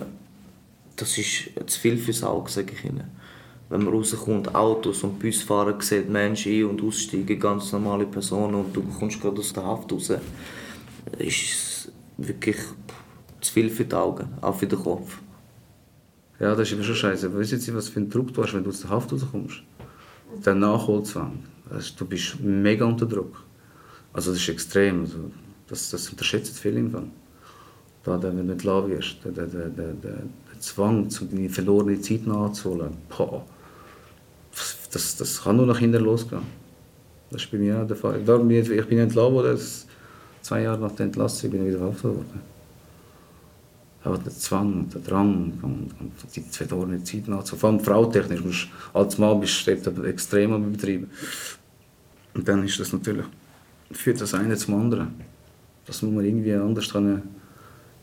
das 0.96 1.18
ist 1.18 1.50
zu 1.66 1.80
viel 1.80 1.98
fürs 1.98 2.22
Auge, 2.22 2.50
sage 2.50 2.72
ich 2.72 2.84
Ihnen. 2.84 3.04
Wenn 3.68 3.84
man 3.84 3.94
rauskommt, 3.94 4.54
Autos 4.54 5.02
und 5.02 5.18
Busfahrer 5.18 5.80
sieht 5.80 6.08
Menschen 6.08 6.52
ein- 6.52 6.64
und 6.64 6.82
aussteigen, 6.82 7.38
ganz 7.38 7.72
normale 7.72 8.04
Personen 8.06 8.54
und 8.54 8.76
du 8.76 8.82
kommst 8.82 9.20
gerade 9.20 9.38
aus 9.38 9.52
der 9.52 9.64
Haft 9.64 9.92
raus, 9.92 10.12
ist 11.18 11.90
wirklich 12.16 12.56
zu 13.40 13.52
viel 13.52 13.70
für 13.70 13.84
die 13.84 13.94
Augen, 13.94 14.28
auch 14.40 14.56
für 14.56 14.66
den 14.66 14.78
Kopf. 14.78 15.18
Ja, 16.38 16.54
das 16.54 16.68
ist 16.68 16.74
immer 16.74 16.84
schon 16.84 16.94
scheiße. 16.94 17.36
Wissen 17.36 17.60
Sie, 17.60 17.74
was 17.74 17.88
für 17.88 18.00
einen 18.00 18.10
Druck 18.10 18.32
du 18.34 18.42
hast, 18.42 18.54
wenn 18.54 18.64
du 18.64 18.70
aus 18.70 18.80
der 18.80 18.90
Haft 18.90 19.12
rauskommst? 19.12 19.62
Der 20.44 20.54
Nachholzwang. 20.54 21.38
Das, 21.70 21.94
du 21.94 22.04
bist 22.04 22.40
mega 22.40 22.84
unter 22.84 23.06
Druck. 23.06 23.42
Also 24.12 24.32
das 24.32 24.40
ist 24.40 24.48
extrem. 24.48 25.02
Also, 25.02 25.30
das, 25.68 25.90
das 25.90 26.08
unterschätzen 26.10 26.54
viele 26.54 26.80
im 26.80 26.90
Fall. 26.90 27.06
Da, 28.04 28.20
wenn 28.22 28.46
du 28.46 28.52
entlassen 28.52 28.90
wirst, 28.90 29.24
der, 29.24 29.32
der, 29.32 29.46
der, 29.46 29.68
der, 29.68 29.92
der 29.94 30.18
Zwang, 30.58 31.08
um 31.20 31.30
deine 31.30 31.48
verlorene 31.48 32.00
Zeit 32.00 32.26
nachzuholen, 32.26 32.90
boah, 33.08 33.44
das, 34.92 35.16
das 35.16 35.42
kann 35.42 35.56
nur 35.56 35.66
nach 35.66 35.78
hinten 35.78 36.02
losgehen. 36.02 36.42
Das 37.30 37.42
ist 37.42 37.50
bei 37.50 37.58
mir 37.58 37.80
auch 37.82 37.86
der 37.86 37.96
Fall. 37.96 38.20
Ich 38.20 38.86
bin 38.86 38.98
entlassen 38.98 39.34
worden, 39.34 39.52
das- 39.52 39.86
zwei 40.42 40.62
Jahre 40.62 40.80
nach 40.80 40.92
der 40.92 41.06
Entlassung 41.06 41.50
bin 41.50 41.62
ich 41.62 41.68
wieder 41.68 41.78
verhaftet 41.78 42.04
worden. 42.04 42.40
Aber 44.04 44.18
der 44.18 44.32
Zwang, 44.32 44.88
der 44.90 45.00
Drang 45.00 45.52
und, 45.62 45.90
und 46.00 46.12
die 46.34 46.40
verlorene 46.40 47.04
Zeit 47.04 47.28
nachzuholen, 47.28 47.60
vor 47.60 47.70
allem 47.70 47.80
frautechnisch, 47.80 48.42
musst, 48.42 48.68
als 48.92 49.18
Mann 49.18 49.40
bist 49.40 49.66
du 49.66 50.02
extrem 50.02 50.52
am 50.52 50.72
Betrieben. 50.72 51.08
Und 52.34 52.48
dann 52.48 52.64
ist 52.64 52.80
das 52.80 52.92
natürlich, 52.92 53.26
führt 53.92 54.20
das 54.20 54.34
eine 54.34 54.56
zum 54.56 54.74
anderen. 54.74 55.14
Das 55.86 56.02
muss 56.02 56.12
man 56.12 56.24
irgendwie 56.24 56.52
anders 56.54 56.88
dran 56.88 57.22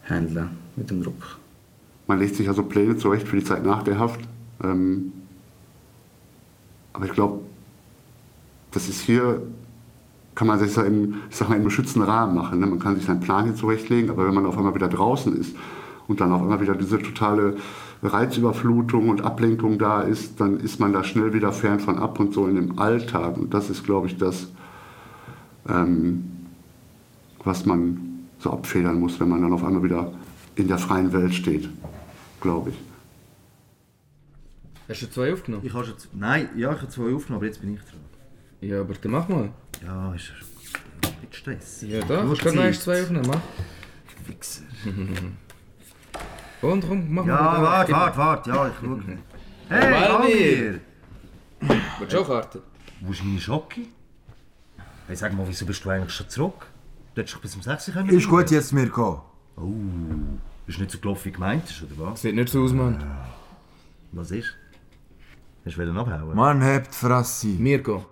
handeln 0.04 0.50
mit 0.76 0.90
dem 0.90 1.04
Druck. 1.04 1.22
Äh, 1.22 2.08
Man 2.08 2.20
legt 2.20 2.36
sich 2.36 2.48
also 2.48 2.64
Pläne 2.64 2.98
zurecht 2.98 3.28
für 3.28 3.38
die 3.38 3.44
Zeit 3.44 3.64
nach 3.64 3.84
der 3.84 4.00
Haft. 4.00 4.22
Ähm, 4.64 5.12
Aber 6.94 7.06
ich 7.06 7.14
glaube, 7.14 7.42
das 8.72 8.88
ist 8.88 9.02
hier, 9.02 9.42
kann 10.40 10.48
man 10.48 10.58
sich 10.58 10.72
so 10.72 10.82
im, 10.84 11.16
ich 11.30 11.36
sag 11.36 11.50
mal, 11.50 11.58
im 11.58 11.66
geschützten 11.66 12.02
Rahmen 12.02 12.34
machen. 12.34 12.62
Ne? 12.62 12.66
Man 12.66 12.80
kann 12.80 12.96
sich 12.96 13.04
seinen 13.04 13.20
Plan 13.20 13.44
hier 13.44 13.56
zurechtlegen, 13.56 14.10
aber 14.10 14.26
wenn 14.26 14.34
man 14.34 14.46
auf 14.46 14.58
einmal 14.58 14.74
wieder 14.74 14.88
draußen 14.88 15.36
ist 15.36 15.54
und 16.08 16.22
dann 16.22 16.32
auf 16.32 16.42
einmal 16.42 16.62
wieder 16.62 16.76
diese 16.76 16.98
totale 16.98 17.58
Reizüberflutung 18.04 19.10
und 19.10 19.22
Ablenkung 19.22 19.78
da 19.80 20.00
ist, 20.00 20.40
dann 20.40 20.62
ist 20.62 20.80
man 20.80 20.94
da 20.94 21.04
schnell 21.04 21.34
wieder 21.34 21.52
fern 21.52 21.82
von 21.82 21.98
ab 22.00 22.22
und 22.22 22.34
so 22.34 22.48
in 22.48 22.56
dem 22.56 22.80
Alltag. 22.80 23.36
Und 23.36 23.54
das 23.54 23.70
ist, 23.70 23.84
glaube 23.84 24.08
ich, 24.08 24.16
das, 24.16 24.48
ähm, 25.68 26.24
was 27.44 27.66
man 27.66 28.00
so 28.40 28.52
abfedern 28.52 28.98
muss, 28.98 29.20
wenn 29.20 29.28
man 29.28 29.42
dann 29.42 29.52
auf 29.52 29.66
einmal 29.66 29.84
wieder 29.84 30.14
in 30.56 30.70
der 30.70 30.78
freien 30.78 31.12
Welt 31.12 31.34
steht, 31.34 31.68
glaube 32.40 32.70
ich. 32.70 32.78
Hast 34.88 35.02
du 35.02 35.12
zwei 35.12 35.34
aufgenommen? 35.34 35.66
Ich 35.66 35.74
habe 35.74 35.84
schon 35.84 35.98
z- 35.98 36.12
Nein, 36.16 36.48
ja, 36.56 36.72
ich 36.72 36.82
habe 36.82 36.90
zwei 36.90 37.14
aufgenommen, 37.14 37.40
aber 37.40 37.46
jetzt 37.48 37.60
bin 37.60 37.74
ich 37.74 37.82
dran. 37.82 38.09
Ja, 38.62 38.82
aber 38.82 38.94
dann 38.94 39.12
mach 39.12 39.28
mal. 39.30 39.50
Ja, 39.84 40.14
ist 40.14 40.32
mit 41.22 41.34
Stress. 41.36 41.82
Ja, 41.84 42.00
da, 42.02 42.22
du 42.24 42.28
noch 42.28 42.64
erst 42.64 42.82
zwei 42.84 43.02
aufnehmen, 43.04 43.26
mach. 43.28 43.40
Wichser. 44.28 44.64
Und 46.62 46.86
komm, 46.88 47.14
mach 47.14 47.26
Ja, 47.26 47.36
mal. 47.36 47.62
warte, 47.64 47.92
warte, 47.94 48.18
warte, 48.18 48.50
ja, 48.50 48.68
ich 48.68 48.74
schaue. 48.82 49.02
Hey, 49.70 49.92
Walmir! 49.92 50.80
Walmir! 51.62 51.82
Willst 52.00 52.14
du 52.14 52.20
auch 52.22 52.28
Karten? 52.28 52.60
Wo 53.02 53.12
ist 53.12 53.24
meine 53.24 53.40
Schocke? 53.40 53.82
Hey, 55.08 55.16
sag 55.16 55.32
mal, 55.34 55.48
wieso 55.48 55.66
bist 55.66 55.86
du 55.86 55.90
eigentlich 55.92 56.12
schon 56.14 56.28
zurück? 56.28 56.66
Du 57.14 57.22
hättest 57.22 57.36
doch 57.36 57.42
bis 57.42 57.56
um 57.56 57.62
6 57.62 57.88
Uhr 57.88 57.94
können 57.94 58.10
Ist 58.10 58.28
gut 58.28 58.50
jetzt, 58.50 58.74
Mirko. 58.74 59.24
Oh, 59.56 59.72
ist 60.66 60.80
nicht 60.80 60.90
so 60.90 60.98
gelaufen, 60.98 61.26
wie 61.26 61.32
gemeint 61.32 61.70
ist, 61.70 61.84
oder 61.84 62.12
was? 62.12 62.22
Sieht 62.24 62.34
nicht 62.36 62.50
so 62.50 62.64
aus, 62.64 62.74
Mann. 62.74 63.04
Was 64.12 64.32
ist? 64.32 64.56
Hast 65.66 65.78
du 65.78 65.82
wieder 65.82 65.96
abhauen? 66.00 66.36
Mann, 66.36 66.62
hebt 66.62 66.96
Fresse. 66.96 67.48
Mirko. 67.48 68.06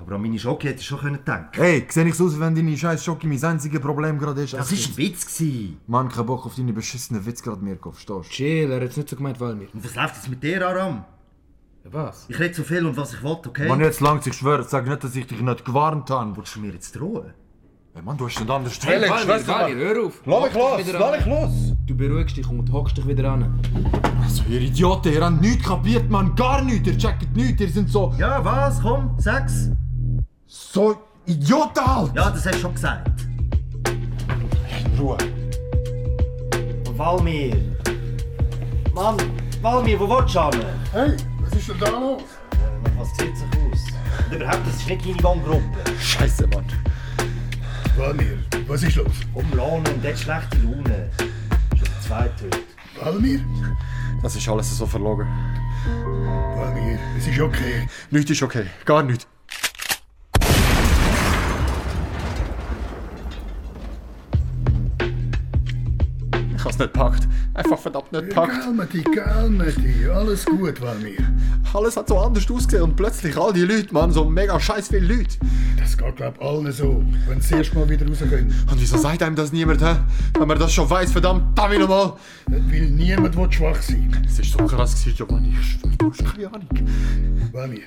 Aber 0.00 0.14
an 0.14 0.22
meine 0.22 0.38
Schocke 0.38 0.68
hättest 0.68 0.84
du 0.84 0.88
schon 0.90 1.00
können 1.00 1.18
denken 1.26 1.48
Hey, 1.52 1.86
sehe 1.88 2.06
ich 2.06 2.14
so 2.14 2.26
aus, 2.26 2.38
wenn 2.38 2.54
deine 2.54 2.76
scheiß 2.76 3.04
Schocke 3.04 3.26
mein 3.26 3.42
einziges 3.42 3.80
Problem 3.80 4.18
gerade 4.18 4.42
ist? 4.42 4.54
Das 4.54 4.70
war 4.70 4.78
ein 4.78 4.96
Witz. 4.96 5.26
Gewesen. 5.26 5.80
Mann, 5.86 6.08
kein 6.08 6.26
Bock 6.26 6.46
auf 6.46 6.54
deine 6.54 6.72
beschissenen 6.72 7.26
Witz 7.26 7.42
gerade, 7.42 7.62
Mirko, 7.62 7.90
verstehst 7.90 8.18
du? 8.18 8.22
Chill, 8.30 8.70
er 8.70 8.80
hat 8.80 8.90
es 8.90 8.96
nicht 8.96 9.08
so 9.08 9.16
gemeint, 9.16 9.40
Walmir. 9.40 9.68
Und 9.72 9.84
was 9.84 9.94
läuft 9.94 10.14
jetzt 10.16 10.28
mit 10.28 10.42
dir, 10.42 10.66
Aram? 10.66 11.04
Was? 11.90 12.26
Ich 12.28 12.38
rede 12.38 12.54
so 12.54 12.64
viel 12.64 12.84
und 12.84 12.96
was 12.96 13.14
ich 13.14 13.22
will, 13.22 13.38
okay? 13.46 13.66
Mann, 13.66 13.80
jetzt 13.80 14.00
langt 14.00 14.26
ich 14.26 14.34
schwöre, 14.34 14.62
sag 14.62 14.86
nicht, 14.86 15.02
dass 15.02 15.16
ich 15.16 15.26
dich 15.26 15.40
nicht 15.40 15.64
gewarnt 15.64 16.10
habe. 16.10 16.36
Willst 16.36 16.54
du 16.54 16.60
mir 16.60 16.72
jetzt 16.72 16.92
drohen? 16.92 17.32
Hey, 17.94 18.02
Mann, 18.02 18.16
du 18.16 18.26
hast 18.26 18.38
nicht 18.38 18.50
anders 18.50 18.78
Hey, 18.84 19.00
Walmir, 19.08 19.46
Walmir, 19.48 19.76
hör 19.76 20.06
auf. 20.06 20.22
Lass 20.26 20.44
mich 20.44 20.54
los, 20.54 20.92
lass 20.92 21.16
mich 21.16 21.26
los! 21.26 21.50
Du 21.86 21.96
beruhigst 21.96 22.36
dich 22.36 22.48
und 22.48 22.70
hockst 22.70 22.96
dich 22.98 23.08
wieder 23.08 23.32
an. 23.32 23.58
Also, 24.22 24.42
ihr 24.50 24.60
Idioten, 24.60 25.12
ihr 25.12 25.24
habt 25.24 25.40
nichts 25.40 25.66
kapiert, 25.66 26.10
Mann, 26.10 26.34
gar 26.36 26.62
nichts, 26.62 26.86
ihr 26.86 26.98
checkt 26.98 27.34
nichts, 27.34 27.60
ihr 27.62 27.70
sind 27.70 27.88
so... 27.88 28.14
Ja, 28.18 28.44
was? 28.44 28.80
Komm, 28.82 29.14
sag's! 29.18 29.70
So 30.70 31.02
Idioten 31.24 31.86
halt! 31.86 32.14
Ja, 32.14 32.28
das 32.28 32.44
hast 32.44 32.56
du 32.56 32.60
schon 32.60 32.74
gesagt. 32.74 33.08
In 33.86 34.98
Ruhe. 34.98 35.16
Walmir! 36.94 37.56
Mann, 38.92 39.16
Walmir, 39.62 39.98
wo 39.98 40.06
willst 40.10 40.34
du 40.34 40.50
hin? 40.50 40.66
Hey, 40.92 41.16
was 41.40 41.54
ist 41.54 41.70
denn 41.70 41.78
da 41.80 41.88
los? 41.88 42.22
Was 42.98 43.08
sieht 43.16 43.34
sich 43.34 43.46
aus? 43.46 44.26
Und 44.30 44.36
überhaupt, 44.36 44.66
das 44.66 44.76
ist 44.76 44.88
nicht 44.88 45.06
meine 45.06 45.22
Wohngruppe. 45.22 45.62
Scheiße, 45.98 46.46
Mann. 46.48 46.66
Walmir, 47.96 48.38
was 48.66 48.82
ist 48.82 48.96
los? 48.96 49.06
Umlohnen, 49.32 50.02
der 50.02 50.12
hat 50.12 50.18
schlechte 50.18 50.58
Laune. 50.58 51.10
Schon 51.70 51.78
der 51.80 52.00
zweite 52.06 52.44
heute. 52.44 52.58
Walmir? 53.00 53.40
Das 54.20 54.36
ist 54.36 54.46
alles 54.46 54.76
so 54.76 54.84
verlogen. 54.84 55.26
Walmir, 56.56 56.98
es 57.16 57.26
ist 57.26 57.40
okay. 57.40 57.88
Nichts 58.10 58.30
ist 58.32 58.42
okay, 58.42 58.66
gar 58.84 59.02
nichts. 59.02 59.26
Ich 66.78 66.84
hab's 66.84 66.92
nicht 66.92 66.92
gepackt. 66.92 67.28
Einfach 67.54 67.78
verdammt 67.78 68.12
nicht 68.12 68.28
gepackt. 68.28 68.60
Calme 68.60 68.86
dich, 68.86 69.04
calme 69.04 69.72
dich. 69.72 70.10
Alles 70.10 70.44
gut, 70.46 70.80
Walmir. 70.80 71.18
Alles 71.74 71.96
hat 71.96 72.08
so 72.08 72.18
anders 72.18 72.48
ausgesehen 72.48 72.82
und 72.82 72.96
plötzlich 72.96 73.36
all 73.36 73.52
die 73.52 73.62
Leute, 73.62 73.92
Mann, 73.92 74.12
so 74.12 74.24
mega 74.24 74.58
scheiß 74.58 74.88
viele 74.88 75.14
Leute. 75.14 75.38
Das 75.76 75.96
geht, 75.98 76.16
glaub 76.16 76.40
allen 76.40 76.70
so, 76.70 77.04
wenn 77.26 77.40
sie 77.40 77.56
erst 77.56 77.74
mal 77.74 77.88
wieder 77.88 78.06
raus 78.06 78.18
können. 78.18 78.54
Und 78.70 78.80
wieso 78.80 78.96
sagt 78.96 79.22
einem 79.22 79.34
das 79.34 79.52
niemand, 79.52 79.82
hä? 79.82 79.96
Wenn 80.38 80.48
man 80.48 80.58
das 80.58 80.72
schon 80.72 80.88
weiß, 80.88 81.12
verdammt, 81.12 81.58
da 81.58 81.70
wieder 81.70 81.88
mal. 81.88 82.14
Weil 82.46 82.90
niemand 82.90 83.36
will 83.36 83.50
schwach 83.52 83.82
sein. 83.82 84.16
Es 84.24 84.38
ist 84.38 84.52
so 84.52 84.58
krass 84.58 84.92
gewesen, 85.02 85.16
Giovanni, 85.16 85.56
ich 85.60 85.66
schwör, 85.66 85.90
du 85.98 86.10
hast 86.10 86.24
keine 86.24 86.46
Ahnung. 86.46 86.68
Walmir, 87.52 87.80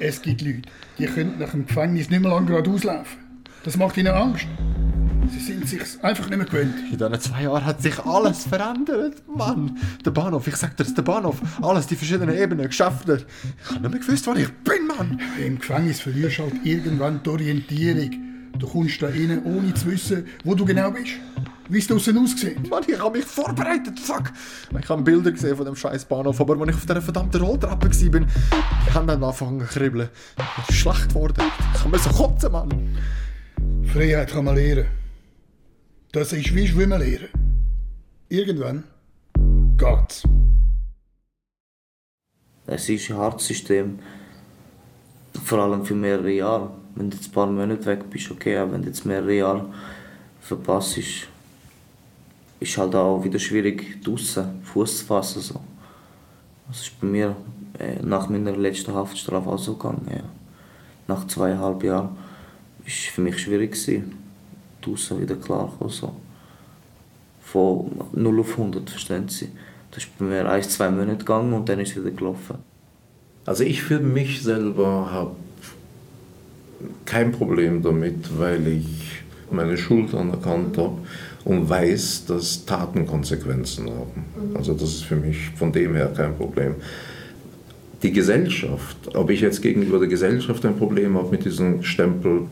es 0.00 0.22
gibt 0.22 0.40
Leute, 0.40 0.62
die 0.98 1.06
können 1.06 1.38
nach 1.38 1.50
dem 1.50 1.66
Gefängnis 1.66 2.08
nicht 2.08 2.22
mehr 2.22 2.30
lange 2.30 2.46
geradeaus 2.46 2.84
laufen. 2.84 3.18
Das 3.64 3.76
macht 3.76 3.96
ihnen 3.96 4.14
Angst. 4.14 4.46
Sie 5.30 5.40
sind 5.40 5.68
sich 5.68 5.80
einfach 6.02 6.28
nicht 6.28 6.36
mehr 6.36 6.46
gewöhnt. 6.46 6.74
In 6.90 6.98
diesen 6.98 7.20
zwei 7.20 7.42
Jahren 7.42 7.64
hat 7.64 7.82
sich 7.82 7.98
alles 7.98 8.44
verändert, 8.44 9.22
Mann. 9.26 9.78
Der 10.04 10.10
Bahnhof, 10.10 10.46
ich 10.46 10.56
sag 10.56 10.76
dir, 10.76 10.84
der 10.84 11.02
Bahnhof, 11.02 11.40
alles, 11.62 11.86
die 11.86 11.96
verschiedenen 11.96 12.36
Ebenen, 12.36 12.66
Geschäfte. 12.66 13.24
Ich 13.62 13.70
hab 13.70 13.80
nicht 13.80 13.90
mehr 13.90 14.00
gewusst, 14.00 14.26
wo 14.26 14.32
ich 14.34 14.48
bin, 14.48 14.86
Mann. 14.86 15.20
Im 15.44 15.58
Gefängnis 15.58 16.00
verlierst 16.00 16.38
du 16.38 16.42
halt 16.44 16.54
irgendwann 16.64 17.22
die 17.22 17.30
Orientierung. 17.30 18.10
Du 18.58 18.68
kommst 18.68 19.02
da 19.02 19.08
rein, 19.08 19.42
ohne 19.44 19.74
zu 19.74 19.90
wissen, 19.90 20.26
wo 20.44 20.54
du 20.54 20.64
genau 20.64 20.90
bist. 20.90 21.12
Wie 21.68 21.78
es 21.78 21.86
draussen 21.86 22.18
aussieht. 22.18 22.68
Mann, 22.68 22.84
ich 22.86 22.98
hab 22.98 23.12
mich 23.12 23.24
vorbereitet, 23.24 23.98
fuck. 23.98 24.30
Ich 24.78 24.88
habe 24.88 25.02
Bilder 25.02 25.32
gesehen 25.32 25.56
von 25.56 25.64
dem 25.64 25.74
scheiß 25.74 26.04
Bahnhof, 26.04 26.40
aber 26.40 26.60
als 26.60 26.68
ich 26.68 26.74
auf 26.76 26.86
dieser 26.86 27.02
verdammten 27.02 27.40
Rolltreppe 27.40 27.88
war, 27.90 28.10
bin, 28.10 28.26
die 28.86 28.94
Hände 28.94 29.12
haben 29.14 29.24
angefangen 29.24 29.60
zu 29.60 29.66
kribbeln. 29.66 30.08
Ich 30.36 30.66
bin 30.66 30.76
schlecht 30.76 31.08
geworden. 31.08 31.42
Ich 31.74 31.84
musste 31.86 32.10
kotzen, 32.10 32.52
Mann. 32.52 32.98
Freiheit 33.92 34.30
kann 34.30 34.44
man 34.44 34.56
lernen. 34.56 35.03
Das 36.14 36.32
ist 36.32 36.54
wie 36.54 36.68
Schwimmen 36.68 37.00
lernen. 37.00 37.28
Irgendwann 38.28 38.84
geht's. 39.76 40.22
Es 42.68 42.88
ist 42.88 43.10
ein 43.10 43.16
hartes 43.16 43.48
System. 43.48 43.98
Vor 45.44 45.58
allem 45.58 45.84
für 45.84 45.96
mehrere 45.96 46.30
Jahre. 46.30 46.70
Wenn 46.94 47.10
du 47.10 47.16
jetzt 47.16 47.30
ein 47.30 47.32
paar 47.32 47.48
Monate 47.48 47.84
weg 47.86 48.08
bist, 48.10 48.30
okay, 48.30 48.56
aber 48.56 48.74
wenn 48.74 48.82
du 48.82 48.86
jetzt 48.90 49.04
mehrere 49.04 49.34
Jahre 49.34 49.68
verpasst, 50.40 50.98
ist, 50.98 52.78
halt 52.78 52.94
auch 52.94 53.24
wieder 53.24 53.40
schwierig, 53.40 54.00
draußen 54.04 54.62
Fuß 54.62 54.98
zu 54.98 55.06
fassen. 55.06 55.42
So. 55.42 55.60
Das 56.68 56.82
ist 56.82 57.00
bei 57.00 57.08
mir 57.08 57.34
äh, 57.80 58.00
nach 58.04 58.28
meiner 58.28 58.56
letzten 58.56 58.94
Haftstrafe 58.94 59.50
auch 59.50 59.58
so 59.58 59.74
gegangen. 59.74 60.06
Ja. 60.14 60.22
Nach 61.08 61.26
zweieinhalb 61.26 61.82
Jahren 61.82 62.10
war 62.10 62.16
es 62.86 62.92
für 62.92 63.20
mich 63.20 63.36
schwierig, 63.36 63.72
gewesen, 63.72 64.23
draußen 64.84 65.20
wieder 65.20 65.36
klarzukommen. 65.36 65.92
So. 65.92 66.14
Von 67.42 67.90
0 68.12 68.40
auf 68.40 68.52
100, 68.52 68.90
verstehen 68.90 69.28
Sie? 69.28 69.48
Das 69.90 70.04
ist 70.04 70.18
bei 70.18 70.24
mir 70.24 70.48
ein, 70.48 70.62
zwei 70.62 70.90
Monate 70.90 71.18
gegangen 71.18 71.52
und 71.52 71.68
dann 71.68 71.78
ist 71.80 71.90
es 71.90 72.02
wieder 72.02 72.10
gelaufen. 72.10 72.58
Also 73.46 73.62
ich 73.62 73.82
für 73.82 74.00
mich 74.00 74.42
selber 74.42 75.10
habe 75.12 75.36
kein 77.04 77.32
Problem 77.32 77.82
damit, 77.82 78.38
weil 78.38 78.66
ich 78.66 79.22
meine 79.50 79.76
Schuld 79.76 80.14
anerkannt 80.14 80.78
habe 80.78 80.98
und 81.44 81.68
weiß, 81.68 82.26
dass 82.26 82.64
Taten 82.64 83.06
Konsequenzen 83.06 83.88
haben. 83.90 84.24
Also 84.54 84.72
das 84.72 84.90
ist 84.90 85.04
für 85.04 85.16
mich 85.16 85.50
von 85.56 85.72
dem 85.72 85.94
her 85.94 86.12
kein 86.16 86.36
Problem. 86.36 86.74
Die 88.04 88.12
Gesellschaft, 88.12 89.16
ob 89.16 89.30
ich 89.30 89.40
jetzt 89.40 89.62
gegenüber 89.62 89.98
der 89.98 90.08
Gesellschaft 90.08 90.62
ein 90.66 90.76
Problem 90.76 91.16
habe 91.16 91.30
mit 91.30 91.46
diesem 91.46 91.82
Stempel, 91.82 92.42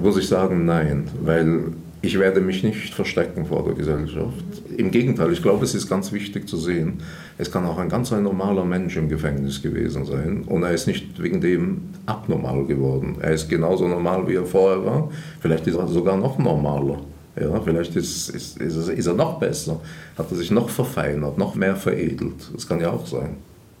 muss 0.00 0.16
ich 0.16 0.28
sagen, 0.28 0.64
nein, 0.64 1.08
weil 1.24 1.72
ich 2.02 2.16
werde 2.20 2.40
mich 2.40 2.62
nicht 2.62 2.94
verstecken 2.94 3.46
vor 3.46 3.64
der 3.64 3.74
Gesellschaft. 3.74 4.44
Im 4.76 4.92
Gegenteil, 4.92 5.32
ich 5.32 5.42
glaube, 5.42 5.64
es 5.64 5.74
ist 5.74 5.88
ganz 5.88 6.12
wichtig 6.12 6.48
zu 6.48 6.56
sehen, 6.56 7.00
es 7.36 7.50
kann 7.50 7.66
auch 7.66 7.78
ein 7.78 7.88
ganz 7.88 8.12
ein 8.12 8.22
normaler 8.22 8.64
Mensch 8.64 8.96
im 8.96 9.08
Gefängnis 9.08 9.60
gewesen 9.60 10.04
sein 10.04 10.44
und 10.46 10.62
er 10.62 10.70
ist 10.70 10.86
nicht 10.86 11.20
wegen 11.20 11.40
dem 11.40 11.80
abnormal 12.06 12.64
geworden. 12.64 13.16
Er 13.20 13.32
ist 13.32 13.48
genauso 13.48 13.88
normal, 13.88 14.28
wie 14.28 14.34
er 14.34 14.46
vorher 14.46 14.84
war. 14.84 15.10
Vielleicht 15.40 15.66
ist 15.66 15.74
er 15.74 15.88
sogar 15.88 16.16
noch 16.16 16.38
normaler. 16.38 17.00
Ja, 17.34 17.60
vielleicht 17.60 17.96
ist, 17.96 18.28
ist, 18.28 18.60
ist, 18.60 18.88
ist 18.88 19.06
er 19.06 19.14
noch 19.14 19.40
besser, 19.40 19.80
hat 20.16 20.30
er 20.30 20.36
sich 20.36 20.52
noch 20.52 20.70
verfeinert, 20.70 21.38
noch 21.38 21.56
mehr 21.56 21.74
veredelt. 21.74 22.52
Das 22.54 22.68
kann 22.68 22.80
ja 22.80 22.92
auch 22.92 23.04
sein. 23.04 23.30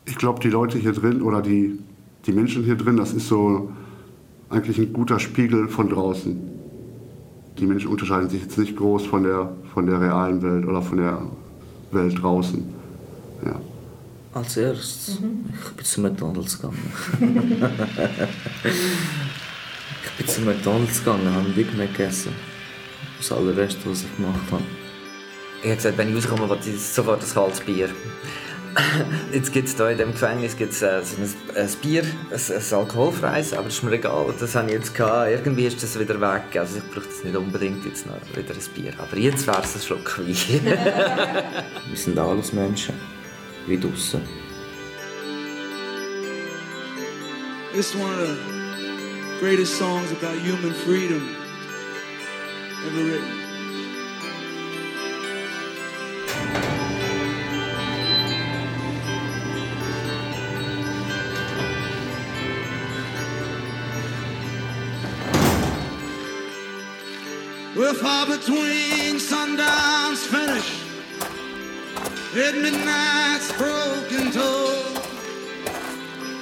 Ich 0.06 0.16
glaube, 0.16 0.40
die 0.40 0.48
Leute 0.48 0.78
hier 0.78 0.92
drin 0.92 1.20
oder 1.20 1.42
die, 1.42 1.78
die 2.26 2.32
Menschen 2.32 2.64
hier 2.64 2.76
drin, 2.76 2.96
das 2.96 3.12
ist 3.12 3.28
so 3.28 3.70
eigentlich 4.48 4.78
ein 4.78 4.92
guter 4.92 5.18
Spiegel 5.18 5.68
von 5.68 5.88
draußen. 5.88 6.38
Die 7.58 7.66
Menschen 7.66 7.90
unterscheiden 7.90 8.30
sich 8.30 8.42
jetzt 8.42 8.56
nicht 8.56 8.76
groß 8.76 9.06
von 9.06 9.24
der, 9.24 9.52
von 9.74 9.86
der 9.86 10.00
realen 10.00 10.40
Welt 10.42 10.64
oder 10.66 10.80
von 10.80 10.98
der 10.98 11.22
Welt 11.90 12.22
draußen. 12.22 12.64
Ja. 13.44 13.60
Als 14.32 14.56
erstes, 14.56 15.18
ich 15.18 15.72
bin 15.72 15.84
zu 15.84 16.00
McDonalds 16.02 16.60
gegangen. 16.60 16.92
ich 20.04 20.12
bin 20.18 20.28
zu 20.28 20.42
McDonalds 20.42 20.98
gegangen, 21.00 21.26
habe 21.30 21.46
einen 21.46 21.54
Big 21.54 21.76
Mac 21.76 21.92
gegessen. 21.92 22.32
Das 23.18 23.32
allererste, 23.32 23.90
was 23.90 24.02
ich 24.02 24.16
gemacht 24.16 24.52
habe. 24.52 24.62
Ich 25.62 25.66
habe 25.66 25.76
gesagt, 25.76 25.98
wenn 25.98 26.10
ich 26.10 26.16
rauskomme, 26.16 26.50
will 26.50 26.58
ich 26.64 26.80
sofort 26.80 27.22
ein 27.22 27.34
kaltes 27.34 27.60
Bier. 27.60 27.88
Jetzt 29.32 29.52
gibt 29.52 29.68
es 29.68 29.76
hier 29.76 29.90
in 29.90 29.96
diesem 29.96 30.12
Gefängnis 30.12 30.56
gibt's, 30.56 30.82
äh, 30.82 31.00
ein, 31.00 31.34
ein 31.56 31.70
Bier, 31.80 32.02
ein, 32.02 32.56
ein 32.56 32.78
alkoholfreies, 32.78 33.52
aber 33.52 33.64
das 33.64 33.74
ist 33.74 33.82
mir 33.82 33.92
egal. 33.92 34.34
Das 34.38 34.54
habe 34.54 34.68
ich 34.68 34.74
jetzt 34.74 34.94
gehabt. 34.94 35.30
Irgendwie 35.30 35.66
ist 35.66 35.82
das 35.82 35.98
wieder 35.98 36.20
weg. 36.20 36.58
Also 36.58 36.78
ich 36.78 36.90
brauche 36.90 37.06
das 37.06 37.24
nicht 37.24 37.36
unbedingt 37.36 37.84
jetzt 37.84 38.06
noch 38.06 38.14
wieder 38.34 38.54
ein 38.54 38.74
Bier. 38.74 38.92
Aber 38.98 39.16
jetzt 39.16 39.46
wäre 39.46 39.62
es 39.62 39.74
ein 39.74 39.82
Schluck 39.82 40.18
Wein. 40.18 40.26
Wir 41.88 41.96
sind 41.96 42.18
alles 42.18 42.52
Menschen, 42.52 42.94
wie 43.66 43.78
draussen. 43.78 44.20
It's 47.74 47.94
one 47.94 48.10
of 48.10 48.28
the 48.28 49.38
greatest 49.40 49.76
songs 49.76 50.10
about 50.12 50.38
human 50.38 50.72
freedom 50.72 51.28
ever 52.86 53.04
written. 53.04 53.45
We're 67.76 67.92
far 67.92 68.24
between 68.24 69.20
sundown's 69.20 70.24
finish 70.24 70.82
and 72.34 72.62
midnight's 72.62 73.52
broken 73.52 74.32
toll. 74.32 75.02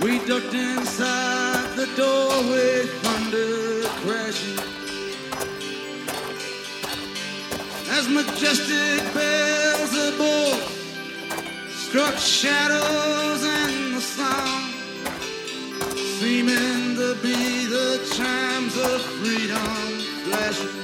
We 0.01 0.25
ducked 0.29 0.55
inside 0.55 1.75
the 1.75 1.87
doorway, 1.97 2.87
thunder 3.03 3.83
crashing. 4.03 4.61
As 7.91 8.09
majestic 8.09 9.03
bells 9.13 9.93
above 10.15 10.63
struck 11.73 12.17
shadows 12.17 13.43
in 13.43 13.95
the 13.95 14.01
sound, 14.01 14.73
seeming 16.21 16.95
to 16.95 17.17
be 17.25 17.67
the 17.67 18.09
chimes 18.15 18.77
of 18.77 19.03
freedom 19.03 19.99
flashing. 20.31 20.84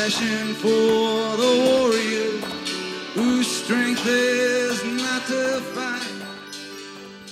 Flashing 0.00 0.54
for 0.54 1.36
the 1.36 1.52
warrior 1.62 2.40
whose 3.14 3.46
strength 3.46 4.06
is 4.06 4.82
not 4.82 5.26
to 5.26 5.60
fight. 5.74 6.00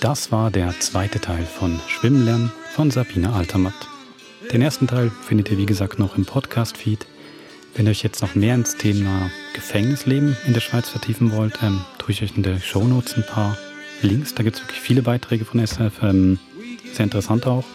Das 0.01 0.31
war 0.31 0.51
der 0.51 0.79
zweite 0.79 1.19
Teil 1.19 1.45
von 1.45 1.79
Schwimmen 1.87 2.51
von 2.75 2.91
Sabine 2.91 3.33
Altermatt. 3.33 3.73
Den 4.53 4.61
ersten 4.61 4.85
Teil 4.85 5.09
findet 5.09 5.49
ihr 5.49 5.57
wie 5.57 5.65
gesagt 5.65 5.97
noch 5.97 6.15
im 6.15 6.25
Podcast-Feed. 6.25 7.07
Wenn 7.73 7.87
ihr 7.87 7.89
euch 7.89 8.03
jetzt 8.03 8.21
noch 8.21 8.35
mehr 8.35 8.53
ins 8.53 8.77
Thema 8.77 9.31
Gefängnisleben 9.55 10.37
in 10.45 10.53
der 10.53 10.61
Schweiz 10.61 10.89
vertiefen 10.89 11.31
wollt, 11.31 11.63
ähm, 11.63 11.81
tue 11.97 12.11
ich 12.11 12.21
euch 12.21 12.37
in 12.37 12.43
der 12.43 12.59
Shownotes 12.59 13.15
ein 13.15 13.25
paar 13.25 13.57
Links. 14.03 14.35
Da 14.35 14.43
gibt 14.43 14.57
es 14.57 14.61
wirklich 14.61 14.79
viele 14.79 15.01
Beiträge 15.01 15.43
von 15.43 15.59
SF, 15.59 16.03
ähm, 16.03 16.37
sehr 16.93 17.05
interessant 17.05 17.47
auch, 17.47 17.65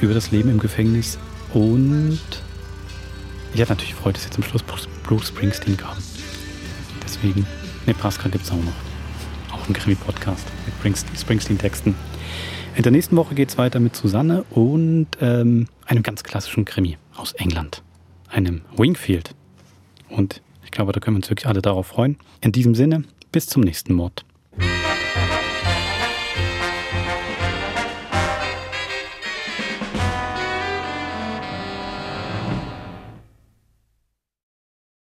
über 0.00 0.14
das 0.14 0.30
Leben 0.30 0.48
im 0.48 0.60
Gefängnis. 0.60 1.18
Und 1.52 2.20
ich 3.52 3.60
hatte 3.60 3.72
natürlich 3.72 3.94
Freude, 3.94 4.14
dass 4.14 4.24
jetzt 4.24 4.34
zum 4.34 4.44
Schluss 4.44 4.62
Bruce 4.62 5.28
Springsteen 5.28 5.76
kam. 5.76 5.96
Deswegen, 7.02 7.46
Nebraska 7.86 8.28
gibt 8.28 8.44
es 8.44 8.50
auch 8.50 8.56
noch. 8.56 8.72
Auch 9.52 9.68
ein 9.68 9.72
Krimi-Podcast 9.72 10.46
mit 10.66 10.96
Springsteen-Texten. 11.18 11.94
In 12.76 12.82
der 12.82 12.92
nächsten 12.92 13.16
Woche 13.16 13.34
geht 13.34 13.48
es 13.48 13.58
weiter 13.58 13.80
mit 13.80 13.96
Susanne 13.96 14.44
und 14.50 15.08
ähm, 15.20 15.66
einem 15.86 16.02
ganz 16.02 16.22
klassischen 16.22 16.64
Krimi 16.64 16.96
aus 17.16 17.32
England. 17.32 17.82
Einem 18.28 18.62
Wingfield. 18.76 19.34
Und 20.08 20.40
ich 20.64 20.70
glaube, 20.70 20.92
da 20.92 21.00
können 21.00 21.16
wir 21.16 21.18
uns 21.18 21.30
wirklich 21.30 21.48
alle 21.48 21.62
darauf 21.62 21.88
freuen. 21.88 22.16
In 22.40 22.52
diesem 22.52 22.76
Sinne, 22.76 23.02
bis 23.32 23.46
zum 23.46 23.62
nächsten 23.62 23.94
Mord. 23.94 24.24